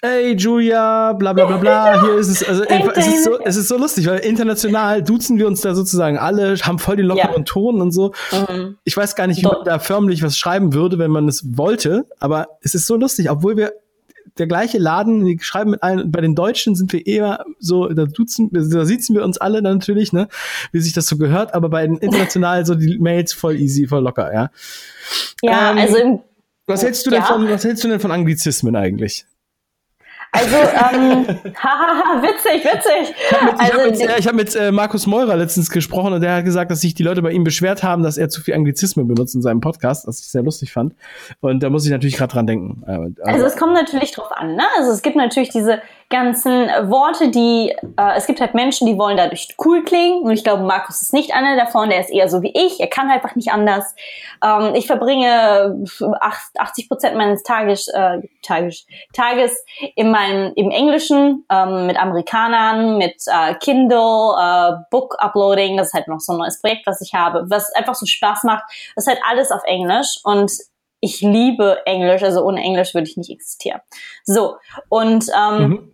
Hey 0.00 0.34
Julia, 0.36 1.12
bla 1.12 1.34
bla 1.34 1.44
bla 1.44 1.58
bla, 1.58 2.00
hier 2.00 2.14
ist 2.14 2.28
es, 2.28 2.48
also 2.48 2.64
hey, 2.64 2.88
es, 2.94 3.06
ist 3.06 3.24
so, 3.24 3.38
es 3.40 3.56
ist 3.56 3.68
so 3.68 3.76
lustig, 3.76 4.06
weil 4.06 4.20
international 4.20 5.02
duzen 5.02 5.38
wir 5.38 5.46
uns 5.46 5.60
da 5.60 5.74
sozusagen 5.74 6.16
alle, 6.16 6.56
haben 6.62 6.78
voll 6.78 6.96
den 6.96 7.06
lockeren 7.06 7.38
ja. 7.38 7.42
Ton 7.44 7.80
und 7.82 7.90
so. 7.90 8.12
Mhm. 8.30 8.78
Ich 8.84 8.96
weiß 8.96 9.16
gar 9.16 9.26
nicht, 9.26 9.42
wie 9.42 9.46
man 9.46 9.64
da 9.64 9.78
förmlich 9.78 10.22
was 10.22 10.38
schreiben 10.38 10.72
würde, 10.72 10.98
wenn 10.98 11.10
man 11.10 11.28
es 11.28 11.58
wollte, 11.58 12.06
aber 12.20 12.46
es 12.62 12.74
ist 12.74 12.86
so 12.86 12.96
lustig, 12.96 13.30
obwohl 13.30 13.56
wir 13.58 13.72
der 14.38 14.46
gleiche 14.46 14.78
Laden, 14.78 15.24
die 15.24 15.38
schreiben 15.40 15.72
mit 15.72 15.82
allen, 15.82 16.10
bei 16.10 16.20
den 16.20 16.34
Deutschen 16.34 16.74
sind 16.74 16.92
wir 16.92 17.06
eher 17.06 17.44
so, 17.58 17.88
da 17.88 18.06
duzen, 18.06 18.50
da 18.52 18.84
sitzen 18.84 19.14
wir 19.14 19.24
uns 19.24 19.38
alle 19.38 19.62
natürlich, 19.62 20.12
ne, 20.12 20.28
wie 20.72 20.80
sich 20.80 20.92
das 20.92 21.06
so 21.06 21.16
gehört, 21.16 21.54
aber 21.54 21.68
bei 21.68 21.86
den 21.86 21.98
internationalen 21.98 22.64
so 22.64 22.74
die 22.74 22.98
Mails 22.98 23.32
voll 23.32 23.56
easy, 23.56 23.86
voll 23.86 24.02
locker, 24.02 24.32
ja. 24.32 24.50
Ja, 25.42 25.72
ähm, 25.72 25.78
also 25.78 25.96
im, 25.96 26.20
was 26.66 26.82
hältst 26.82 27.06
du 27.06 27.10
denn 27.10 27.22
von, 27.22 27.48
was 27.48 27.64
hältst 27.64 27.84
du 27.84 27.88
denn 27.88 28.00
von 28.00 28.12
Anglizismen 28.12 28.76
eigentlich? 28.76 29.26
Also, 30.34 30.56
ähm, 30.56 31.26
haha, 31.62 32.22
witzig, 32.22 32.64
witzig. 32.64 33.14
Ich 33.14 33.32
habe 33.32 33.44
mit, 33.44 33.60
also, 33.60 33.78
hab 33.78 33.84
mit, 33.84 34.00
äh, 34.00 34.22
hab 34.22 34.34
mit 34.34 34.56
äh, 34.56 34.72
Markus 34.72 35.06
Meurer 35.06 35.36
letztens 35.36 35.68
gesprochen 35.68 36.14
und 36.14 36.22
der 36.22 36.36
hat 36.36 36.44
gesagt, 36.46 36.70
dass 36.70 36.80
sich 36.80 36.94
die 36.94 37.02
Leute 37.02 37.20
bei 37.20 37.32
ihm 37.32 37.44
beschwert 37.44 37.82
haben, 37.82 38.02
dass 38.02 38.16
er 38.16 38.30
zu 38.30 38.40
viel 38.40 38.54
Anglizismen 38.54 39.06
benutzt 39.06 39.34
in 39.34 39.42
seinem 39.42 39.60
Podcast, 39.60 40.06
was 40.06 40.20
ich 40.20 40.28
sehr 40.28 40.42
lustig 40.42 40.72
fand. 40.72 40.94
Und 41.40 41.62
da 41.62 41.68
muss 41.68 41.84
ich 41.84 41.92
natürlich 41.92 42.16
gerade 42.16 42.32
dran 42.32 42.46
denken. 42.46 42.82
Also, 42.86 43.22
also 43.24 43.46
es 43.46 43.56
kommt 43.56 43.74
natürlich 43.74 44.12
drauf 44.12 44.32
an, 44.32 44.56
ne? 44.56 44.64
Also 44.78 44.90
es 44.90 45.02
gibt 45.02 45.16
natürlich 45.16 45.50
diese 45.50 45.82
ganzen 46.12 46.68
Worte, 46.90 47.30
die, 47.30 47.74
äh, 47.96 48.16
es 48.16 48.26
gibt 48.26 48.40
halt 48.40 48.54
Menschen, 48.54 48.86
die 48.86 48.96
wollen 48.98 49.16
dadurch 49.16 49.48
cool 49.64 49.82
klingen. 49.82 50.22
Und 50.22 50.30
ich 50.32 50.44
glaube, 50.44 50.62
Markus 50.62 51.02
ist 51.02 51.12
nicht 51.12 51.34
einer 51.34 51.56
davon, 51.56 51.88
der 51.88 52.00
ist 52.00 52.10
eher 52.10 52.28
so 52.28 52.42
wie 52.42 52.52
ich, 52.54 52.78
er 52.78 52.86
kann 52.86 53.10
einfach 53.10 53.34
nicht 53.34 53.50
anders. 53.50 53.96
Ähm, 54.44 54.74
ich 54.74 54.86
verbringe 54.86 55.84
80 56.20 56.88
Prozent 56.88 57.16
meines 57.16 57.42
Tages, 57.42 57.88
äh, 57.88 58.18
Tages, 58.42 58.86
Tages 59.12 59.64
in 59.96 60.10
meinem, 60.10 60.52
im 60.54 60.70
Englischen, 60.70 61.44
ähm, 61.50 61.86
mit 61.86 62.00
Amerikanern, 62.00 62.98
mit 62.98 63.16
äh, 63.26 63.54
Kindle, 63.54 64.34
äh, 64.38 64.72
Book 64.90 65.16
Uploading, 65.18 65.78
das 65.78 65.88
ist 65.88 65.94
halt 65.94 66.08
noch 66.08 66.20
so 66.20 66.34
ein 66.34 66.38
neues 66.38 66.60
Projekt, 66.60 66.86
was 66.86 67.00
ich 67.00 67.14
habe, 67.14 67.46
was 67.48 67.74
einfach 67.74 67.94
so 67.94 68.06
Spaß 68.06 68.44
macht. 68.44 68.64
Das 68.94 69.06
ist 69.06 69.08
halt 69.08 69.22
alles 69.28 69.50
auf 69.50 69.62
Englisch 69.64 70.20
und 70.22 70.52
ich 71.00 71.20
liebe 71.20 71.84
Englisch, 71.84 72.22
also 72.22 72.44
ohne 72.44 72.60
Englisch 72.60 72.94
würde 72.94 73.08
ich 73.08 73.16
nicht 73.16 73.30
existieren. 73.30 73.80
So, 74.24 74.56
und 74.88 75.26
ähm, 75.34 75.68
mhm 75.68 75.92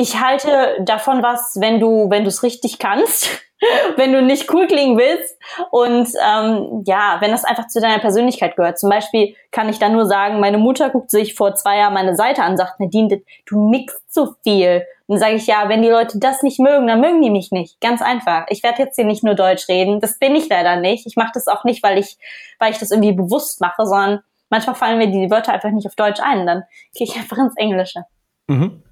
ich 0.00 0.18
halte 0.18 0.78
davon 0.80 1.22
was, 1.22 1.56
wenn 1.60 1.78
du, 1.78 2.08
wenn 2.08 2.24
du 2.24 2.28
es 2.28 2.42
richtig 2.42 2.78
kannst. 2.78 3.28
wenn 3.96 4.12
du 4.14 4.22
nicht 4.22 4.50
cool 4.54 4.66
klingen 4.66 4.96
willst. 4.96 5.36
Und 5.70 6.08
ähm, 6.26 6.82
ja, 6.86 7.18
wenn 7.20 7.30
das 7.30 7.44
einfach 7.44 7.66
zu 7.66 7.78
deiner 7.78 7.98
Persönlichkeit 7.98 8.56
gehört. 8.56 8.78
Zum 8.78 8.88
Beispiel 8.88 9.34
kann 9.50 9.68
ich 9.68 9.78
dann 9.78 9.92
nur 9.92 10.06
sagen, 10.06 10.40
meine 10.40 10.56
Mutter 10.56 10.88
guckt 10.88 11.10
sich 11.10 11.34
vor 11.34 11.54
zwei 11.54 11.76
Jahren 11.76 11.92
meine 11.92 12.16
Seite 12.16 12.42
an, 12.42 12.56
sagt, 12.56 12.80
Nadine, 12.80 13.20
du 13.44 13.68
mixt 13.68 14.10
zu 14.10 14.34
viel. 14.42 14.86
Und 15.06 15.16
dann 15.16 15.18
sage 15.18 15.34
ich, 15.34 15.46
ja, 15.46 15.68
wenn 15.68 15.82
die 15.82 15.90
Leute 15.90 16.18
das 16.18 16.42
nicht 16.42 16.58
mögen, 16.58 16.86
dann 16.86 17.02
mögen 17.02 17.20
die 17.20 17.28
mich 17.28 17.50
nicht. 17.50 17.78
Ganz 17.82 18.00
einfach. 18.00 18.46
Ich 18.48 18.62
werde 18.62 18.82
jetzt 18.82 18.96
hier 18.96 19.04
nicht 19.04 19.22
nur 19.22 19.34
Deutsch 19.34 19.68
reden. 19.68 20.00
Das 20.00 20.18
bin 20.18 20.34
ich 20.34 20.48
leider 20.48 20.76
nicht. 20.76 21.06
Ich 21.06 21.16
mache 21.16 21.32
das 21.34 21.46
auch 21.46 21.64
nicht, 21.64 21.82
weil 21.82 21.98
ich, 21.98 22.16
weil 22.58 22.72
ich 22.72 22.78
das 22.78 22.90
irgendwie 22.90 23.12
bewusst 23.12 23.60
mache, 23.60 23.84
sondern 23.84 24.20
manchmal 24.48 24.76
fallen 24.76 24.96
mir 24.96 25.08
die 25.08 25.30
Wörter 25.30 25.52
einfach 25.52 25.70
nicht 25.70 25.86
auf 25.86 25.96
Deutsch 25.96 26.20
ein. 26.20 26.46
Dann 26.46 26.62
gehe 26.94 27.06
ich 27.06 27.16
einfach 27.16 27.36
ins 27.36 27.56
Englische. 27.56 28.04
Mhm. 28.46 28.82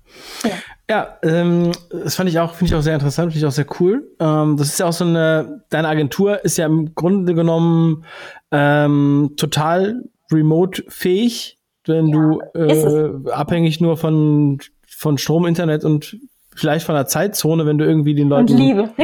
Ja, 0.43 0.51
ja 0.91 1.19
ähm, 1.23 1.73
das 1.91 2.17
fand 2.17 2.29
ich 2.29 2.39
auch, 2.39 2.55
finde 2.55 2.73
ich 2.73 2.79
auch 2.79 2.83
sehr 2.83 2.95
interessant, 2.95 3.33
finde 3.33 3.45
ich 3.45 3.47
auch 3.47 3.55
sehr 3.55 3.67
cool. 3.81 4.11
Ähm, 4.21 4.57
das 4.57 4.69
ist 4.69 4.81
ja 4.81 4.87
auch 4.87 4.93
so 4.93 5.05
eine, 5.05 5.63
deine 5.71 5.89
Agentur 5.89 6.45
ist 6.45 6.59
ja 6.59 6.67
im 6.67 6.95
Grunde 6.95 7.35
genommen 7.35 8.05
ähm, 8.51 9.35
total 9.37 10.05
remote-fähig, 10.33 11.59
wenn 11.87 12.09
ja, 12.09 12.13
du 12.13 12.41
äh, 12.55 13.31
abhängig 13.31 13.81
nur 13.81 13.97
von, 13.97 14.59
von 14.87 15.19
Strom, 15.19 15.47
Internet 15.47 15.85
und 15.85 16.17
vielleicht 16.55 16.85
von 16.87 16.95
der 16.95 17.07
Zeitzone, 17.07 17.67
wenn 17.67 17.79
du 17.79 17.85
irgendwie 17.85 18.15
den 18.15 18.29
Leuten. 18.29 18.53
Und 18.53 18.59
Liebe. 18.59 18.91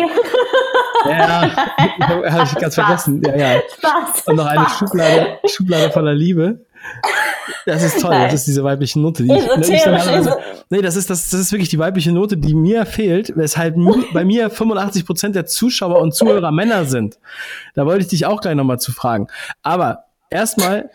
Ja, 1.07 1.51
habe 2.01 2.45
ich 2.45 2.55
ganz 2.55 2.75
Spaß. 2.75 2.75
vergessen. 2.75 3.23
Ja, 3.27 3.37
ja. 3.37 3.63
Spaß. 3.77 4.27
Und 4.27 4.37
noch 4.37 4.47
eine 4.47 4.67
Schublade, 4.71 5.39
Schublade 5.47 5.91
voller 5.91 6.15
Liebe. 6.15 6.64
Das 7.67 7.83
ist 7.83 8.01
toll, 8.01 8.11
Nein. 8.11 8.25
das 8.25 8.41
ist 8.41 8.47
diese 8.47 8.65
weibliche 8.65 9.01
Note. 9.01 9.23
Die 9.23 9.33
ich, 9.33 9.71
ich 9.71 9.87
nee, 10.71 10.83
das 10.83 10.97
ist, 10.97 11.09
das, 11.11 11.31
das 11.31 11.41
ist 11.41 11.53
wirklich 11.53 11.69
die 11.71 11.79
weibliche 11.79 12.13
Note, 12.13 12.37
die 12.37 12.55
mir 12.55 12.85
fehlt, 12.87 13.33
weshalb 13.37 13.77
bei 14.13 14.25
mir 14.25 14.51
85 14.51 15.07
Prozent 15.07 15.37
der 15.37 15.47
Zuschauer 15.47 16.01
und 16.01 16.15
Zuhörer 16.15 16.53
Männer 16.53 16.85
sind. 16.85 17.19
Da 17.75 17.87
wollte 17.87 18.03
ich 18.03 18.09
dich 18.09 18.27
auch 18.27 18.41
gleich 18.41 18.55
nochmal 18.55 18.81
zu 18.81 18.93
fragen. 18.93 19.29
Aber 19.63 20.05
erstmal, 20.31 20.91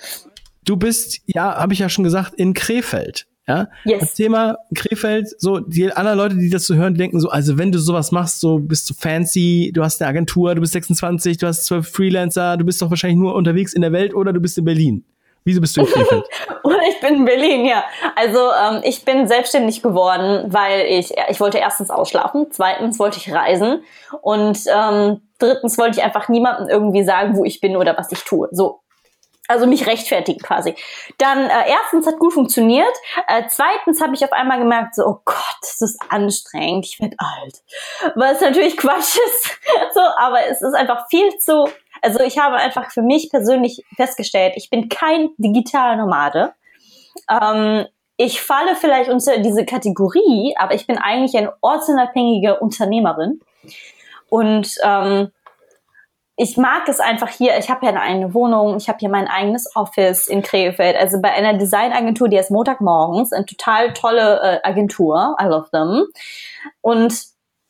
du 0.65 0.77
bist, 0.77 1.21
ja, 1.25 1.55
habe 1.55 1.73
ich 1.73 1.79
ja 1.79 1.89
schon 1.89 2.03
gesagt, 2.03 2.33
in 2.35 2.53
Krefeld. 2.53 3.25
Ja, 3.47 3.67
yes. 3.83 4.01
das 4.01 4.13
Thema 4.13 4.57
Krefeld, 4.75 5.27
so 5.41 5.59
die 5.59 5.91
anderen 5.91 6.19
Leute, 6.19 6.35
die 6.35 6.51
das 6.51 6.67
so 6.67 6.75
hören, 6.75 6.93
denken 6.93 7.19
so, 7.19 7.29
also 7.29 7.57
wenn 7.57 7.71
du 7.71 7.79
sowas 7.79 8.11
machst, 8.11 8.41
so 8.41 8.59
bist 8.59 8.87
du 8.87 8.93
fancy, 8.93 9.71
du 9.73 9.83
hast 9.83 9.99
eine 9.99 10.09
Agentur, 10.09 10.53
du 10.53 10.61
bist 10.61 10.73
26, 10.73 11.39
du 11.39 11.47
hast 11.47 11.65
zwölf 11.65 11.89
Freelancer, 11.89 12.57
du 12.57 12.65
bist 12.65 12.79
doch 12.79 12.91
wahrscheinlich 12.91 13.17
nur 13.17 13.33
unterwegs 13.33 13.73
in 13.73 13.81
der 13.81 13.91
Welt 13.91 14.13
oder 14.13 14.33
du 14.33 14.39
bist 14.39 14.59
in 14.59 14.65
Berlin. 14.65 15.03
Wieso 15.45 15.61
bist 15.61 15.75
du 15.77 15.81
in 15.81 15.87
Krefeld? 15.87 16.25
Ich 16.89 16.99
bin 17.01 17.15
in 17.15 17.25
Berlin, 17.25 17.65
ja. 17.65 17.83
Also 18.15 18.51
ähm, 18.51 18.81
ich 18.83 19.05
bin 19.05 19.27
selbstständig 19.27 19.81
geworden, 19.81 20.45
weil 20.47 20.85
ich, 20.87 21.13
ich 21.29 21.39
wollte 21.39 21.57
erstens 21.57 21.89
ausschlafen, 21.89 22.47
zweitens 22.51 22.99
wollte 22.99 23.17
ich 23.17 23.33
reisen 23.33 23.83
und 24.21 24.59
ähm, 24.67 25.21
drittens 25.39 25.77
wollte 25.77 25.99
ich 25.99 26.03
einfach 26.03 26.29
niemandem 26.29 26.67
irgendwie 26.67 27.03
sagen, 27.03 27.35
wo 27.37 27.45
ich 27.45 27.61
bin 27.61 27.77
oder 27.77 27.97
was 27.97 28.11
ich 28.11 28.23
tue. 28.23 28.49
So. 28.51 28.81
Also 29.47 29.65
mich 29.65 29.87
rechtfertigen 29.87 30.41
quasi. 30.41 30.75
Dann 31.17 31.49
äh, 31.49 31.69
erstens 31.69 32.05
hat 32.05 32.19
gut 32.19 32.33
funktioniert. 32.33 32.95
Äh, 33.27 33.43
zweitens 33.49 33.99
habe 33.99 34.13
ich 34.13 34.23
auf 34.23 34.31
einmal 34.31 34.59
gemerkt, 34.59 34.93
so, 34.93 35.03
oh 35.07 35.21
Gott, 35.25 35.57
das 35.61 35.81
ist 35.81 35.99
anstrengend, 36.09 36.85
ich 36.85 36.99
werde 36.99 37.15
alt. 37.17 37.55
Was 38.15 38.41
natürlich 38.41 38.77
Quatsch 38.77 39.17
ist. 39.25 39.59
so, 39.95 40.01
aber 40.17 40.45
es 40.45 40.61
ist 40.61 40.75
einfach 40.75 41.07
viel 41.09 41.35
zu 41.39 41.67
also 42.01 42.19
ich 42.19 42.37
habe 42.37 42.55
einfach 42.55 42.91
für 42.91 43.01
mich 43.01 43.29
persönlich 43.29 43.83
festgestellt, 43.95 44.53
ich 44.55 44.69
bin 44.69 44.89
kein 44.89 45.29
digitaler 45.37 45.95
Nomade. 45.95 46.53
Ähm, 47.29 47.85
ich 48.17 48.41
falle 48.41 48.75
vielleicht 48.75 49.09
unter 49.09 49.37
diese 49.37 49.65
Kategorie, 49.65 50.53
aber 50.57 50.73
ich 50.73 50.85
bin 50.85 50.97
eigentlich 50.97 51.37
eine 51.37 51.53
ortsunabhängige 51.61 52.59
Unternehmerin. 52.59 53.39
Und 54.29 54.75
ähm, 54.83 55.31
ich 56.41 56.55
mag 56.55 56.87
es 56.87 56.99
einfach 56.99 57.29
hier. 57.29 57.57
Ich 57.57 57.69
habe 57.69 57.85
ja 57.85 57.91
eine 57.93 58.33
Wohnung, 58.33 58.77
ich 58.77 58.87
habe 58.87 58.99
hier 58.99 59.09
mein 59.09 59.27
eigenes 59.27 59.75
Office 59.75 60.27
in 60.27 60.41
Krefeld. 60.41 60.95
Also 60.95 61.21
bei 61.21 61.31
einer 61.31 61.57
Designagentur, 61.57 62.29
die 62.29 62.37
ist 62.37 62.49
Montagmorgens, 62.49 63.33
eine 63.33 63.45
total 63.45 63.93
tolle 63.93 64.39
äh, 64.41 64.67
Agentur. 64.67 65.35
I 65.41 65.45
love 65.45 65.69
them. 65.71 66.05
Und 66.81 67.13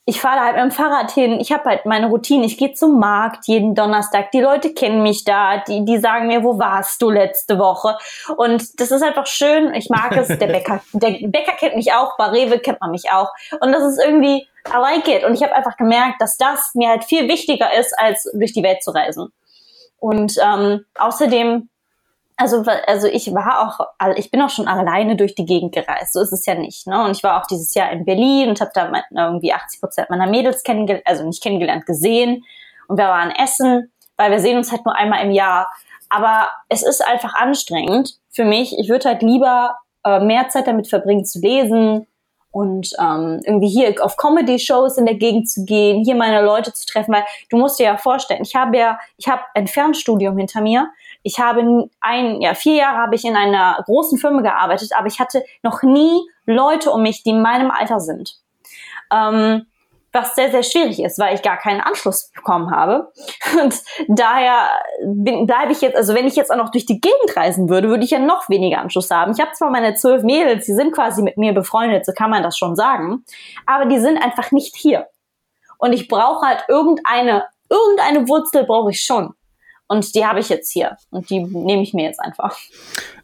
ich 0.10 0.20
fahre 0.20 0.40
halt 0.40 0.56
mit 0.56 0.64
dem 0.64 0.72
Fahrrad 0.72 1.12
hin, 1.12 1.40
ich 1.40 1.52
habe 1.52 1.70
halt 1.70 1.86
meine 1.86 2.08
Routine, 2.08 2.44
ich 2.44 2.58
gehe 2.58 2.74
zum 2.74 2.98
Markt 2.98 3.46
jeden 3.46 3.76
Donnerstag, 3.76 4.32
die 4.32 4.42
Leute 4.42 4.74
kennen 4.74 5.04
mich 5.04 5.24
da, 5.24 5.60
die, 5.60 5.86
die 5.86 6.00
sagen 6.00 6.26
mir, 6.26 6.44
wo 6.44 6.58
warst 6.58 7.00
du 7.04 7.12
letzte 7.12 7.60
Woche? 7.60 7.96
Und 8.36 8.80
das 8.80 8.90
ist 8.90 9.04
einfach 9.04 9.28
schön, 9.28 9.72
ich 9.76 9.92
mag 9.92 10.18
es, 10.18 10.28
der 10.28 10.48
Bäcker, 10.48 10.82
der 10.94 11.12
Bäcker 11.28 11.52
kennt 11.52 11.76
mich 11.76 11.94
auch, 11.94 12.18
bei 12.18 12.26
Rewe 12.26 12.58
kennt 12.58 12.82
man 12.82 12.90
mich 12.90 13.12
auch. 13.12 13.30
Und 13.62 13.72
das 13.72 13.84
ist 13.84 14.04
irgendwie, 14.04 14.48
I 14.68 14.78
like 14.82 15.08
it. 15.08 15.24
Und 15.24 15.36
ich 15.36 15.44
habe 15.44 15.56
einfach 15.56 15.78
gemerkt, 15.78 16.20
dass 16.20 16.38
das 16.38 16.72
mir 16.74 16.90
halt 16.90 17.04
viel 17.04 17.28
wichtiger 17.28 17.72
ist, 17.80 17.94
als 18.00 18.28
durch 18.34 18.54
die 18.54 18.64
Welt 18.64 18.82
zu 18.82 18.90
reisen. 18.90 19.32
Und 20.00 20.38
ähm, 20.44 20.86
außerdem 20.98 21.70
also, 22.40 22.64
also 22.88 23.08
ich 23.08 23.34
war 23.34 23.68
auch, 23.68 24.16
ich 24.16 24.32
bin 24.32 24.42
auch 24.42 24.50
schon 24.50 24.70
alleine 24.70 25.18
durch 25.18 25.36
die 25.36 25.44
Gegend 25.44 25.74
gereist. 25.74 26.14
So 26.14 26.22
ist 26.22 26.32
es 26.32 26.46
ja 26.46 26.56
nicht. 26.56 26.88
Ne? 26.88 27.04
Und 27.04 27.12
ich 27.12 27.22
war 27.22 27.42
auch 27.42 27.46
dieses 27.46 27.74
Jahr 27.74 27.92
in 27.92 28.06
Berlin 28.06 28.48
und 28.48 28.62
habe 28.62 28.72
da 28.74 28.90
irgendwie 29.14 29.52
80 29.52 29.82
Prozent 29.82 30.10
meiner 30.10 30.26
Mädels 30.26 30.64
kennengelernt, 30.64 31.06
also 31.06 31.26
nicht 31.26 31.44
kennengelernt, 31.44 31.86
gesehen. 31.86 32.46
Und 32.88 32.98
wir 32.98 33.10
waren 33.10 33.32
essen, 33.32 33.92
weil 34.16 34.32
wir 34.32 34.40
sehen 34.40 34.56
uns 34.56 34.72
halt 34.72 34.86
nur 34.86 34.96
einmal 34.96 35.22
im 35.26 35.32
Jahr. 35.32 35.70
Aber 36.08 36.48
es 36.70 36.82
ist 36.82 37.06
einfach 37.06 37.36
anstrengend 37.36 38.14
für 38.32 38.46
mich. 38.46 38.74
Ich 38.80 38.88
würde 38.88 39.10
halt 39.10 39.22
lieber 39.22 39.76
äh, 40.06 40.22
mehr 40.22 40.48
Zeit 40.48 40.66
damit 40.66 40.88
verbringen 40.88 41.26
zu 41.26 41.40
lesen 41.40 42.08
und 42.52 42.90
ähm, 43.00 43.42
irgendwie 43.46 43.68
hier 43.68 43.94
auf 44.04 44.16
Comedy-Shows 44.16 44.98
in 44.98 45.06
der 45.06 45.16
Gegend 45.16 45.50
zu 45.50 45.66
gehen, 45.66 46.04
hier 46.06 46.16
meine 46.16 46.42
Leute 46.42 46.74
zu 46.74 46.86
treffen, 46.86 47.14
weil 47.14 47.26
du 47.50 47.58
musst 47.58 47.80
dir 47.80 47.84
ja 47.84 47.98
vorstellen, 47.98 48.42
ich 48.44 48.56
habe 48.56 48.78
ja, 48.78 48.98
ich 49.18 49.28
habe 49.28 49.42
ein 49.54 49.68
Fernstudium 49.68 50.38
hinter 50.38 50.62
mir 50.62 50.90
ich 51.24 51.40
habe 51.40 51.90
ein, 52.00 52.42
ja, 52.42 52.54
vier 52.54 52.76
Jahre 52.76 52.98
habe 52.98 53.16
ich 53.16 53.26
in 53.26 53.36
einer 53.36 53.82
großen 53.86 54.18
Firma 54.18 54.42
gearbeitet, 54.42 54.92
aber 54.98 55.08
ich 55.08 55.20
hatte 55.20 55.44
noch 55.64 55.84
nie 55.84 56.22
Leute 56.46 56.92
um 56.92 57.02
mich, 57.04 57.24
die 57.24 57.32
in 57.32 57.42
meinem 57.42 57.72
Alter 57.72 58.00
sind. 58.00 58.36
Ähm, 59.12 59.66
was 60.12 60.34
sehr, 60.34 60.50
sehr 60.50 60.64
schwierig 60.64 61.02
ist, 61.02 61.20
weil 61.20 61.36
ich 61.36 61.42
gar 61.42 61.58
keinen 61.58 61.82
Anschluss 61.82 62.32
bekommen 62.34 62.72
habe. 62.72 63.12
Und 63.62 63.76
daher 64.08 64.70
bleibe 65.04 65.72
ich 65.72 65.82
jetzt, 65.82 65.96
also 65.96 66.16
wenn 66.16 66.26
ich 66.26 66.36
jetzt 66.36 66.52
auch 66.52 66.58
noch 66.58 66.72
durch 66.72 66.86
die 66.86 67.00
Gegend 67.00 67.36
reisen 67.36 67.70
würde, 67.70 67.90
würde 67.90 68.04
ich 68.04 68.12
ja 68.12 68.20
noch 68.20 68.50
weniger 68.50 68.80
Anschluss 68.80 69.12
haben. 69.12 69.32
Ich 69.34 69.40
habe 69.40 69.52
zwar 69.52 69.70
meine 69.70 69.94
zwölf 69.94 70.24
Mädels, 70.24 70.66
die 70.66 70.74
sind 70.74 70.94
quasi 70.94 71.22
mit 71.22 71.38
mir 71.38 71.54
befreundet, 71.54 72.06
so 72.06 72.14
kann 72.14 72.32
man 72.32 72.44
das 72.44 72.58
schon 72.58 72.76
sagen, 72.76 73.24
aber 73.66 73.86
die 73.86 74.00
sind 74.00 74.18
einfach 74.18 74.52
nicht 74.52 74.76
hier. 74.76 75.08
Und 75.78 75.94
ich 75.94 76.08
brauche 76.08 76.46
halt 76.46 76.66
irgendeine, 76.68 77.46
irgendeine 77.70 78.28
Wurzel 78.28 78.66
brauche 78.66 78.92
ich 78.92 79.06
schon. 79.06 79.36
Und 79.90 80.16
die 80.16 80.26
habe 80.26 80.40
ich 80.40 80.48
jetzt 80.48 80.72
hier. 80.72 80.96
Und 81.10 81.30
die 81.30 81.40
nehme 81.40 81.82
ich 81.82 81.94
mir 81.94 82.06
jetzt 82.06 82.20
einfach. 82.20 82.58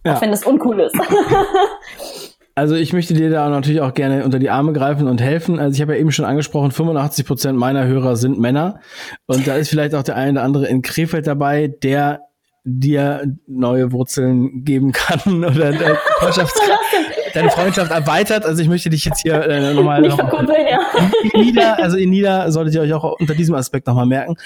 Ja. 0.04 0.16
Auch 0.16 0.22
wenn 0.22 0.32
das 0.32 0.44
uncool 0.44 0.82
ist. 0.82 0.96
Also 2.58 2.76
ich 2.76 2.94
möchte 2.94 3.14
dir 3.14 3.30
da 3.30 3.50
natürlich 3.50 3.82
auch 3.82 3.94
gerne 3.94 4.24
unter 4.24 4.40
die 4.40 4.50
Arme 4.50 4.72
greifen 4.72 5.10
und 5.10 5.20
helfen. 5.20 5.60
Also 5.60 5.76
ich 5.76 5.82
habe 5.82 5.94
ja 5.94 6.00
eben 6.00 6.14
schon 6.14 6.24
angesprochen, 6.24 6.72
85 6.72 7.26
Prozent 7.26 7.60
meiner 7.60 7.86
Hörer 7.86 8.16
sind 8.16 8.40
Männer. 8.40 8.80
Und 9.26 9.46
da 9.46 9.56
ist 9.56 9.68
vielleicht 9.68 9.94
auch 9.94 10.04
der 10.04 10.16
eine 10.16 10.32
oder 10.32 10.44
andere 10.44 10.68
in 10.68 10.82
Krefeld 10.82 11.28
dabei, 11.28 11.68
der 11.68 12.22
dir 12.64 13.26
neue 13.46 13.92
Wurzeln 13.92 14.64
geben 14.64 14.94
kann 14.94 15.44
oder 15.44 15.72
deine 15.72 15.98
Freundschaft, 16.20 16.56
deine 17.34 17.52
Freundschaft 17.52 17.92
erweitert. 17.92 18.46
Also 18.46 18.62
ich 18.62 18.70
möchte 18.70 18.90
dich 18.90 19.04
jetzt 19.04 19.22
hier 19.22 19.36
äh, 19.44 19.74
nochmal 19.74 20.02
noch, 20.02 20.18
ja. 20.18 20.80
in 21.34 21.42
Nieder, 21.42 21.78
also 21.78 21.98
in 21.98 22.10
Nieder 22.10 22.50
solltet 22.54 22.74
ihr 22.76 22.82
euch 22.82 22.94
auch 22.94 23.20
unter 23.20 23.36
diesem 23.36 23.54
Aspekt 23.56 23.86
nochmal 23.86 24.06
merken. 24.08 24.38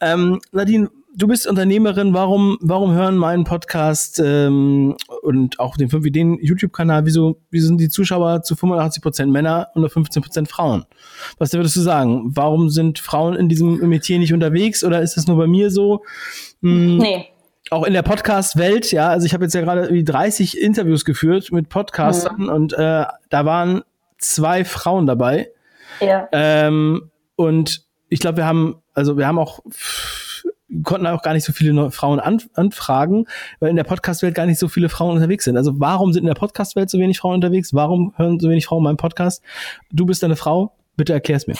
Ähm, 0.00 0.40
Nadine, 0.52 0.88
du 1.16 1.26
bist 1.26 1.46
Unternehmerin, 1.46 2.12
warum, 2.12 2.58
warum 2.60 2.92
hören 2.92 3.16
meinen 3.16 3.44
Podcast 3.44 4.20
ähm, 4.22 4.96
und 5.22 5.58
auch 5.58 5.76
den 5.76 5.88
5 5.88 6.04
Ideen 6.06 6.38
YouTube-Kanal, 6.40 7.06
wieso, 7.06 7.40
wieso 7.50 7.68
sind 7.68 7.80
die 7.80 7.88
Zuschauer 7.88 8.42
zu 8.42 8.54
85 8.54 9.02
Prozent 9.02 9.32
Männer 9.32 9.68
und 9.74 9.80
nur 9.80 9.90
15 9.90 10.22
Prozent 10.22 10.48
Frauen? 10.48 10.84
Was 11.38 11.52
würdest 11.54 11.74
du 11.76 11.80
sagen? 11.80 12.36
Warum 12.36 12.68
sind 12.68 12.98
Frauen 12.98 13.34
in 13.34 13.48
diesem 13.48 13.76
Metier 13.88 14.18
nicht 14.18 14.34
unterwegs 14.34 14.84
oder 14.84 15.00
ist 15.00 15.16
das 15.16 15.26
nur 15.26 15.38
bei 15.38 15.46
mir 15.46 15.70
so? 15.70 16.04
Hm, 16.62 16.98
nee. 16.98 17.26
Auch 17.70 17.84
in 17.84 17.94
der 17.94 18.02
Podcast-Welt, 18.02 18.92
ja, 18.92 19.08
also 19.08 19.26
ich 19.26 19.34
habe 19.34 19.44
jetzt 19.44 19.54
ja 19.54 19.62
gerade 19.62 19.90
wie 19.90 20.04
30 20.04 20.60
Interviews 20.60 21.04
geführt 21.04 21.50
mit 21.50 21.68
Podcastern 21.68 22.42
mhm. 22.42 22.48
und 22.48 22.72
äh, 22.74 23.04
da 23.30 23.44
waren 23.44 23.82
zwei 24.18 24.64
Frauen 24.64 25.06
dabei. 25.06 25.50
Ja. 26.00 26.28
Ähm, 26.30 27.10
und 27.34 27.84
ich 28.08 28.20
glaube, 28.20 28.36
wir 28.36 28.46
haben, 28.46 28.76
also 28.94 29.16
wir 29.16 29.26
haben 29.26 29.38
auch 29.38 29.60
konnten 30.82 31.06
auch 31.06 31.22
gar 31.22 31.34
nicht 31.34 31.44
so 31.44 31.52
viele 31.52 31.90
Frauen 31.90 32.20
an, 32.20 32.42
anfragen, 32.54 33.26
weil 33.60 33.70
in 33.70 33.76
der 33.76 33.84
Podcast-Welt 33.84 34.34
gar 34.34 34.46
nicht 34.46 34.58
so 34.58 34.68
viele 34.68 34.88
Frauen 34.88 35.14
unterwegs 35.14 35.44
sind. 35.44 35.56
Also 35.56 35.78
warum 35.78 36.12
sind 36.12 36.22
in 36.22 36.28
der 36.28 36.34
Podcast-Welt 36.34 36.90
so 36.90 36.98
wenig 36.98 37.18
Frauen 37.18 37.34
unterwegs? 37.34 37.74
Warum 37.74 38.14
hören 38.16 38.40
so 38.40 38.48
wenig 38.48 38.66
Frauen 38.66 38.82
meinen 38.82 38.96
Podcast? 38.96 39.42
Du 39.90 40.06
bist 40.06 40.24
eine 40.24 40.36
Frau, 40.36 40.72
bitte 40.96 41.12
erklär's 41.12 41.46
mir. 41.46 41.56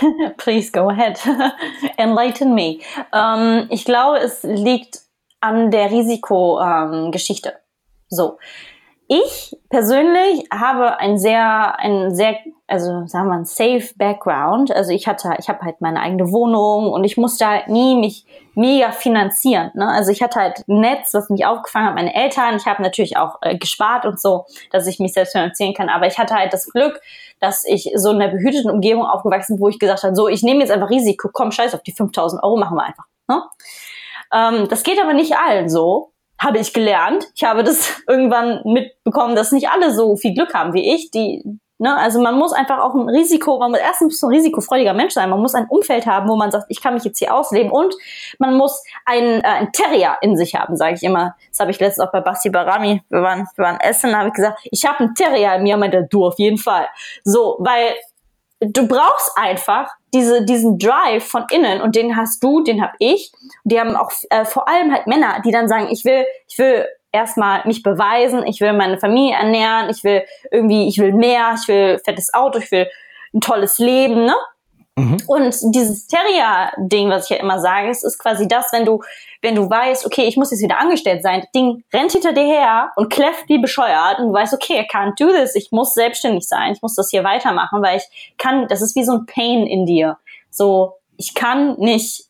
Please 0.36 0.70
go 0.70 0.88
ahead. 0.90 1.18
Enlighten 1.96 2.54
me. 2.54 2.78
Ähm, 3.12 3.66
ich 3.70 3.84
glaube, 3.84 4.18
es 4.18 4.42
liegt 4.42 5.00
an 5.40 5.70
der 5.70 5.90
Risikogeschichte. 5.90 7.48
Ähm, 7.48 7.54
so. 8.08 8.38
Ich 9.08 9.56
persönlich 9.70 10.46
habe 10.52 10.98
ein 10.98 11.18
sehr, 11.18 11.78
ein 11.78 12.14
sehr 12.14 12.36
also 12.68 13.06
sagen 13.06 13.28
wir 13.28 13.34
ein 13.34 13.46
safe 13.46 13.94
Background. 13.96 14.70
Also 14.70 14.92
ich 14.92 15.08
hatte, 15.08 15.34
ich 15.38 15.48
habe 15.48 15.62
halt 15.62 15.80
meine 15.80 16.00
eigene 16.00 16.30
Wohnung 16.30 16.92
und 16.92 17.02
ich 17.04 17.16
musste 17.16 17.46
halt 17.46 17.68
nie 17.68 17.96
mich 17.96 18.26
mega 18.54 18.92
finanzieren. 18.92 19.70
Ne? 19.74 19.88
Also 19.88 20.12
ich 20.12 20.22
hatte 20.22 20.38
halt 20.38 20.68
ein 20.68 20.80
Netz, 20.80 21.14
was 21.14 21.30
mich 21.30 21.46
aufgefangen 21.46 21.88
hat, 21.88 21.94
meine 21.94 22.14
Eltern. 22.14 22.56
Ich 22.56 22.66
habe 22.66 22.82
natürlich 22.82 23.16
auch 23.16 23.36
äh, 23.40 23.56
gespart 23.56 24.04
und 24.04 24.20
so, 24.20 24.44
dass 24.70 24.86
ich 24.86 24.98
mich 24.98 25.14
selbst 25.14 25.32
finanzieren 25.32 25.72
kann. 25.72 25.88
Aber 25.88 26.06
ich 26.06 26.18
hatte 26.18 26.34
halt 26.34 26.52
das 26.52 26.68
Glück, 26.68 27.00
dass 27.40 27.64
ich 27.64 27.90
so 27.94 28.10
in 28.10 28.20
einer 28.20 28.30
behüteten 28.30 28.70
Umgebung 28.70 29.06
aufgewachsen 29.06 29.56
bin, 29.56 29.62
wo 29.62 29.68
ich 29.70 29.78
gesagt 29.78 30.02
habe, 30.02 30.14
so, 30.14 30.28
ich 30.28 30.42
nehme 30.42 30.60
jetzt 30.60 30.70
einfach 30.70 30.90
Risiko, 30.90 31.30
komm, 31.32 31.50
scheiß 31.50 31.74
auf 31.74 31.82
die 31.82 31.92
5000 31.92 32.42
Euro, 32.42 32.58
machen 32.58 32.76
wir 32.76 32.84
einfach. 32.84 33.04
Ne? 33.28 33.42
Ähm, 34.30 34.68
das 34.68 34.82
geht 34.82 35.00
aber 35.00 35.14
nicht 35.14 35.34
allen 35.38 35.70
so 35.70 36.12
habe 36.38 36.58
ich 36.58 36.72
gelernt. 36.72 37.28
Ich 37.34 37.44
habe 37.44 37.64
das 37.64 38.02
irgendwann 38.08 38.60
mitbekommen, 38.64 39.36
dass 39.36 39.52
nicht 39.52 39.70
alle 39.70 39.92
so 39.92 40.16
viel 40.16 40.34
Glück 40.34 40.54
haben 40.54 40.72
wie 40.72 40.94
ich, 40.94 41.10
die 41.10 41.58
Ne? 41.80 41.96
Also 41.96 42.20
man 42.20 42.36
muss 42.36 42.52
einfach 42.52 42.80
auch 42.80 42.94
ein 42.94 43.08
Risiko, 43.08 43.58
man 43.58 43.70
muss 43.70 43.80
erstens 43.80 44.22
ein 44.22 44.30
risikofreudiger 44.30 44.94
Mensch 44.94 45.14
sein, 45.14 45.30
man 45.30 45.40
muss 45.40 45.54
ein 45.54 45.66
Umfeld 45.68 46.06
haben, 46.06 46.28
wo 46.28 46.34
man 46.34 46.50
sagt, 46.50 46.66
ich 46.68 46.82
kann 46.82 46.94
mich 46.94 47.04
jetzt 47.04 47.20
hier 47.20 47.32
ausleben 47.32 47.70
und 47.70 47.94
man 48.38 48.56
muss 48.56 48.82
einen, 49.04 49.40
äh, 49.40 49.46
einen 49.46 49.72
Terrier 49.72 50.16
in 50.20 50.36
sich 50.36 50.56
haben, 50.56 50.76
sage 50.76 50.94
ich 50.94 51.04
immer. 51.04 51.36
Das 51.50 51.60
habe 51.60 51.70
ich 51.70 51.78
letztens 51.78 52.06
auch 52.06 52.12
bei 52.12 52.20
Basti 52.20 52.50
Barami, 52.50 53.02
wir 53.08 53.22
waren, 53.22 53.46
wir 53.54 53.64
waren 53.64 53.78
essen, 53.78 54.16
habe 54.16 54.28
ich 54.28 54.34
gesagt, 54.34 54.58
ich 54.64 54.84
habe 54.86 54.98
einen 55.00 55.14
Terrier 55.14 55.54
in 55.54 55.62
mir, 55.62 55.76
meinte 55.76 56.04
du 56.10 56.26
auf 56.26 56.38
jeden 56.38 56.58
Fall. 56.58 56.88
So, 57.22 57.56
weil 57.60 57.94
du 58.60 58.88
brauchst 58.88 59.30
einfach 59.36 59.88
diese, 60.12 60.44
diesen 60.44 60.78
Drive 60.78 61.24
von 61.24 61.44
innen 61.50 61.80
und 61.80 61.94
den 61.94 62.16
hast 62.16 62.42
du, 62.42 62.62
den 62.62 62.82
hab 62.82 62.94
ich. 62.98 63.32
Die 63.64 63.78
haben 63.78 63.96
auch 63.96 64.10
äh, 64.30 64.44
vor 64.44 64.68
allem 64.68 64.92
halt 64.92 65.06
Männer, 65.06 65.40
die 65.44 65.50
dann 65.50 65.68
sagen, 65.68 65.88
ich 65.90 66.04
will, 66.04 66.24
ich 66.48 66.58
will 66.58 66.86
erstmal 67.12 67.62
mich 67.66 67.82
beweisen, 67.82 68.46
ich 68.46 68.60
will 68.60 68.72
meine 68.72 68.98
Familie 68.98 69.34
ernähren, 69.34 69.90
ich 69.90 70.04
will 70.04 70.22
irgendwie, 70.50 70.88
ich 70.88 70.98
will 70.98 71.12
mehr, 71.12 71.54
ich 71.60 71.68
will 71.68 72.00
fettes 72.04 72.34
Auto, 72.34 72.58
ich 72.58 72.70
will 72.70 72.88
ein 73.34 73.40
tolles 73.40 73.78
Leben, 73.78 74.24
ne? 74.24 74.34
Mhm. 74.98 75.16
Und 75.26 75.56
dieses 75.74 76.06
Terrier-Ding, 76.08 77.08
was 77.08 77.24
ich 77.24 77.36
ja 77.36 77.36
immer 77.36 77.60
sage, 77.60 77.88
es 77.88 78.02
ist 78.02 78.18
quasi 78.18 78.48
das, 78.48 78.72
wenn 78.72 78.84
du, 78.84 79.00
wenn 79.42 79.54
du 79.54 79.70
weißt, 79.70 80.04
okay, 80.04 80.24
ich 80.24 80.36
muss 80.36 80.50
jetzt 80.50 80.62
wieder 80.62 80.78
angestellt 80.78 81.22
sein, 81.22 81.40
das 81.40 81.50
Ding 81.52 81.84
rennt 81.92 82.12
hinter 82.12 82.32
dir 82.32 82.44
her 82.44 82.90
und 82.96 83.08
kläfft 83.08 83.48
wie 83.48 83.58
bescheuert 83.58 84.18
und 84.18 84.28
du 84.28 84.32
weißt, 84.32 84.54
okay, 84.54 84.80
I 84.80 84.88
can't 84.90 85.14
do 85.18 85.30
this, 85.32 85.54
ich 85.54 85.70
muss 85.70 85.94
selbstständig 85.94 86.48
sein, 86.48 86.72
ich 86.72 86.82
muss 86.82 86.96
das 86.96 87.10
hier 87.10 87.22
weitermachen, 87.22 87.80
weil 87.80 87.98
ich 87.98 88.34
kann, 88.38 88.66
das 88.66 88.82
ist 88.82 88.96
wie 88.96 89.04
so 89.04 89.12
ein 89.12 89.26
Pain 89.26 89.66
in 89.66 89.86
dir. 89.86 90.18
So, 90.50 90.94
ich 91.16 91.34
kann 91.34 91.76
nicht, 91.78 92.24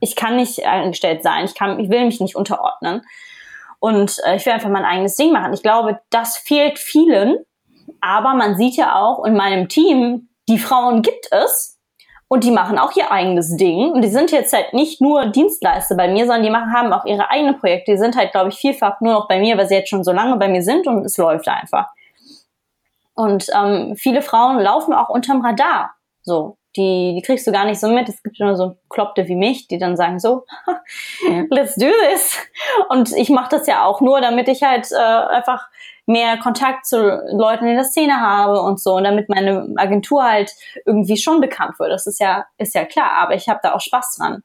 ich 0.00 0.16
kann 0.16 0.36
nicht 0.36 0.66
angestellt 0.66 1.22
sein, 1.22 1.44
ich 1.44 1.54
kann, 1.54 1.78
ich 1.78 1.90
will 1.90 2.04
mich 2.04 2.20
nicht 2.20 2.34
unterordnen. 2.34 3.02
Und 3.78 4.18
äh, 4.26 4.36
ich 4.36 4.44
will 4.44 4.52
einfach 4.52 4.68
mein 4.68 4.84
eigenes 4.84 5.16
Ding 5.16 5.32
machen. 5.32 5.54
Ich 5.54 5.62
glaube, 5.62 6.00
das 6.10 6.36
fehlt 6.36 6.78
vielen. 6.78 7.38
Aber 8.00 8.34
man 8.34 8.56
sieht 8.56 8.76
ja 8.76 8.94
auch 8.94 9.24
in 9.24 9.34
meinem 9.34 9.68
Team, 9.68 10.28
die 10.48 10.58
Frauen 10.58 11.02
gibt 11.02 11.28
es. 11.30 11.79
Und 12.32 12.44
die 12.44 12.52
machen 12.52 12.78
auch 12.78 12.94
ihr 12.94 13.10
eigenes 13.10 13.56
Ding. 13.56 13.90
Und 13.90 14.02
die 14.02 14.08
sind 14.08 14.30
jetzt 14.30 14.52
halt 14.52 14.72
nicht 14.72 15.00
nur 15.00 15.26
Dienstleister 15.26 15.96
bei 15.96 16.06
mir, 16.06 16.26
sondern 16.26 16.44
die 16.44 16.50
machen, 16.50 16.72
haben 16.72 16.92
auch 16.92 17.04
ihre 17.04 17.28
eigenen 17.28 17.58
Projekte. 17.58 17.90
Die 17.90 17.98
sind 17.98 18.16
halt, 18.16 18.30
glaube 18.30 18.50
ich, 18.50 18.54
vielfach 18.54 19.00
nur 19.00 19.14
noch 19.14 19.26
bei 19.26 19.40
mir, 19.40 19.58
weil 19.58 19.66
sie 19.66 19.74
jetzt 19.74 19.88
schon 19.88 20.04
so 20.04 20.12
lange 20.12 20.36
bei 20.36 20.46
mir 20.46 20.62
sind 20.62 20.86
und 20.86 21.04
es 21.04 21.16
läuft 21.16 21.48
einfach. 21.48 21.88
Und 23.14 23.46
ähm, 23.52 23.96
viele 23.96 24.22
Frauen 24.22 24.60
laufen 24.60 24.94
auch 24.94 25.08
unterm 25.08 25.44
Radar. 25.44 25.96
So 26.22 26.56
die, 26.76 27.14
die 27.16 27.22
kriegst 27.22 27.46
du 27.46 27.52
gar 27.52 27.64
nicht 27.64 27.80
so 27.80 27.88
mit. 27.88 28.08
Es 28.08 28.22
gibt 28.22 28.38
nur 28.38 28.54
so 28.56 28.76
Kloppte 28.88 29.26
wie 29.26 29.34
mich, 29.34 29.66
die 29.66 29.78
dann 29.78 29.96
sagen 29.96 30.20
so, 30.20 30.44
let's 31.50 31.74
do 31.74 31.86
this. 32.08 32.38
Und 32.88 33.12
ich 33.12 33.28
mache 33.28 33.56
das 33.56 33.66
ja 33.66 33.84
auch 33.84 34.00
nur, 34.00 34.20
damit 34.20 34.48
ich 34.48 34.62
halt 34.62 34.90
äh, 34.92 34.96
einfach 34.96 35.66
mehr 36.10 36.38
Kontakt 36.38 36.86
zu 36.86 36.96
Leuten 37.32 37.66
in 37.66 37.76
der 37.76 37.84
Szene 37.84 38.20
habe 38.20 38.60
und 38.60 38.80
so, 38.80 38.96
und 38.96 39.04
damit 39.04 39.28
meine 39.28 39.72
Agentur 39.76 40.24
halt 40.24 40.52
irgendwie 40.84 41.16
schon 41.16 41.40
bekannt 41.40 41.78
wird. 41.78 41.90
Das 41.90 42.06
ist 42.06 42.20
ja, 42.20 42.46
ist 42.58 42.74
ja 42.74 42.84
klar, 42.84 43.12
aber 43.18 43.34
ich 43.34 43.48
habe 43.48 43.60
da 43.62 43.72
auch 43.74 43.80
Spaß 43.80 44.16
dran. 44.16 44.42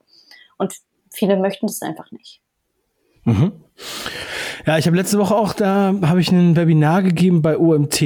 Und 0.58 0.76
viele 1.12 1.38
möchten 1.38 1.68
das 1.68 1.82
einfach 1.82 2.12
nicht. 2.12 2.42
Mhm. 3.24 3.52
Ja, 4.66 4.78
ich 4.78 4.86
habe 4.88 4.96
letzte 4.96 5.20
Woche 5.20 5.36
auch, 5.36 5.54
da 5.54 5.94
habe 6.04 6.22
ich 6.22 6.32
ein 6.32 6.56
Webinar 6.56 7.04
gegeben 7.04 7.42
bei 7.42 7.58
OMT 7.58 8.02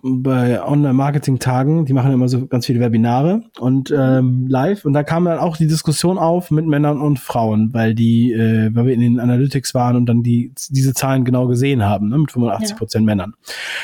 bei 0.00 0.62
Online-Marketing-Tagen, 0.62 1.84
die 1.84 1.92
machen 1.92 2.12
immer 2.12 2.28
so 2.28 2.46
ganz 2.46 2.66
viele 2.66 2.78
Webinare 2.78 3.42
und 3.58 3.92
ähm, 3.96 4.46
live 4.48 4.84
und 4.84 4.92
da 4.92 5.02
kam 5.02 5.24
dann 5.24 5.38
auch 5.38 5.56
die 5.56 5.66
Diskussion 5.66 6.18
auf 6.18 6.52
mit 6.52 6.66
Männern 6.66 7.00
und 7.00 7.18
Frauen, 7.18 7.74
weil 7.74 7.94
die, 7.94 8.32
äh, 8.32 8.70
weil 8.74 8.86
wir 8.86 8.94
in 8.94 9.00
den 9.00 9.18
Analytics 9.18 9.74
waren 9.74 9.96
und 9.96 10.06
dann 10.06 10.22
die 10.22 10.52
diese 10.70 10.94
Zahlen 10.94 11.24
genau 11.24 11.48
gesehen 11.48 11.84
haben, 11.84 12.10
ne, 12.10 12.18
mit 12.18 12.30
85 12.30 12.76
Prozent 12.76 13.02
ja. 13.02 13.06
Männern. 13.06 13.34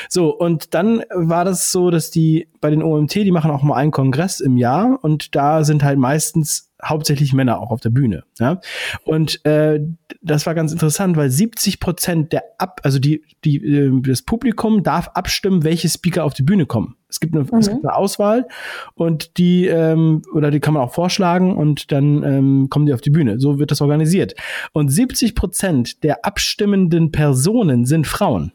So 0.07 0.33
und 0.33 0.73
dann 0.73 1.03
war 1.13 1.43
das 1.43 1.71
so, 1.71 1.91
dass 1.91 2.11
die 2.11 2.47
bei 2.61 2.69
den 2.69 2.81
OMT, 2.81 3.15
die 3.15 3.31
machen 3.31 3.51
auch 3.51 3.63
mal 3.63 3.75
einen 3.75 3.91
Kongress 3.91 4.39
im 4.39 4.55
Jahr 4.57 4.99
und 5.01 5.35
da 5.35 5.65
sind 5.65 5.83
halt 5.83 5.99
meistens 5.99 6.71
hauptsächlich 6.85 7.33
Männer 7.33 7.59
auch 7.59 7.71
auf 7.71 7.81
der 7.81 7.89
Bühne. 7.89 8.23
Ja? 8.39 8.59
Und 9.03 9.43
äh, 9.45 9.79
das 10.21 10.45
war 10.45 10.55
ganz 10.55 10.71
interessant, 10.71 11.17
weil 11.17 11.29
70 11.29 11.79
Prozent 11.79 12.33
der 12.33 12.43
Ab, 12.57 12.81
also 12.83 12.99
die, 12.99 13.23
die, 13.43 13.57
äh, 13.57 13.91
das 14.01 14.21
Publikum 14.21 14.83
darf 14.83 15.09
abstimmen, 15.09 15.63
welche 15.63 15.89
Speaker 15.89 16.23
auf 16.23 16.33
die 16.33 16.43
Bühne 16.43 16.65
kommen. 16.65 16.95
Es 17.09 17.19
gibt 17.19 17.35
eine, 17.35 17.43
mhm. 17.43 17.57
es 17.59 17.69
gibt 17.69 17.85
eine 17.85 17.95
Auswahl 17.95 18.47
und 18.93 19.37
die, 19.37 19.67
ähm, 19.67 20.21
oder 20.33 20.51
die 20.51 20.59
kann 20.59 20.73
man 20.73 20.83
auch 20.83 20.93
vorschlagen 20.93 21.55
und 21.55 21.91
dann 21.91 22.23
ähm, 22.23 22.67
kommen 22.69 22.85
die 22.85 22.93
auf 22.93 23.01
die 23.01 23.09
Bühne. 23.09 23.39
So 23.39 23.59
wird 23.59 23.71
das 23.71 23.81
organisiert. 23.81 24.35
Und 24.73 24.89
70 24.89 25.35
Prozent 25.35 26.03
der 26.03 26.25
abstimmenden 26.25 27.11
Personen 27.11 27.85
sind 27.85 28.07
Frauen. 28.07 28.51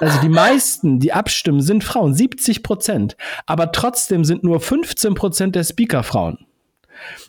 Also 0.00 0.20
die 0.20 0.28
meisten, 0.28 1.00
die 1.00 1.12
abstimmen, 1.12 1.60
sind 1.60 1.84
Frauen, 1.84 2.14
70 2.14 2.62
Prozent. 2.62 3.16
Aber 3.46 3.72
trotzdem 3.72 4.24
sind 4.24 4.44
nur 4.44 4.60
15 4.60 5.14
Prozent 5.14 5.54
der 5.54 5.64
Speaker 5.64 6.02
Frauen. 6.02 6.46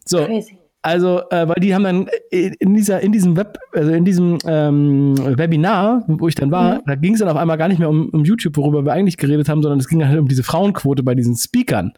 So. 0.06 0.26
Crazy. 0.26 0.58
Also, 0.82 1.22
äh, 1.30 1.46
weil 1.48 1.60
die 1.60 1.76
haben 1.76 1.84
dann 1.84 2.10
in 2.30 2.74
dieser, 2.74 3.02
in 3.02 3.12
diesem 3.12 3.36
Web, 3.36 3.58
also 3.74 3.92
in 3.92 4.06
diesem 4.06 4.38
ähm, 4.46 5.18
Webinar, 5.38 6.06
wo 6.08 6.30
ich 6.30 6.36
dann 6.36 6.52
war, 6.52 6.76
mhm. 6.76 6.82
da 6.86 6.96
ging 6.96 7.14
es 7.14 7.20
dann 7.20 7.28
auf 7.28 7.36
einmal 7.36 7.58
gar 7.58 7.68
nicht 7.68 7.80
mehr 7.80 7.90
um, 7.90 8.10
um 8.10 8.24
YouTube, 8.24 8.56
worüber 8.56 8.86
wir 8.86 8.94
eigentlich 8.94 9.18
geredet 9.18 9.50
haben, 9.50 9.62
sondern 9.62 9.80
es 9.80 9.90
ging 9.90 10.06
halt 10.06 10.18
um 10.18 10.30
diese 10.30 10.44
Frauenquote 10.44 11.04
bei 11.04 11.16
diesen 11.16 11.36
Speakern. 11.36 11.94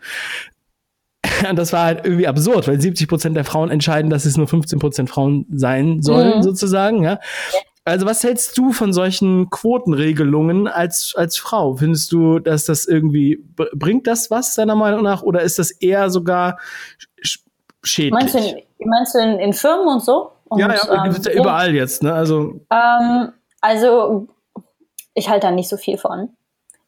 Und 1.47 1.55
das 1.59 1.73
war 1.73 1.85
halt 1.85 2.05
irgendwie 2.05 2.27
absurd, 2.27 2.67
weil 2.67 2.81
70 2.81 3.07
Prozent 3.07 3.37
der 3.37 3.45
Frauen 3.45 3.69
entscheiden, 3.69 4.09
dass 4.09 4.25
es 4.25 4.35
nur 4.35 4.47
15 4.47 4.79
Prozent 4.79 5.09
Frauen 5.11 5.45
sein 5.51 6.01
sollen, 6.01 6.37
mhm. 6.37 6.43
sozusagen, 6.43 7.03
ja. 7.03 7.19
Also 7.83 8.05
was 8.05 8.23
hältst 8.23 8.57
du 8.59 8.71
von 8.73 8.93
solchen 8.93 9.49
Quotenregelungen 9.49 10.67
als, 10.67 11.13
als 11.15 11.37
Frau? 11.37 11.75
Findest 11.77 12.11
du, 12.11 12.37
dass 12.37 12.65
das 12.65 12.85
irgendwie, 12.85 13.43
bringt 13.73 14.05
das 14.05 14.29
was 14.29 14.53
deiner 14.53 14.75
Meinung 14.75 15.01
nach 15.01 15.23
oder 15.23 15.41
ist 15.41 15.57
das 15.57 15.71
eher 15.71 16.11
sogar 16.11 16.59
schädlich. 17.83 18.13
Meinst 18.13 18.35
du 18.35 18.39
in, 18.39 18.89
meinst 18.89 19.15
du 19.15 19.19
in, 19.19 19.39
in 19.39 19.53
Firmen 19.53 19.87
und 19.87 20.03
so? 20.03 20.31
Und, 20.49 20.59
ja, 20.59 20.67
ja, 20.73 21.05
ähm, 21.05 21.15
ja 21.23 21.31
überall 21.31 21.73
jetzt, 21.73 22.03
ne? 22.03 22.13
Also, 22.13 22.59
ähm, 22.69 23.33
also 23.61 24.27
ich 25.13 25.29
halte 25.29 25.47
da 25.47 25.51
nicht 25.51 25.69
so 25.69 25.77
viel 25.77 25.97
von, 25.97 26.29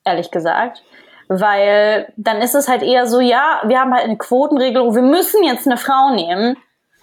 ehrlich 0.04 0.32
gesagt. 0.32 0.84
Weil 1.30 2.12
dann 2.18 2.42
ist 2.42 2.54
es 2.54 2.68
halt 2.68 2.84
eher 2.84 3.08
so, 3.08 3.20
ja, 3.22 3.62
wir 3.66 3.80
haben 3.80 3.94
halt 3.94 4.04
eine 4.04 4.18
Quotenregelung, 4.18 4.94
wir 4.94 5.02
müssen 5.02 5.44
jetzt 5.44 5.66
eine 5.66 5.78
Frau 5.78 6.14
nehmen. 6.14 6.58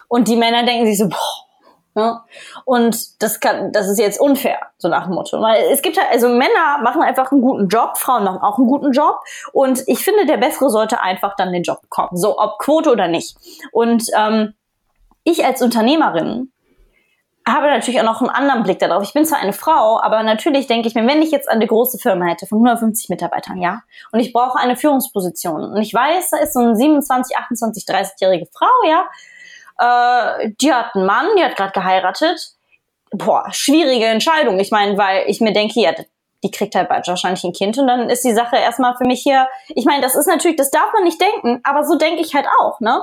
Und 0.09 0.29
die 0.29 0.37
Männer 0.37 0.65
denken 0.65 0.87
sich 0.87 0.99
so, 0.99 1.09
boah, 1.09 1.47
Ne? 1.95 2.21
Und 2.65 3.23
das 3.23 3.41
kann, 3.41 3.73
das 3.73 3.89
ist 3.89 3.99
jetzt 3.99 4.21
unfair, 4.21 4.61
so 4.79 4.89
nach 4.89 5.07
dem 5.07 5.15
Motto. 5.15 5.41
Weil 5.41 5.65
es 5.73 5.83
gibt 5.83 5.99
halt, 5.99 6.11
also 6.11 6.29
Männer 6.29 6.79
machen 6.83 7.03
einfach 7.03 7.33
einen 7.33 7.41
guten 7.41 7.69
Job, 7.69 7.97
Frauen 7.97 8.25
machen 8.25 8.41
auch 8.41 8.59
einen 8.59 8.69
guten 8.69 8.93
Job. 8.93 9.19
Und 9.53 9.83
ich 9.87 10.05
finde, 10.05 10.27
der 10.27 10.37
Bessere 10.37 10.71
sollte 10.71 11.01
einfach 11.01 11.35
dann 11.37 11.53
den 11.53 11.63
Job 11.63 11.81
bekommen. 11.83 12.17
So, 12.17 12.39
ob 12.39 12.59
Quote 12.59 12.91
oder 12.91 13.09
nicht. 13.09 13.37
Und 13.73 14.05
ähm, 14.17 14.55
ich 15.25 15.45
als 15.45 15.63
Unternehmerin 15.63 16.53
habe 17.47 17.67
natürlich 17.67 18.01
auch 18.01 18.05
noch 18.05 18.21
einen 18.21 18.31
anderen 18.31 18.63
Blick 18.63 18.79
darauf. 18.79 19.03
Ich 19.03 19.13
bin 19.13 19.25
zwar 19.25 19.39
eine 19.39 19.53
Frau, 19.53 20.01
aber 20.01 20.23
natürlich 20.23 20.67
denke 20.67 20.89
ich 20.89 20.95
mir, 20.95 21.07
wenn 21.07 21.23
ich 21.23 21.31
jetzt 21.31 21.49
eine 21.49 21.67
große 21.67 21.99
Firma 21.99 22.27
hätte 22.27 22.47
von 22.47 22.59
150 22.59 23.09
Mitarbeitern, 23.09 23.59
ja, 23.59 23.81
und 24.13 24.21
ich 24.21 24.33
brauche 24.33 24.59
eine 24.59 24.77
Führungsposition 24.77 25.65
und 25.73 25.81
ich 25.81 25.93
weiß, 25.93 26.31
da 26.31 26.37
ist 26.39 26.53
so 26.53 26.61
eine 26.61 26.77
27, 26.77 27.37
28, 27.37 27.85
30-jährige 27.85 28.47
Frau, 28.53 28.89
ja, 28.89 29.07
äh, 29.81 30.51
die 30.61 30.73
hat 30.73 30.95
einen 30.95 31.07
Mann, 31.07 31.27
die 31.37 31.45
hat 31.45 31.57
gerade 31.57 31.73
geheiratet. 31.73 32.53
Boah, 33.11 33.49
schwierige 33.51 34.07
Entscheidung. 34.07 34.59
Ich 34.61 34.71
meine, 34.71 34.97
weil 34.97 35.25
ich 35.27 35.41
mir 35.41 35.53
denke, 35.53 35.81
ja, 35.81 35.93
die 36.43 36.51
kriegt 36.51 36.75
halt 36.75 36.89
bald 36.89 37.07
wahrscheinlich 37.07 37.45
ein 37.45 37.53
Kind 37.53 37.79
und 37.79 37.87
dann 37.87 38.09
ist 38.09 38.25
die 38.25 38.33
Sache 38.33 38.57
erstmal 38.57 38.97
für 38.97 39.05
mich 39.05 39.23
hier. 39.23 39.47
Ich 39.69 39.85
meine, 39.85 40.03
das 40.03 40.15
ist 40.15 40.27
natürlich, 40.27 40.57
das 40.57 40.71
darf 40.71 40.93
man 40.93 41.05
nicht 41.05 41.21
denken, 41.21 41.61
aber 41.65 41.85
so 41.85 41.97
denke 41.97 42.23
ich 42.23 42.35
halt 42.35 42.47
auch, 42.61 42.81
ne? 42.81 43.03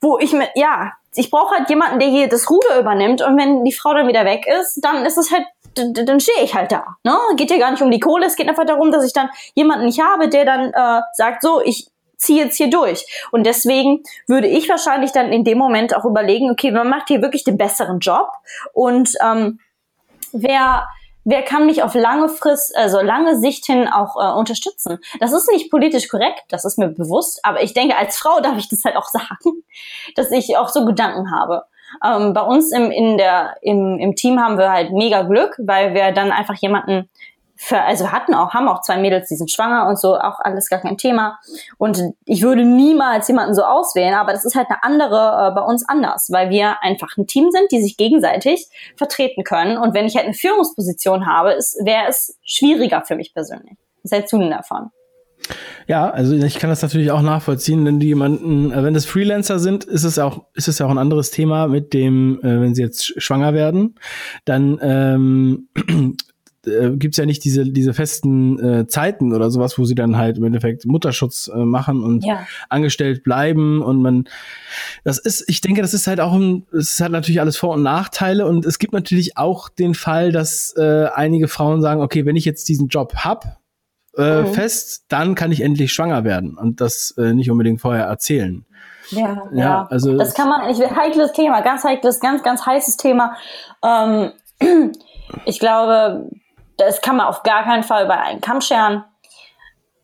Wo 0.00 0.18
ich 0.18 0.32
mir, 0.32 0.48
ja, 0.54 0.92
ich 1.14 1.30
brauche 1.30 1.56
halt 1.56 1.68
jemanden, 1.68 1.98
der 1.98 2.08
hier 2.08 2.28
das 2.28 2.48
Ruder 2.48 2.78
übernimmt 2.78 3.20
und 3.22 3.36
wenn 3.36 3.64
die 3.64 3.72
Frau 3.72 3.92
dann 3.94 4.08
wieder 4.08 4.24
weg 4.24 4.46
ist, 4.46 4.80
dann 4.82 5.04
ist 5.04 5.18
es 5.18 5.32
halt, 5.32 5.46
dann 5.74 6.20
stehe 6.20 6.42
ich 6.42 6.54
halt 6.54 6.72
da. 6.72 6.84
Ne? 7.04 7.16
Geht 7.36 7.50
ja 7.50 7.58
gar 7.58 7.70
nicht 7.70 7.82
um 7.82 7.90
die 7.90 8.00
Kohle, 8.00 8.26
es 8.26 8.36
geht 8.36 8.48
einfach 8.48 8.66
darum, 8.66 8.92
dass 8.92 9.04
ich 9.04 9.12
dann 9.12 9.28
jemanden 9.54 9.86
nicht 9.86 10.00
habe, 10.00 10.28
der 10.28 10.44
dann 10.44 10.72
äh, 10.72 11.02
sagt, 11.14 11.42
so, 11.42 11.60
ich 11.62 11.88
ziehe 12.18 12.44
jetzt 12.44 12.56
hier 12.56 12.68
durch. 12.68 13.06
Und 13.30 13.44
deswegen 13.44 14.02
würde 14.26 14.48
ich 14.48 14.68
wahrscheinlich 14.68 15.12
dann 15.12 15.32
in 15.32 15.44
dem 15.44 15.58
Moment 15.58 15.96
auch 15.96 16.04
überlegen, 16.04 16.50
okay, 16.50 16.70
man 16.70 16.88
macht 16.88 17.08
hier 17.08 17.22
wirklich 17.22 17.44
den 17.44 17.56
besseren 17.56 18.00
Job 18.00 18.28
und 18.72 19.12
ähm, 19.24 19.60
wer 20.32 20.86
wer 21.28 21.42
kann 21.42 21.66
mich 21.66 21.82
auf 21.82 21.94
lange 21.94 22.30
Frist, 22.30 22.74
also 22.74 23.02
lange 23.02 23.38
Sicht 23.38 23.66
hin 23.66 23.86
auch 23.86 24.16
äh, 24.16 24.32
unterstützen? 24.38 24.98
Das 25.20 25.32
ist 25.32 25.50
nicht 25.50 25.70
politisch 25.70 26.08
korrekt, 26.08 26.42
das 26.48 26.64
ist 26.64 26.78
mir 26.78 26.88
bewusst, 26.88 27.40
aber 27.42 27.62
ich 27.62 27.74
denke, 27.74 27.96
als 27.96 28.16
Frau 28.16 28.40
darf 28.42 28.56
ich 28.56 28.68
das 28.68 28.84
halt 28.84 28.96
auch 28.96 29.08
sagen, 29.08 29.62
dass 30.16 30.30
ich 30.30 30.56
auch 30.56 30.70
so 30.70 30.86
Gedanken 30.86 31.30
habe. 31.30 31.64
Ähm, 32.04 32.32
bei 32.32 32.42
uns 32.42 32.72
im, 32.72 32.90
in 32.90 33.18
der, 33.18 33.56
im, 33.62 33.98
im 33.98 34.14
Team 34.14 34.40
haben 34.40 34.58
wir 34.58 34.70
halt 34.70 34.92
mega 34.92 35.22
Glück, 35.22 35.54
weil 35.58 35.94
wir 35.94 36.12
dann 36.12 36.32
einfach 36.32 36.54
jemanden 36.56 37.08
für, 37.60 37.82
also 37.82 38.12
hatten 38.12 38.34
auch, 38.34 38.54
haben 38.54 38.68
auch 38.68 38.82
zwei 38.82 38.98
Mädels, 38.98 39.28
die 39.28 39.34
sind 39.34 39.50
schwanger 39.50 39.88
und 39.88 39.98
so, 39.98 40.16
auch 40.16 40.38
alles 40.38 40.68
gar 40.68 40.78
kein 40.78 40.96
Thema. 40.96 41.40
Und 41.76 42.00
ich 42.24 42.42
würde 42.42 42.64
niemals 42.64 43.26
jemanden 43.26 43.54
so 43.54 43.64
auswählen, 43.64 44.14
aber 44.14 44.32
das 44.32 44.44
ist 44.44 44.54
halt 44.54 44.68
eine 44.70 44.82
andere 44.84 45.48
äh, 45.48 45.54
bei 45.54 45.62
uns 45.62 45.86
anders, 45.88 46.30
weil 46.30 46.50
wir 46.50 46.82
einfach 46.82 47.16
ein 47.18 47.26
Team 47.26 47.50
sind, 47.50 47.72
die 47.72 47.82
sich 47.82 47.96
gegenseitig 47.96 48.68
vertreten 48.96 49.42
können. 49.42 49.76
Und 49.76 49.92
wenn 49.92 50.06
ich 50.06 50.14
halt 50.14 50.26
eine 50.26 50.34
Führungsposition 50.34 51.26
habe, 51.26 51.50
wäre 51.80 52.06
es 52.08 52.38
schwieriger 52.44 53.02
für 53.02 53.16
mich 53.16 53.34
persönlich. 53.34 53.76
Was 54.04 54.12
hältst 54.12 54.32
du 54.32 54.38
denn 54.38 54.50
davon? 54.50 54.90
Ja, 55.88 56.10
also 56.10 56.36
ich 56.36 56.58
kann 56.58 56.70
das 56.70 56.82
natürlich 56.82 57.10
auch 57.10 57.22
nachvollziehen, 57.22 57.84
wenn 57.84 57.98
die 57.98 58.08
jemanden, 58.08 58.70
äh, 58.70 58.84
wenn 58.84 58.94
das 58.94 59.04
Freelancer 59.04 59.58
sind, 59.58 59.82
ist 59.82 60.04
es 60.04 60.20
auch, 60.20 60.44
ist 60.54 60.68
es 60.68 60.78
ja 60.78 60.86
auch 60.86 60.90
ein 60.90 60.98
anderes 60.98 61.32
Thema 61.32 61.66
mit 61.66 61.92
dem, 61.92 62.38
äh, 62.42 62.60
wenn 62.60 62.74
sie 62.74 62.82
jetzt 62.82 63.20
schwanger 63.20 63.52
werden, 63.52 63.96
dann 64.44 64.78
ähm, 64.80 65.68
äh, 66.68 66.96
gibt's 66.96 67.16
ja 67.16 67.26
nicht 67.26 67.44
diese, 67.44 67.64
diese 67.64 67.94
festen 67.94 68.58
äh, 68.58 68.86
Zeiten 68.86 69.34
oder 69.34 69.50
sowas, 69.50 69.78
wo 69.78 69.84
sie 69.84 69.94
dann 69.94 70.16
halt 70.16 70.38
im 70.38 70.44
Endeffekt 70.44 70.86
Mutterschutz 70.86 71.50
äh, 71.52 71.58
machen 71.58 72.02
und 72.02 72.24
ja. 72.24 72.46
angestellt 72.68 73.22
bleiben 73.24 73.82
und 73.82 74.02
man, 74.02 74.24
das 75.04 75.18
ist, 75.18 75.44
ich 75.48 75.60
denke, 75.60 75.82
das 75.82 75.94
ist 75.94 76.06
halt 76.06 76.20
auch, 76.20 76.34
ein, 76.34 76.66
es 76.72 77.00
hat 77.00 77.12
natürlich 77.12 77.40
alles 77.40 77.56
Vor- 77.56 77.74
und 77.74 77.82
Nachteile 77.82 78.46
und 78.46 78.66
es 78.66 78.78
gibt 78.78 78.92
natürlich 78.92 79.36
auch 79.36 79.68
den 79.68 79.94
Fall, 79.94 80.32
dass 80.32 80.74
äh, 80.76 81.06
einige 81.14 81.48
Frauen 81.48 81.82
sagen, 81.82 82.00
okay, 82.00 82.26
wenn 82.26 82.36
ich 82.36 82.44
jetzt 82.44 82.68
diesen 82.68 82.88
Job 82.88 83.14
hab, 83.16 83.58
äh, 84.16 84.42
mhm. 84.42 84.46
fest, 84.52 85.04
dann 85.08 85.34
kann 85.34 85.52
ich 85.52 85.60
endlich 85.60 85.92
schwanger 85.92 86.24
werden 86.24 86.58
und 86.58 86.80
das 86.80 87.14
äh, 87.18 87.32
nicht 87.32 87.50
unbedingt 87.50 87.80
vorher 87.80 88.04
erzählen. 88.04 88.64
Ja, 89.10 89.48
ja, 89.52 89.58
ja, 89.58 89.86
also 89.90 90.18
das 90.18 90.34
kann 90.34 90.48
man, 90.48 90.68
ich 90.68 90.78
heikles 90.78 91.32
Thema, 91.32 91.62
ganz 91.62 91.84
heikles, 91.84 92.20
ganz, 92.20 92.42
ganz 92.42 92.66
heißes 92.66 92.96
Thema. 92.96 93.36
Ähm, 93.82 94.32
ich 95.46 95.60
glaube, 95.60 96.28
das 96.78 97.02
kann 97.02 97.16
man 97.16 97.26
auf 97.26 97.42
gar 97.42 97.64
keinen 97.64 97.82
Fall 97.82 98.04
über 98.04 98.18
einen 98.18 98.40
Kamm 98.40 98.60
scheren. 98.60 99.04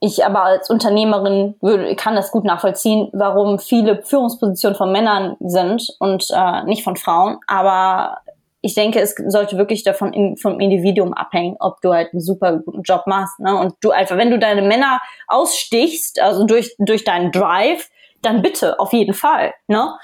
Ich 0.00 0.26
aber 0.26 0.42
als 0.42 0.68
Unternehmerin 0.68 1.54
würde, 1.62 1.96
kann 1.96 2.14
das 2.14 2.30
gut 2.30 2.44
nachvollziehen, 2.44 3.08
warum 3.14 3.58
viele 3.58 4.02
Führungspositionen 4.02 4.76
von 4.76 4.92
Männern 4.92 5.36
sind 5.40 5.88
und 5.98 6.26
äh, 6.30 6.64
nicht 6.64 6.84
von 6.84 6.96
Frauen. 6.96 7.38
Aber 7.46 8.18
ich 8.60 8.74
denke, 8.74 9.00
es 9.00 9.14
sollte 9.28 9.56
wirklich 9.56 9.82
davon 9.82 10.12
in, 10.12 10.36
vom 10.36 10.60
Individuum 10.60 11.14
abhängen, 11.14 11.56
ob 11.60 11.80
du 11.80 11.92
halt 11.92 12.12
einen 12.12 12.20
super 12.20 12.58
guten 12.58 12.82
Job 12.82 13.06
machst. 13.06 13.38
Ne? 13.38 13.56
Und 13.56 13.74
du 13.80 13.92
einfach, 13.92 14.18
wenn 14.18 14.30
du 14.30 14.38
deine 14.38 14.62
Männer 14.62 15.00
ausstichst, 15.26 16.20
also 16.20 16.44
durch, 16.44 16.74
durch 16.78 17.04
deinen 17.04 17.30
Drive, 17.30 17.88
dann 18.20 18.42
bitte, 18.42 18.80
auf 18.80 18.92
jeden 18.92 19.14
Fall. 19.14 19.54
Ne? 19.68 19.94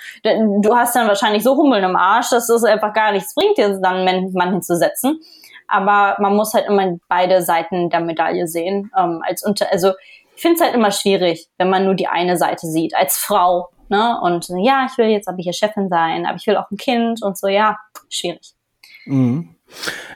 Du 0.63 0.77
hast 0.77 0.95
dann 0.95 1.09
wahrscheinlich 1.09 1.43
so 1.43 1.57
Hummeln 1.57 1.85
im 1.85 1.97
Arsch, 1.97 2.31
dass 2.31 2.49
es 2.49 2.65
einfach 2.65 2.93
gar 2.93 3.13
nichts 3.13 3.35
bringt, 3.35 3.59
dir 3.59 3.79
dann 3.81 4.07
einen 4.07 4.33
Mann 4.33 4.53
hinzusetzen 4.53 5.21
aber 5.71 6.17
man 6.21 6.35
muss 6.35 6.55
halt 6.55 6.67
immer 6.67 6.99
beide 7.09 7.43
Seiten 7.43 7.91
der 7.91 8.01
Medaille 8.01 8.47
sehen. 8.47 8.91
Ähm, 8.97 9.23
als 9.27 9.45
unter, 9.45 9.71
also 9.71 9.93
ich 10.35 10.43
finde 10.43 10.57
es 10.57 10.63
halt 10.63 10.75
immer 10.75 10.91
schwierig, 10.91 11.49
wenn 11.59 11.71
man 11.71 11.85
nur 11.85 11.95
die 11.95 12.09
eine 12.09 12.37
Seite 12.37 12.67
sieht, 12.67 12.95
als 12.95 13.19
Frau. 13.19 13.69
Ne? 13.89 14.19
Und 14.23 14.49
ja, 14.63 14.87
ich 14.91 14.97
will 14.99 15.09
jetzt 15.09 15.29
aber 15.29 15.39
hier 15.39 15.53
Chefin 15.53 15.89
sein, 15.89 16.27
aber 16.27 16.37
ich 16.37 16.47
will 16.47 16.57
auch 16.57 16.71
ein 16.71 16.77
Kind 16.77 17.23
und 17.23 17.37
so, 17.37 17.49
ja, 17.49 17.77
schwierig. 18.09 18.55
Mhm. 19.05 19.57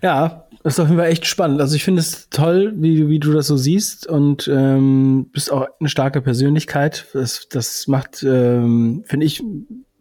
Ja, 0.02 0.46
das 0.62 0.74
ist 0.74 0.80
auf 0.80 0.88
jeden 0.88 0.98
Fall 0.98 1.10
echt 1.10 1.26
spannend. 1.26 1.60
Also 1.60 1.76
ich 1.76 1.84
finde 1.84 2.00
es 2.00 2.30
toll, 2.30 2.72
wie, 2.76 3.08
wie 3.08 3.18
du 3.18 3.32
das 3.32 3.46
so 3.46 3.56
siehst 3.56 4.06
und 4.06 4.48
ähm, 4.48 5.28
bist 5.30 5.52
auch 5.52 5.66
eine 5.78 5.88
starke 5.90 6.22
Persönlichkeit. 6.22 7.06
Das, 7.12 7.48
das 7.50 7.86
macht, 7.86 8.22
ähm, 8.22 9.04
finde 9.06 9.26
ich, 9.26 9.42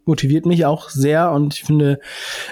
motiviert 0.06 0.46
mich 0.46 0.66
auch 0.66 0.89
sehr 0.89 1.32
und 1.32 1.54
ich 1.54 1.63
finde, 1.63 2.00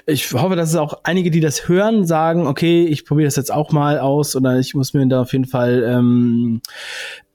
ich 0.06 0.32
hoffe, 0.34 0.56
dass 0.56 0.70
es 0.70 0.76
auch 0.76 1.02
einige, 1.04 1.32
die 1.32 1.40
das 1.40 1.68
hören, 1.68 2.06
sagen, 2.06 2.48
okay, 2.48 2.86
ich 2.86 3.06
probiere 3.06 3.28
das 3.28 3.36
jetzt 3.36 3.52
auch 3.52 3.72
mal 3.72 4.00
aus 4.00 4.36
oder 4.36 4.60
ich 4.60 4.74
muss 4.74 4.94
mir 4.94 5.06
da 5.08 5.22
auf 5.22 5.34
jeden 5.34 5.46
Fall, 5.46 5.84
ähm, 5.88 6.62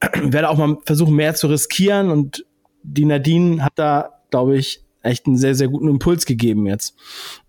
werde 0.23 0.49
auch 0.49 0.57
mal 0.57 0.79
versuchen, 0.85 1.15
mehr 1.15 1.35
zu 1.35 1.49
riskieren 1.49 2.11
und 2.11 2.47
die 2.83 3.05
Nadine 3.05 3.65
hat 3.65 3.73
da, 3.77 4.21
glaube 4.31 4.57
ich, 4.57 4.86
echt 5.07 5.27
einen 5.27 5.37
sehr, 5.37 5.55
sehr 5.55 5.69
guten 5.69 5.89
Impuls 5.89 6.27
gegeben 6.27 6.67
jetzt. 6.67 6.95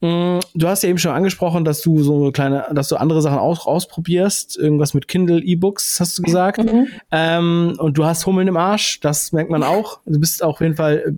Mm, 0.01 0.39
du 0.53 0.67
hast 0.67 0.83
ja 0.83 0.89
eben 0.89 0.99
schon 0.99 1.11
angesprochen, 1.11 1.65
dass 1.65 1.81
du 1.81 2.01
so 2.03 2.23
eine 2.23 2.31
kleine, 2.31 2.65
dass 2.73 2.89
du 2.89 2.95
andere 2.95 3.21
Sachen 3.21 3.39
auch 3.39 3.67
ausprobierst. 3.67 4.57
Irgendwas 4.57 4.93
mit 4.93 5.07
Kindle, 5.07 5.41
E-Books, 5.41 5.99
hast 5.99 6.17
du 6.17 6.23
gesagt. 6.23 6.63
Mhm. 6.63 6.87
Ähm, 7.11 7.75
und 7.77 7.97
du 7.97 8.05
hast 8.05 8.25
Hummeln 8.25 8.47
im 8.47 8.57
Arsch, 8.57 8.99
das 8.99 9.31
merkt 9.31 9.49
man 9.49 9.63
auch. 9.63 9.99
Du 10.05 10.19
bist 10.19 10.43
auf 10.43 10.61
jeden 10.61 10.75
Fall, 10.75 11.17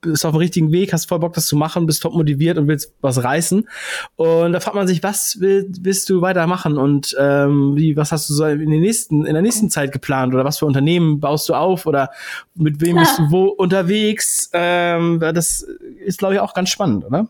bist 0.00 0.26
auf 0.26 0.32
dem 0.32 0.38
richtigen 0.38 0.72
Weg, 0.72 0.92
hast 0.92 1.08
voll 1.08 1.18
Bock, 1.18 1.34
das 1.34 1.46
zu 1.46 1.56
machen, 1.56 1.86
bist 1.86 2.02
top 2.02 2.14
motiviert 2.14 2.58
und 2.58 2.68
willst 2.68 2.92
was 3.00 3.22
reißen. 3.22 3.68
Und 4.16 4.52
da 4.52 4.60
fragt 4.60 4.76
man 4.76 4.86
sich, 4.86 5.02
was 5.02 5.40
will, 5.40 5.70
willst 5.80 6.08
du 6.10 6.20
weitermachen 6.20 6.78
und 6.78 7.16
ähm, 7.18 7.76
wie, 7.76 7.96
was 7.96 8.12
hast 8.12 8.28
du 8.28 8.34
so 8.34 8.44
in, 8.46 8.70
den 8.70 8.80
nächsten, 8.80 9.24
in 9.24 9.34
der 9.34 9.42
nächsten 9.42 9.70
Zeit 9.70 9.92
geplant 9.92 10.34
oder 10.34 10.44
was 10.44 10.58
für 10.58 10.66
Unternehmen 10.66 11.20
baust 11.20 11.48
du 11.48 11.54
auf 11.54 11.86
oder 11.86 12.10
mit 12.54 12.80
wem 12.80 12.96
bist 12.96 13.18
du 13.18 13.30
wo 13.30 13.44
unterwegs? 13.44 14.50
Ähm, 14.52 15.20
das 15.20 15.66
ist, 15.80 16.18
glaube 16.18 16.34
ich, 16.34 16.40
auch 16.40 16.54
ganz 16.54 16.68
spannend, 16.68 17.04
oder? 17.04 17.28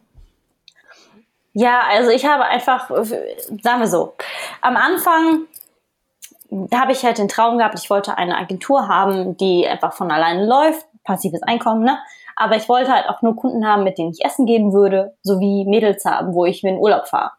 Ja, 1.52 1.80
also 1.88 2.10
ich 2.10 2.26
habe 2.26 2.44
einfach, 2.44 2.90
sagen 2.90 3.80
wir 3.80 3.86
so, 3.86 4.14
am 4.60 4.76
Anfang 4.76 5.46
habe 6.74 6.92
ich 6.92 7.02
halt 7.02 7.18
den 7.18 7.28
Traum 7.28 7.58
gehabt, 7.58 7.78
ich 7.78 7.88
wollte 7.88 8.18
eine 8.18 8.36
Agentur 8.36 8.88
haben, 8.88 9.36
die 9.36 9.66
einfach 9.66 9.94
von 9.94 10.10
alleine 10.10 10.46
läuft, 10.46 10.86
passives 11.02 11.42
Einkommen, 11.42 11.82
ne? 11.82 11.98
Aber 12.36 12.56
ich 12.56 12.68
wollte 12.68 12.92
halt 12.92 13.08
auch 13.08 13.22
nur 13.22 13.34
Kunden 13.34 13.66
haben, 13.66 13.84
mit 13.84 13.96
denen 13.96 14.12
ich 14.12 14.22
essen 14.22 14.44
gehen 14.44 14.72
würde, 14.74 15.16
sowie 15.22 15.64
Mädels 15.64 16.04
haben, 16.04 16.34
wo 16.34 16.44
ich 16.44 16.62
mir 16.62 16.70
in 16.70 16.78
Urlaub 16.78 17.08
fahre. 17.08 17.32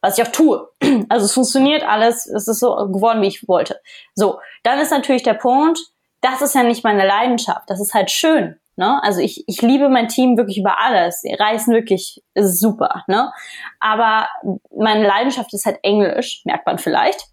Was 0.00 0.16
ich 0.16 0.24
auch 0.24 0.32
tue. 0.32 0.68
Also 1.08 1.26
es 1.26 1.34
funktioniert 1.34 1.82
alles, 1.82 2.26
es 2.26 2.46
ist 2.46 2.60
so 2.60 2.74
geworden, 2.92 3.20
wie 3.22 3.26
ich 3.26 3.48
wollte. 3.48 3.80
So, 4.14 4.38
dann 4.62 4.78
ist 4.78 4.92
natürlich 4.92 5.24
der 5.24 5.34
Punkt, 5.34 5.80
das 6.20 6.40
ist 6.40 6.54
ja 6.54 6.62
nicht 6.62 6.84
meine 6.84 7.06
Leidenschaft, 7.06 7.68
das 7.68 7.80
ist 7.80 7.94
halt 7.94 8.10
schön. 8.10 8.60
Ne? 8.80 8.98
Also 9.02 9.20
ich, 9.20 9.44
ich 9.46 9.60
liebe 9.60 9.90
mein 9.90 10.08
Team 10.08 10.38
wirklich 10.38 10.56
über 10.56 10.80
alles. 10.80 11.20
Die 11.20 11.34
reisen 11.34 11.74
wirklich 11.74 12.22
super. 12.34 13.04
Ne? 13.08 13.30
Aber 13.78 14.26
meine 14.74 15.06
Leidenschaft 15.06 15.52
ist 15.52 15.66
halt 15.66 15.76
Englisch, 15.82 16.40
merkt 16.46 16.64
man 16.64 16.78
vielleicht. 16.78 17.26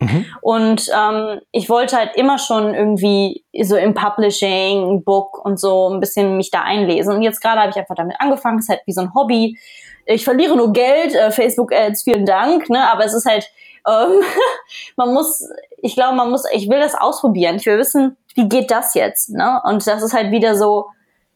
Mhm. 0.00 0.24
Und 0.40 0.90
ähm, 0.98 1.40
ich 1.52 1.68
wollte 1.68 1.98
halt 1.98 2.16
immer 2.16 2.38
schon 2.38 2.74
irgendwie 2.74 3.44
so 3.60 3.76
im 3.76 3.92
Publishing, 3.92 5.04
Book 5.04 5.44
und 5.44 5.60
so 5.60 5.90
ein 5.90 6.00
bisschen 6.00 6.38
mich 6.38 6.50
da 6.50 6.62
einlesen. 6.62 7.16
Und 7.16 7.20
jetzt 7.20 7.42
gerade 7.42 7.60
habe 7.60 7.70
ich 7.70 7.76
einfach 7.76 7.96
damit 7.96 8.16
angefangen. 8.18 8.58
Es 8.58 8.64
ist 8.64 8.70
halt 8.70 8.80
wie 8.86 8.92
so 8.92 9.02
ein 9.02 9.14
Hobby. 9.14 9.58
Ich 10.06 10.24
verliere 10.24 10.56
nur 10.56 10.72
Geld, 10.72 11.14
äh, 11.14 11.30
Facebook-Ads, 11.30 12.04
vielen 12.04 12.24
Dank. 12.24 12.70
Ne? 12.70 12.90
Aber 12.90 13.04
es 13.04 13.12
ist 13.12 13.26
halt, 13.26 13.46
ähm, 13.88 14.20
man 14.96 15.14
muss, 15.14 15.48
ich 15.78 15.94
glaube, 15.94 16.16
man 16.16 16.30
muss, 16.30 16.44
ich 16.52 16.68
will 16.68 16.80
das 16.80 16.94
ausprobieren. 16.94 17.56
Ich 17.56 17.66
will 17.66 17.78
wissen, 17.78 18.16
wie 18.34 18.48
geht 18.48 18.70
das 18.70 18.94
jetzt? 18.94 19.30
Ne? 19.30 19.60
Und 19.64 19.86
das 19.86 20.02
ist 20.02 20.14
halt 20.14 20.30
wieder 20.30 20.56
so, 20.56 20.86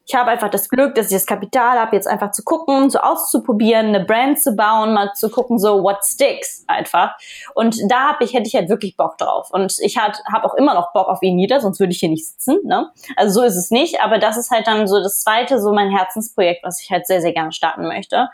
ich 0.08 0.14
habe 0.14 0.30
einfach 0.30 0.48
das 0.48 0.70
Glück, 0.70 0.94
dass 0.94 1.08
ich 1.08 1.12
das 1.12 1.26
Kapital 1.26 1.78
habe, 1.78 1.94
jetzt 1.94 2.08
einfach 2.08 2.30
zu 2.30 2.42
gucken, 2.42 2.88
so 2.88 2.98
auszuprobieren, 2.98 3.88
eine 3.88 4.02
Brand 4.02 4.40
zu 4.40 4.56
bauen, 4.56 4.94
mal 4.94 5.12
zu 5.12 5.28
gucken, 5.28 5.58
so 5.58 5.82
what 5.82 6.02
sticks 6.02 6.64
einfach. 6.66 7.14
Und 7.54 7.76
da 7.90 8.08
hab 8.08 8.22
ich, 8.22 8.32
hätte 8.32 8.48
ich 8.48 8.54
halt 8.54 8.70
wirklich 8.70 8.96
Bock 8.96 9.18
drauf. 9.18 9.50
Und 9.52 9.76
ich 9.80 9.98
habe 9.98 10.16
auch 10.44 10.54
immer 10.54 10.72
noch 10.72 10.94
Bock 10.94 11.08
auf 11.08 11.22
ihn 11.22 11.36
nieder, 11.36 11.60
sonst 11.60 11.78
würde 11.78 11.92
ich 11.92 12.00
hier 12.00 12.08
nicht 12.08 12.26
sitzen. 12.26 12.58
Ne? 12.64 12.90
Also 13.16 13.40
so 13.40 13.46
ist 13.46 13.56
es 13.56 13.70
nicht, 13.70 14.00
aber 14.00 14.18
das 14.18 14.38
ist 14.38 14.50
halt 14.50 14.66
dann 14.66 14.88
so 14.88 14.98
das 15.02 15.20
zweite, 15.20 15.60
so 15.60 15.74
mein 15.74 15.90
Herzensprojekt, 15.90 16.64
was 16.64 16.80
ich 16.80 16.90
halt 16.90 17.06
sehr, 17.06 17.20
sehr 17.20 17.34
gerne 17.34 17.52
starten 17.52 17.86
möchte. 17.86 18.30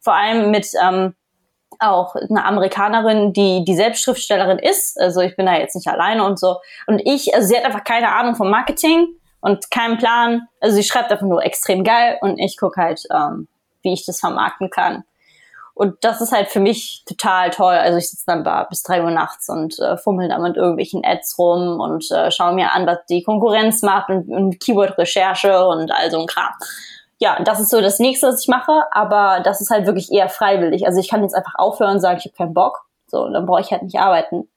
Vor 0.00 0.14
allem 0.14 0.50
mit 0.50 0.68
ähm, 0.82 1.14
auch 1.78 2.14
eine 2.14 2.44
Amerikanerin, 2.44 3.32
die 3.32 3.64
die 3.64 3.76
Selbstschriftstellerin 3.76 4.58
ist. 4.58 5.00
Also 5.00 5.20
ich 5.20 5.36
bin 5.36 5.46
da 5.46 5.56
jetzt 5.56 5.74
nicht 5.74 5.88
alleine 5.88 6.24
und 6.24 6.38
so. 6.38 6.56
Und 6.86 7.00
ich, 7.04 7.34
also 7.34 7.46
sie 7.46 7.56
hat 7.56 7.64
einfach 7.64 7.84
keine 7.84 8.12
Ahnung 8.14 8.34
vom 8.34 8.50
Marketing 8.50 9.08
und 9.40 9.70
keinen 9.70 9.98
Plan. 9.98 10.48
Also 10.60 10.76
sie 10.76 10.82
schreibt 10.82 11.10
einfach 11.10 11.26
nur 11.26 11.44
extrem 11.44 11.84
geil 11.84 12.18
und 12.20 12.38
ich 12.38 12.56
gucke 12.56 12.80
halt, 12.80 13.02
ähm, 13.14 13.48
wie 13.82 13.92
ich 13.92 14.04
das 14.04 14.20
vermarkten 14.20 14.70
kann. 14.70 15.04
Und 15.78 16.02
das 16.02 16.20
ist 16.20 16.32
halt 16.32 16.48
für 16.48 16.58
mich 16.58 17.04
total 17.06 17.50
toll. 17.50 17.74
Also 17.74 17.98
ich 17.98 18.10
sitze 18.10 18.24
dann 18.26 18.42
da 18.42 18.64
bis 18.64 18.82
drei 18.82 19.00
Uhr 19.04 19.12
nachts 19.12 19.48
und 19.48 19.78
äh, 19.78 19.96
fummel 19.96 20.28
da 20.28 20.38
mit 20.40 20.56
irgendwelchen 20.56 21.04
Ads 21.04 21.38
rum 21.38 21.78
und 21.78 22.10
äh, 22.10 22.32
schaue 22.32 22.52
mir 22.52 22.72
an, 22.72 22.84
was 22.84 22.98
die 23.08 23.22
Konkurrenz 23.22 23.82
macht 23.82 24.10
und, 24.10 24.28
und 24.28 24.58
Keyword-Recherche 24.58 25.64
und 25.68 25.92
all 25.92 26.10
so 26.10 26.18
ein 26.20 26.26
Kram. 26.26 26.52
Ja, 27.18 27.42
das 27.42 27.60
ist 27.60 27.70
so 27.70 27.80
das 27.80 27.98
nächste, 27.98 28.28
was 28.28 28.42
ich 28.42 28.48
mache, 28.48 28.84
aber 28.92 29.40
das 29.42 29.60
ist 29.60 29.70
halt 29.70 29.86
wirklich 29.86 30.12
eher 30.12 30.28
freiwillig. 30.28 30.86
Also 30.86 31.00
ich 31.00 31.08
kann 31.08 31.22
jetzt 31.22 31.34
einfach 31.34 31.54
aufhören 31.56 31.94
und 31.94 32.00
sagen, 32.00 32.18
ich 32.18 32.26
habe 32.26 32.36
keinen 32.36 32.54
Bock. 32.54 32.84
So, 33.08 33.28
dann 33.28 33.46
brauche 33.46 33.60
ich 33.60 33.72
halt 33.72 33.82
nicht 33.82 33.98
arbeiten. 33.98 34.48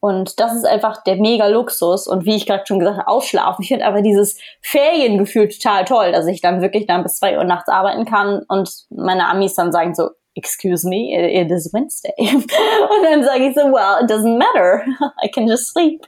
Und 0.00 0.40
das 0.40 0.54
ist 0.54 0.64
einfach 0.64 1.02
der 1.02 1.16
mega 1.16 1.48
Luxus. 1.48 2.06
Und 2.06 2.24
wie 2.24 2.36
ich 2.36 2.46
gerade 2.46 2.64
schon 2.66 2.78
gesagt 2.78 2.98
habe, 2.98 3.08
ausschlafen. 3.08 3.62
Ich 3.62 3.68
finde 3.68 3.86
aber 3.86 4.02
dieses 4.02 4.38
Feriengefühl 4.62 5.48
total 5.48 5.84
toll, 5.84 6.12
dass 6.12 6.26
ich 6.26 6.40
dann 6.40 6.60
wirklich 6.62 6.86
dann 6.86 7.02
bis 7.02 7.16
zwei 7.16 7.36
Uhr 7.36 7.44
nachts 7.44 7.68
arbeiten 7.68 8.04
kann 8.04 8.42
und 8.48 8.70
meine 8.90 9.28
Amis 9.28 9.54
dann 9.54 9.72
sagen 9.72 9.94
so, 9.94 10.10
excuse 10.34 10.86
me, 10.88 11.12
it 11.12 11.50
is 11.50 11.72
Wednesday. 11.72 12.14
und 12.18 13.04
dann 13.04 13.24
sage 13.24 13.48
ich 13.48 13.54
so, 13.54 13.62
well, 13.62 14.02
it 14.02 14.10
doesn't 14.10 14.38
matter. 14.38 14.84
I 15.24 15.28
can 15.28 15.48
just 15.48 15.72
sleep. 15.72 16.06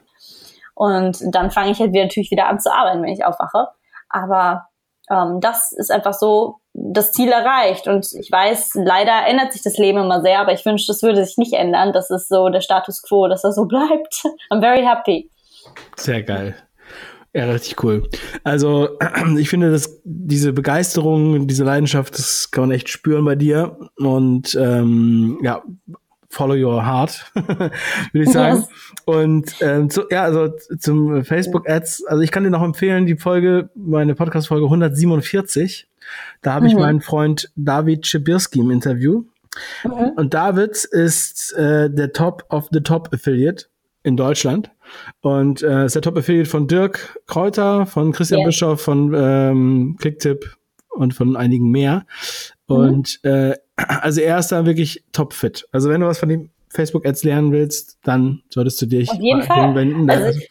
Und 0.74 1.18
dann 1.34 1.50
fange 1.50 1.72
ich 1.72 1.80
halt 1.80 1.92
wieder, 1.92 2.04
natürlich 2.04 2.30
wieder 2.30 2.46
an 2.46 2.60
zu 2.60 2.72
arbeiten, 2.72 3.02
wenn 3.02 3.12
ich 3.12 3.24
aufwache. 3.24 3.68
Aber 4.10 4.68
ähm, 5.10 5.40
das 5.40 5.72
ist 5.72 5.90
einfach 5.90 6.14
so 6.14 6.56
das 6.72 7.12
Ziel 7.12 7.30
erreicht. 7.30 7.88
Und 7.88 8.06
ich 8.18 8.30
weiß, 8.30 8.72
leider 8.74 9.26
ändert 9.26 9.52
sich 9.52 9.62
das 9.62 9.78
Leben 9.78 9.98
immer 9.98 10.20
sehr, 10.22 10.40
aber 10.40 10.52
ich 10.52 10.64
wünsche, 10.64 10.86
das 10.86 11.02
würde 11.02 11.24
sich 11.24 11.36
nicht 11.38 11.54
ändern. 11.54 11.92
Das 11.92 12.10
ist 12.10 12.28
so 12.28 12.48
der 12.48 12.60
Status 12.60 13.02
quo, 13.02 13.28
dass 13.28 13.44
er 13.44 13.52
so 13.52 13.64
bleibt. 13.66 14.22
I'm 14.50 14.60
very 14.60 14.84
happy. 14.84 15.30
Sehr 15.96 16.22
geil. 16.22 16.54
Ja, 17.34 17.44
richtig 17.44 17.82
cool. 17.84 18.08
Also 18.42 18.88
ich 19.38 19.48
finde, 19.48 19.70
dass 19.70 20.00
diese 20.04 20.52
Begeisterung, 20.52 21.46
diese 21.46 21.64
Leidenschaft, 21.64 22.18
das 22.18 22.50
kann 22.50 22.62
man 22.62 22.70
echt 22.72 22.88
spüren 22.88 23.24
bei 23.24 23.34
dir. 23.34 23.76
Und 23.96 24.54
ähm, 24.54 25.38
ja, 25.42 25.62
follow 26.28 26.54
your 26.54 26.84
heart, 26.84 27.30
würde 27.34 27.72
ich 28.12 28.30
sagen. 28.30 28.58
Yes. 28.58 28.68
Und 29.04 29.54
ähm, 29.60 29.90
zu, 29.90 30.02
ja, 30.10 30.24
also 30.24 30.48
zum 30.78 31.24
Facebook 31.24 31.68
Ads, 31.68 32.04
also 32.06 32.22
ich 32.22 32.30
kann 32.30 32.44
dir 32.44 32.50
noch 32.50 32.62
empfehlen, 32.62 33.06
die 33.06 33.16
Folge, 33.16 33.70
meine 33.74 34.14
Podcast 34.14 34.48
Folge 34.48 34.66
147. 34.66 35.88
Da 36.42 36.54
habe 36.54 36.64
mhm. 36.64 36.70
ich 36.70 36.76
meinen 36.76 37.00
Freund 37.00 37.50
David 37.56 38.06
Schibirski 38.06 38.60
im 38.60 38.70
Interview. 38.70 39.24
Mhm. 39.84 40.12
Und 40.16 40.34
David 40.34 40.84
ist 40.84 41.52
äh, 41.54 41.90
der 41.90 42.12
Top 42.12 42.44
of 42.50 42.68
the 42.72 42.80
Top 42.80 43.10
Affiliate 43.12 43.66
in 44.02 44.16
Deutschland. 44.16 44.70
Und 45.20 45.62
äh, 45.62 45.84
ist 45.84 45.94
der 45.94 46.02
Top-Affiliate 46.02 46.48
von 46.48 46.66
Dirk 46.66 47.20
Kräuter, 47.26 47.86
von 47.86 48.12
Christian 48.12 48.40
yeah. 48.40 48.48
Bischoff, 48.48 48.80
von 48.80 49.12
ähm, 49.14 49.96
Clicktip 50.00 50.56
und 50.88 51.14
von 51.14 51.36
einigen 51.36 51.70
mehr. 51.70 52.06
Mhm. 52.68 52.76
Und 52.76 53.24
äh, 53.24 53.54
also 53.86 54.20
er 54.20 54.38
ist 54.38 54.52
da 54.52 54.66
wirklich 54.66 55.04
topfit. 55.12 55.66
Also 55.72 55.88
wenn 55.90 56.00
du 56.00 56.06
was 56.06 56.18
von 56.18 56.28
dem 56.28 56.50
Facebook-Ads 56.70 57.24
lernen 57.24 57.52
willst, 57.52 57.98
dann 58.04 58.42
solltest 58.50 58.80
du 58.82 58.86
dich 58.86 59.10
Auf 59.10 59.20
jeden 59.20 59.42
Fall. 59.42 59.74
Wenden. 59.74 60.10
Also 60.10 60.38
ich, 60.38 60.50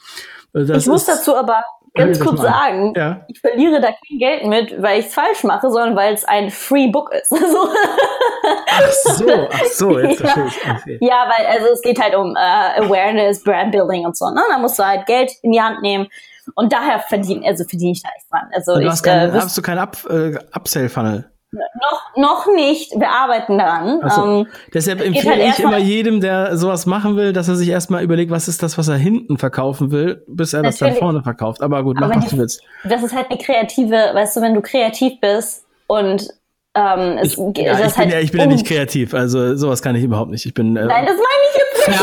also, 0.54 0.74
ich 0.74 0.88
muss 0.88 1.06
dazu 1.06 1.36
aber 1.36 1.64
ganz 1.94 2.20
kurz 2.20 2.42
sagen, 2.42 2.94
ja. 2.96 3.26
ich 3.28 3.40
verliere 3.40 3.82
da 3.82 3.88
kein 3.88 4.20
Geld 4.20 4.46
mit, 4.46 4.82
weil 4.82 5.00
ich 5.00 5.08
es 5.08 5.14
falsch 5.14 5.44
mache, 5.44 5.70
sondern 5.70 5.96
weil 5.96 6.14
es 6.14 6.26
ein 6.26 6.50
Free 6.50 6.88
Book 6.88 7.12
ist. 7.12 7.32
ach 8.68 8.92
so, 8.92 9.48
ach 9.52 9.64
so, 9.66 10.00
jetzt 10.00 10.22
ja. 10.22 10.28
verstehe 10.28 10.48
ich. 10.48 10.82
Okay. 10.82 10.98
Ja, 11.02 11.26
weil 11.28 11.46
also 11.48 11.68
es 11.74 11.82
geht 11.82 12.02
halt 12.02 12.16
um 12.16 12.32
uh, 12.32 12.84
Awareness, 12.84 13.44
Brand 13.44 13.72
Building 13.72 14.06
und 14.06 14.16
so. 14.16 14.30
Ne? 14.30 14.42
Da 14.50 14.58
musst 14.60 14.78
du 14.80 14.86
halt 14.86 15.06
Geld 15.06 15.32
in 15.42 15.52
die 15.52 15.62
Hand 15.62 15.82
nehmen. 15.82 16.08
Und 16.56 16.72
daher 16.72 17.00
verdiene, 17.00 17.46
also 17.46 17.66
verdiene 17.66 17.92
ich 17.92 18.04
da 18.04 18.10
nichts 18.10 18.30
dran. 18.30 18.50
Also 18.54 18.76
du 18.76 18.82
ich, 18.82 18.88
hast, 18.88 19.04
keinen, 19.04 19.36
äh, 19.36 19.40
hast 19.40 19.58
du 19.58 19.62
keinen 19.62 19.80
Up, 19.80 19.98
äh, 20.10 20.38
Upsell-Funnel? 20.54 21.30
Noch, 21.52 22.16
noch 22.18 22.54
nicht. 22.54 22.92
Wir 23.00 23.10
arbeiten 23.10 23.58
daran. 23.58 24.02
So. 24.10 24.22
Ähm, 24.22 24.48
Deshalb 24.74 25.02
empfehle 25.02 25.46
halt 25.46 25.58
ich 25.58 25.64
immer 25.64 25.78
jedem, 25.78 26.20
der 26.20 26.58
sowas 26.58 26.86
machen 26.86 27.16
will, 27.16 27.32
dass 27.32 27.48
er 27.48 27.56
sich 27.56 27.70
erstmal 27.70 28.04
überlegt, 28.04 28.32
was 28.32 28.50
ist 28.50 28.62
das, 28.64 28.78
was 28.78 28.90
er 28.90 28.98
hinten 28.98 29.38
verkaufen 29.38 29.92
will, 29.92 30.24
bis 30.28 30.54
er 30.54 30.64
das 30.64 30.78
dann 30.78 30.96
vorne 30.96 31.24
verkauft. 31.24 31.62
Aber 31.62 31.84
gut, 31.84 31.98
mach, 32.00 32.12
Aber 32.12 32.22
was 32.22 32.30
du 32.30 32.38
willst. 32.38 32.62
Das 32.84 33.02
ist 33.02 33.16
halt 33.16 33.30
eine 33.30 33.40
kreative, 33.40 34.12
weißt 34.14 34.36
du, 34.36 34.42
wenn 34.42 34.56
du 34.56 34.62
kreativ 34.62 35.22
bist 35.22 35.66
und 35.88 36.28
ähm, 36.76 37.18
es, 37.18 37.32
ich, 37.32 37.38
ja, 37.38 37.80
ich, 37.88 37.96
bin 37.96 38.10
ja, 38.10 38.20
ich 38.20 38.32
bin 38.32 38.42
ja 38.42 38.46
nicht 38.46 38.68
kreativ, 38.68 39.14
also 39.14 39.56
sowas 39.56 39.82
kann 39.82 39.96
ich 39.96 40.04
überhaupt 40.04 40.30
nicht. 40.30 40.46
Ich 40.46 40.54
bin 40.54 40.76
äh, 40.76 40.86
Nein, 40.86 41.06
das 41.06 41.16
meine 41.16 41.44
ich 41.50 41.58
jetzt 41.58 41.88
nicht. 41.88 42.00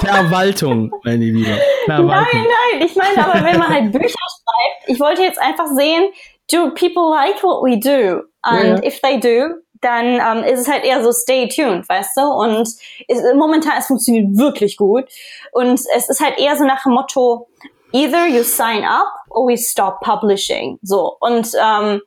Ver 0.00 0.06
Verwaltung, 0.06 0.92
meine 1.04 1.24
Liebe. 1.24 1.58
Verwaltung. 1.84 2.14
Nein, 2.32 2.46
nein, 2.78 2.86
ich 2.86 2.96
meine 2.96 3.26
aber, 3.26 3.44
wenn 3.44 3.58
man 3.58 3.68
halt 3.68 3.92
Bücher 3.92 4.08
schreibt, 4.08 4.88
ich 4.88 5.00
wollte 5.00 5.22
jetzt 5.22 5.40
einfach 5.40 5.66
sehen, 5.66 6.04
do 6.50 6.70
people 6.72 7.10
like 7.10 7.42
what 7.42 7.62
we 7.62 7.76
do? 7.76 8.24
And 8.44 8.78
yeah. 8.78 8.88
if 8.88 9.00
they 9.02 9.18
do, 9.18 9.62
dann 9.80 10.04
ähm, 10.20 10.44
ist 10.44 10.60
es 10.60 10.68
halt 10.68 10.84
eher 10.84 11.02
so 11.02 11.12
stay 11.12 11.48
tuned, 11.48 11.88
weißt 11.88 12.16
du? 12.16 12.22
Und 12.22 12.68
es, 13.06 13.22
momentan, 13.34 13.74
es 13.78 13.86
funktioniert 13.86 14.36
wirklich 14.36 14.76
gut. 14.76 15.04
Und 15.52 15.74
es 15.74 16.08
ist 16.08 16.20
halt 16.20 16.38
eher 16.38 16.56
so 16.56 16.64
nach 16.64 16.82
dem 16.82 16.92
Motto, 16.92 17.48
either 17.92 18.26
you 18.26 18.42
sign 18.42 18.84
up 18.84 19.08
or 19.30 19.46
we 19.46 19.56
stop 19.56 20.00
publishing. 20.00 20.78
So. 20.82 21.16
Und 21.20 21.52
ähm, 21.60 22.00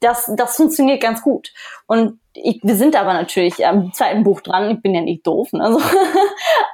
das, 0.00 0.30
das 0.36 0.56
funktioniert 0.56 1.02
ganz 1.02 1.22
gut. 1.22 1.52
Und 1.86 2.18
ich, 2.34 2.60
wir 2.62 2.76
sind 2.76 2.96
aber 2.96 3.12
natürlich 3.12 3.64
am 3.64 3.92
zweiten 3.92 4.22
Buch 4.22 4.40
dran. 4.40 4.70
Ich 4.70 4.82
bin 4.82 4.94
ja 4.94 5.02
nicht 5.02 5.26
doof, 5.26 5.52
ne? 5.52 5.72
So. 5.72 5.80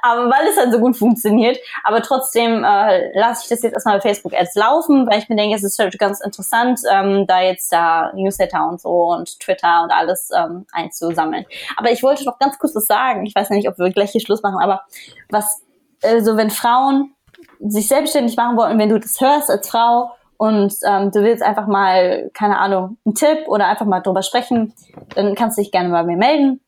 aber 0.01 0.29
weil 0.29 0.47
es 0.47 0.57
halt 0.57 0.71
so 0.71 0.79
gut 0.79 0.97
funktioniert. 0.97 1.57
Aber 1.83 2.01
trotzdem 2.01 2.63
äh, 2.63 3.17
lasse 3.17 3.43
ich 3.43 3.49
das 3.49 3.61
jetzt 3.61 3.73
erstmal 3.73 3.97
bei 3.97 4.01
Facebook 4.01 4.33
Ads 4.33 4.55
laufen, 4.55 5.07
weil 5.07 5.19
ich 5.19 5.29
mir 5.29 5.35
denke, 5.35 5.55
es 5.55 5.63
ist 5.63 5.79
halt 5.79 5.97
ganz 5.99 6.21
interessant, 6.21 6.79
ähm, 6.91 7.25
da 7.27 7.41
jetzt 7.41 7.71
da 7.71 8.11
Newsletter 8.13 8.67
und 8.67 8.81
so 8.81 9.11
und 9.11 9.39
Twitter 9.39 9.83
und 9.83 9.91
alles 9.91 10.29
ähm, 10.35 10.65
einzusammeln. 10.71 11.45
Aber 11.77 11.91
ich 11.91 12.03
wollte 12.03 12.25
noch 12.25 12.39
ganz 12.39 12.57
kurz 12.59 12.75
was 12.75 12.85
sagen. 12.85 13.25
Ich 13.25 13.35
weiß 13.35 13.49
nicht, 13.51 13.67
ob 13.69 13.77
wir 13.77 13.89
gleich 13.89 14.11
hier 14.11 14.21
Schluss 14.21 14.41
machen, 14.41 14.59
aber 14.59 14.81
was, 15.29 15.61
also 16.03 16.37
wenn 16.37 16.49
Frauen 16.49 17.13
sich 17.59 17.87
selbstständig 17.87 18.35
machen 18.37 18.57
wollen, 18.57 18.79
wenn 18.79 18.89
du 18.89 18.99
das 18.99 19.19
hörst 19.19 19.49
als 19.49 19.69
Frau 19.69 20.11
und 20.37 20.73
ähm, 20.85 21.11
du 21.11 21.21
willst 21.21 21.43
einfach 21.43 21.67
mal, 21.67 22.31
keine 22.33 22.59
Ahnung, 22.59 22.97
einen 23.05 23.15
Tipp 23.15 23.39
oder 23.47 23.67
einfach 23.67 23.85
mal 23.85 23.99
drüber 23.99 24.21
sprechen, 24.21 24.73
dann 25.15 25.35
kannst 25.35 25.57
du 25.57 25.61
dich 25.61 25.71
gerne 25.71 25.89
bei 25.89 26.03
mir 26.03 26.15
melden. 26.15 26.61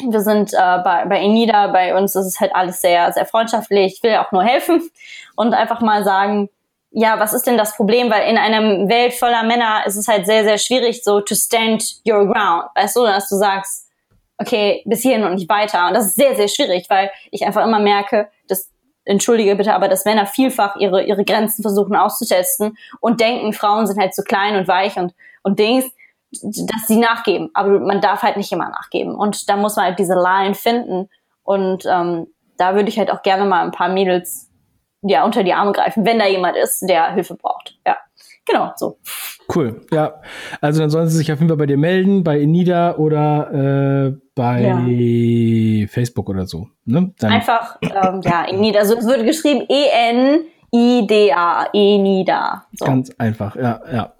Wir 0.00 0.20
sind 0.20 0.52
äh, 0.54 0.78
bei, 0.84 1.04
bei 1.06 1.20
Enida, 1.20 1.68
bei 1.68 1.96
uns 1.96 2.14
ist 2.14 2.26
es 2.26 2.40
halt 2.40 2.54
alles 2.54 2.80
sehr, 2.80 3.12
sehr 3.12 3.26
freundschaftlich. 3.26 3.94
Ich 3.96 4.02
will 4.02 4.16
auch 4.16 4.32
nur 4.32 4.44
helfen 4.44 4.90
und 5.36 5.54
einfach 5.54 5.80
mal 5.80 6.04
sagen, 6.04 6.48
ja, 6.90 7.18
was 7.18 7.34
ist 7.34 7.46
denn 7.46 7.58
das 7.58 7.76
Problem? 7.76 8.10
Weil 8.10 8.30
in 8.30 8.38
einer 8.38 8.88
Welt 8.88 9.12
voller 9.14 9.42
Männer 9.42 9.82
ist 9.86 9.96
es 9.96 10.08
halt 10.08 10.26
sehr, 10.26 10.44
sehr 10.44 10.58
schwierig, 10.58 11.04
so 11.04 11.20
to 11.20 11.34
stand 11.34 11.84
your 12.08 12.26
ground. 12.26 12.64
Weißt 12.74 12.96
du, 12.96 13.04
dass 13.04 13.28
du 13.28 13.36
sagst, 13.36 13.88
okay, 14.38 14.82
bis 14.86 15.02
hierhin 15.02 15.24
und 15.24 15.34
nicht 15.34 15.48
weiter. 15.48 15.88
Und 15.88 15.94
das 15.94 16.06
ist 16.06 16.14
sehr, 16.14 16.34
sehr 16.36 16.48
schwierig, 16.48 16.86
weil 16.88 17.10
ich 17.30 17.44
einfach 17.44 17.64
immer 17.64 17.80
merke, 17.80 18.28
dass 18.46 18.70
entschuldige 19.04 19.56
bitte, 19.56 19.74
aber 19.74 19.88
dass 19.88 20.04
Männer 20.04 20.26
vielfach 20.26 20.76
ihre, 20.76 21.02
ihre 21.02 21.24
Grenzen 21.24 21.62
versuchen 21.62 21.96
auszutesten 21.96 22.76
und 23.00 23.20
denken, 23.20 23.52
Frauen 23.52 23.86
sind 23.86 23.98
halt 23.98 24.14
zu 24.14 24.22
klein 24.22 24.56
und 24.56 24.68
weich 24.68 24.96
und, 24.96 25.14
und 25.42 25.58
Dings, 25.58 25.86
dass 26.30 26.86
sie 26.86 26.98
nachgeben. 26.98 27.50
Aber 27.54 27.80
man 27.80 28.00
darf 28.00 28.22
halt 28.22 28.36
nicht 28.36 28.52
immer 28.52 28.68
nachgeben. 28.68 29.14
Und 29.14 29.48
da 29.48 29.56
muss 29.56 29.76
man 29.76 29.86
halt 29.86 29.98
diese 29.98 30.14
Line 30.14 30.54
finden. 30.54 31.08
Und 31.42 31.84
ähm, 31.86 32.26
da 32.56 32.74
würde 32.74 32.88
ich 32.88 32.98
halt 32.98 33.10
auch 33.10 33.22
gerne 33.22 33.44
mal 33.44 33.64
ein 33.64 33.70
paar 33.70 33.88
Mädels 33.88 34.48
ja, 35.02 35.24
unter 35.24 35.44
die 35.44 35.52
Arme 35.52 35.72
greifen, 35.72 36.04
wenn 36.04 36.18
da 36.18 36.26
jemand 36.26 36.56
ist, 36.56 36.80
der 36.82 37.12
Hilfe 37.12 37.34
braucht. 37.36 37.78
Ja. 37.86 37.96
Genau, 38.46 38.72
so. 38.76 38.98
Cool, 39.54 39.82
ja. 39.92 40.20
Also 40.60 40.80
dann 40.80 40.90
sollen 40.90 41.08
sie 41.08 41.18
sich 41.18 41.30
auf 41.30 41.38
jeden 41.38 41.48
Fall 41.48 41.58
bei 41.58 41.66
dir 41.66 41.76
melden, 41.76 42.24
bei 42.24 42.40
Enida 42.40 42.96
oder 42.96 43.52
äh, 43.52 44.16
bei 44.34 44.62
ja. 44.62 45.86
Facebook 45.86 46.28
oder 46.30 46.46
so. 46.46 46.68
Ne? 46.84 47.12
Einfach, 47.22 47.78
ähm, 47.82 48.22
ja, 48.22 48.46
Enida. 48.46 48.80
Also 48.80 48.96
es 48.96 49.06
wird 49.06 49.24
geschrieben 49.24 49.66
E-N. 49.68 50.46
I-D-A, 50.74 51.70
Enida. 51.72 52.66
So. 52.72 52.84
Ganz 52.84 53.10
einfach, 53.18 53.56
ja, 53.56 53.80
ja. 53.90 54.12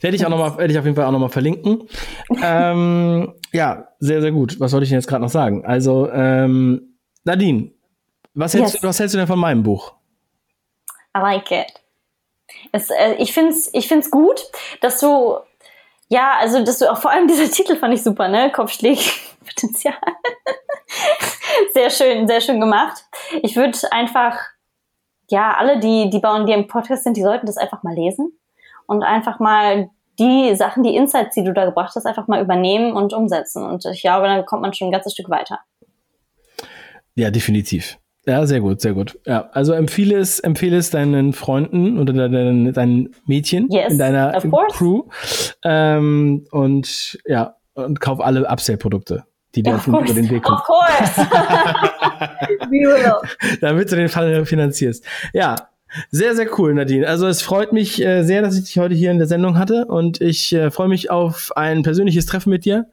Werde 0.00 0.16
ich 0.16 0.24
auch 0.24 0.30
nochmal, 0.30 0.56
werde 0.56 0.72
ich 0.72 0.78
auf 0.78 0.84
jeden 0.84 0.96
Fall 0.96 1.04
auch 1.04 1.12
nochmal 1.12 1.28
verlinken. 1.28 1.88
ähm, 2.42 3.34
ja, 3.52 3.88
sehr, 3.98 4.20
sehr 4.20 4.32
gut. 4.32 4.58
Was 4.60 4.72
wollte 4.72 4.84
ich 4.84 4.90
denn 4.90 4.98
jetzt 4.98 5.08
gerade 5.08 5.22
noch 5.22 5.30
sagen? 5.30 5.64
Also, 5.64 6.10
ähm, 6.10 6.96
Nadine, 7.24 7.72
was 8.34 8.54
hältst, 8.54 8.74
yes. 8.74 8.82
was 8.82 8.98
hältst 8.98 9.14
du 9.14 9.18
denn 9.18 9.26
von 9.26 9.38
meinem 9.38 9.62
Buch? 9.62 9.92
I 11.16 11.20
like 11.20 11.50
it. 11.50 11.72
Es, 12.72 12.90
äh, 12.90 13.14
ich 13.18 13.32
finde 13.32 13.50
es 13.50 13.72
ich 13.74 13.88
find's 13.88 14.10
gut, 14.10 14.42
dass 14.80 15.00
du, 15.00 15.36
ja, 16.08 16.34
also, 16.38 16.64
dass 16.64 16.78
du 16.78 16.90
auch 16.90 16.98
vor 16.98 17.10
allem 17.10 17.28
dieser 17.28 17.50
Titel 17.50 17.76
fand 17.76 17.92
ich 17.94 18.02
super, 18.02 18.28
ne? 18.28 18.50
Kopfschlägpotenzial. 18.52 19.94
sehr 21.74 21.90
schön, 21.90 22.26
sehr 22.26 22.40
schön 22.40 22.60
gemacht. 22.60 23.04
Ich 23.42 23.56
würde 23.56 23.78
einfach, 23.90 24.38
ja, 25.30 25.54
alle, 25.56 25.80
die, 25.80 26.10
die 26.10 26.18
bei 26.18 26.44
dir 26.44 26.54
im 26.54 26.66
Podcast 26.66 27.04
sind, 27.04 27.16
die 27.16 27.22
sollten 27.22 27.46
das 27.46 27.56
einfach 27.56 27.82
mal 27.82 27.94
lesen 27.94 28.32
und 28.86 29.02
einfach 29.02 29.38
mal 29.38 29.90
die 30.18 30.54
Sachen, 30.54 30.82
die 30.82 30.94
Insights, 30.94 31.34
die 31.34 31.44
du 31.44 31.54
da 31.54 31.64
gebracht 31.64 31.94
hast, 31.96 32.06
einfach 32.06 32.28
mal 32.28 32.42
übernehmen 32.42 32.92
und 32.92 33.14
umsetzen. 33.14 33.64
Und 33.64 33.84
ich 33.86 34.02
glaube, 34.02 34.26
dann 34.26 34.44
kommt 34.44 34.62
man 34.62 34.74
schon 34.74 34.88
ein 34.88 34.92
ganzes 34.92 35.14
Stück 35.14 35.30
weiter. 35.30 35.60
Ja, 37.14 37.30
definitiv. 37.30 37.98
Ja, 38.26 38.46
sehr 38.46 38.60
gut, 38.60 38.82
sehr 38.82 38.92
gut. 38.92 39.18
Ja, 39.26 39.48
also 39.52 39.72
empfehle 39.72 40.18
es, 40.18 40.40
empfehle 40.40 40.76
es 40.76 40.90
deinen 40.90 41.32
Freunden 41.32 41.98
oder 41.98 42.12
deinen, 42.12 42.72
deinen 42.72 43.14
Mädchen 43.24 43.68
yes, 43.70 43.92
in 43.92 43.98
deiner 43.98 44.38
Crew. 44.72 45.04
Ähm, 45.64 46.46
und 46.50 47.18
ja, 47.24 47.56
und 47.74 48.00
kauf 48.00 48.20
alle 48.20 48.46
Upsell-Produkte, 48.46 49.24
die 49.54 49.62
dir 49.62 49.80
über 49.86 50.02
den 50.02 50.30
Weg 50.30 50.42
kommen. 50.42 50.58
Of 50.58 50.64
course. 50.64 51.26
Damit 53.60 53.90
du 53.90 53.96
den 53.96 54.08
Fall 54.08 54.44
finanzierst. 54.44 55.04
Ja, 55.32 55.56
sehr, 56.10 56.36
sehr 56.36 56.46
cool, 56.58 56.74
Nadine. 56.74 57.06
Also 57.06 57.26
es 57.26 57.42
freut 57.42 57.72
mich 57.72 58.00
äh, 58.04 58.22
sehr, 58.22 58.42
dass 58.42 58.56
ich 58.56 58.64
dich 58.64 58.78
heute 58.78 58.94
hier 58.94 59.10
in 59.10 59.18
der 59.18 59.26
Sendung 59.26 59.58
hatte 59.58 59.86
und 59.86 60.20
ich 60.20 60.52
äh, 60.52 60.70
freue 60.70 60.88
mich 60.88 61.10
auf 61.10 61.52
ein 61.56 61.82
persönliches 61.82 62.26
Treffen 62.26 62.50
mit 62.50 62.64
dir. 62.64 62.86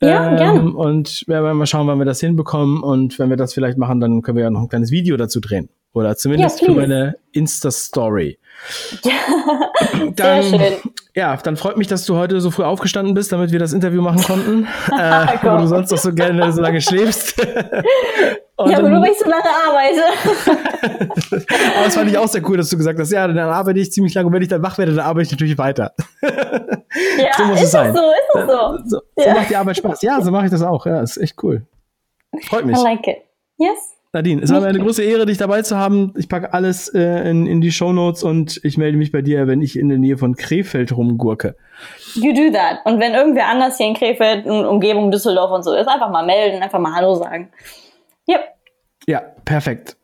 Ja, 0.00 0.30
ähm, 0.30 0.36
gerne. 0.36 0.72
Und 0.72 1.24
wir 1.26 1.42
werden 1.42 1.58
mal 1.58 1.66
schauen, 1.66 1.88
wann 1.88 1.98
wir 1.98 2.04
das 2.04 2.20
hinbekommen. 2.20 2.82
Und 2.82 3.18
wenn 3.18 3.30
wir 3.30 3.36
das 3.36 3.52
vielleicht 3.52 3.78
machen, 3.78 3.98
dann 4.00 4.22
können 4.22 4.36
wir 4.36 4.44
ja 4.44 4.50
noch 4.50 4.62
ein 4.62 4.68
kleines 4.68 4.92
Video 4.92 5.16
dazu 5.16 5.40
drehen. 5.40 5.68
Oder 5.94 6.16
zumindest 6.16 6.60
Ja, 6.60 6.66
für 6.66 6.74
meine 6.74 7.16
Insta-Story. 7.32 8.38
Ja, 9.04 9.12
Dann, 10.16 10.42
sehr 10.42 10.58
schön. 10.58 10.72
ja, 11.14 11.36
dann 11.36 11.56
freut 11.56 11.76
mich, 11.76 11.86
dass 11.86 12.04
du 12.04 12.16
heute 12.16 12.40
so 12.40 12.50
früh 12.50 12.64
aufgestanden 12.64 13.14
bist, 13.14 13.30
damit 13.32 13.52
wir 13.52 13.58
das 13.60 13.72
Interview 13.72 14.02
machen 14.02 14.22
konnten. 14.22 14.64
äh, 14.98 15.26
wo 15.42 15.48
Komm. 15.48 15.60
du 15.62 15.66
sonst 15.68 15.92
auch 15.92 15.98
so 15.98 16.12
gerne 16.12 16.52
so 16.52 16.60
lange 16.60 16.80
schläfst. 16.80 17.40
Und 18.56 18.70
Ja, 18.72 18.78
aber 18.78 18.90
nur 18.90 19.00
weil 19.00 19.12
ich 19.12 19.18
so 19.18 19.28
lange 19.28 19.44
arbeite. 19.68 20.02
aber 21.76 21.84
das 21.84 21.94
fand 21.94 22.10
ich 22.10 22.18
auch 22.18 22.26
sehr 22.26 22.46
cool, 22.48 22.56
dass 22.56 22.68
du 22.68 22.76
gesagt 22.76 22.98
hast, 22.98 23.12
ja, 23.12 23.26
dann 23.28 23.38
arbeite 23.38 23.78
ich 23.78 23.92
ziemlich 23.92 24.14
lange 24.14 24.26
und 24.26 24.32
wenn 24.32 24.42
ich 24.42 24.48
dann 24.48 24.62
wach 24.62 24.78
werde, 24.78 24.94
dann 24.96 25.06
arbeite 25.06 25.26
ich 25.26 25.30
natürlich 25.30 25.56
weiter. 25.58 25.92
Ja, 26.20 27.30
So 27.36 27.44
muss 27.44 27.58
ist 27.58 27.66
es 27.66 27.70
sein. 27.70 27.94
das 27.94 28.02
so, 28.02 28.10
ist 28.10 28.28
das 28.34 28.46
so. 28.46 28.78
So, 28.88 29.00
so 29.16 29.22
Ja. 29.28 29.34
macht 29.34 29.50
die 29.50 29.56
Arbeit 29.56 29.76
Spaß. 29.76 30.02
Ja, 30.02 30.20
so 30.20 30.32
mache 30.32 30.46
ich 30.46 30.50
das 30.50 30.62
auch. 30.62 30.86
Ja, 30.86 31.00
ist 31.02 31.18
echt 31.18 31.40
cool. 31.44 31.66
Freut 32.48 32.64
mich. 32.66 32.76
I 32.76 32.82
like 32.82 33.06
it. 33.06 33.18
Yes. 33.58 33.94
Nadine, 34.18 34.42
es 34.42 34.52
war 34.52 34.60
mir 34.60 34.66
eine 34.66 34.78
große 34.78 35.02
Ehre, 35.02 35.26
dich 35.26 35.38
dabei 35.38 35.62
zu 35.62 35.76
haben. 35.76 36.12
Ich 36.16 36.28
packe 36.28 36.52
alles 36.52 36.88
äh, 36.88 37.30
in, 37.30 37.46
in 37.46 37.60
die 37.60 37.70
Shownotes 37.70 38.22
und 38.22 38.60
ich 38.64 38.76
melde 38.76 38.98
mich 38.98 39.12
bei 39.12 39.22
dir, 39.22 39.46
wenn 39.46 39.62
ich 39.62 39.78
in 39.78 39.88
der 39.88 39.98
Nähe 39.98 40.18
von 40.18 40.34
Krefeld 40.34 40.96
rumgurke. 40.96 41.56
You 42.14 42.32
do 42.34 42.52
that. 42.52 42.80
Und 42.84 43.00
wenn 43.00 43.14
irgendwer 43.14 43.46
anders 43.46 43.76
hier 43.76 43.86
in 43.86 43.94
Krefeld, 43.94 44.46
in 44.46 44.64
Umgebung 44.64 45.10
Düsseldorf 45.10 45.50
und 45.52 45.62
so 45.62 45.72
ist, 45.72 45.86
einfach 45.86 46.10
mal 46.10 46.26
melden, 46.26 46.62
einfach 46.62 46.80
mal 46.80 46.94
Hallo 46.94 47.14
sagen. 47.14 47.50
Yep. 48.28 48.40
Ja, 49.06 49.20
perfekt. 49.44 49.96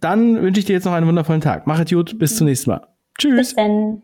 Dann 0.00 0.42
wünsche 0.42 0.60
ich 0.60 0.66
dir 0.66 0.74
jetzt 0.74 0.84
noch 0.84 0.92
einen 0.92 1.06
wundervollen 1.06 1.40
Tag. 1.40 1.66
Mach 1.66 1.80
es 1.80 1.90
gut, 1.90 2.18
bis 2.18 2.36
zum 2.36 2.46
nächsten 2.46 2.70
Mal. 2.70 2.86
Tschüss. 3.18 3.36
Bis 3.36 3.54
dann. 3.54 4.02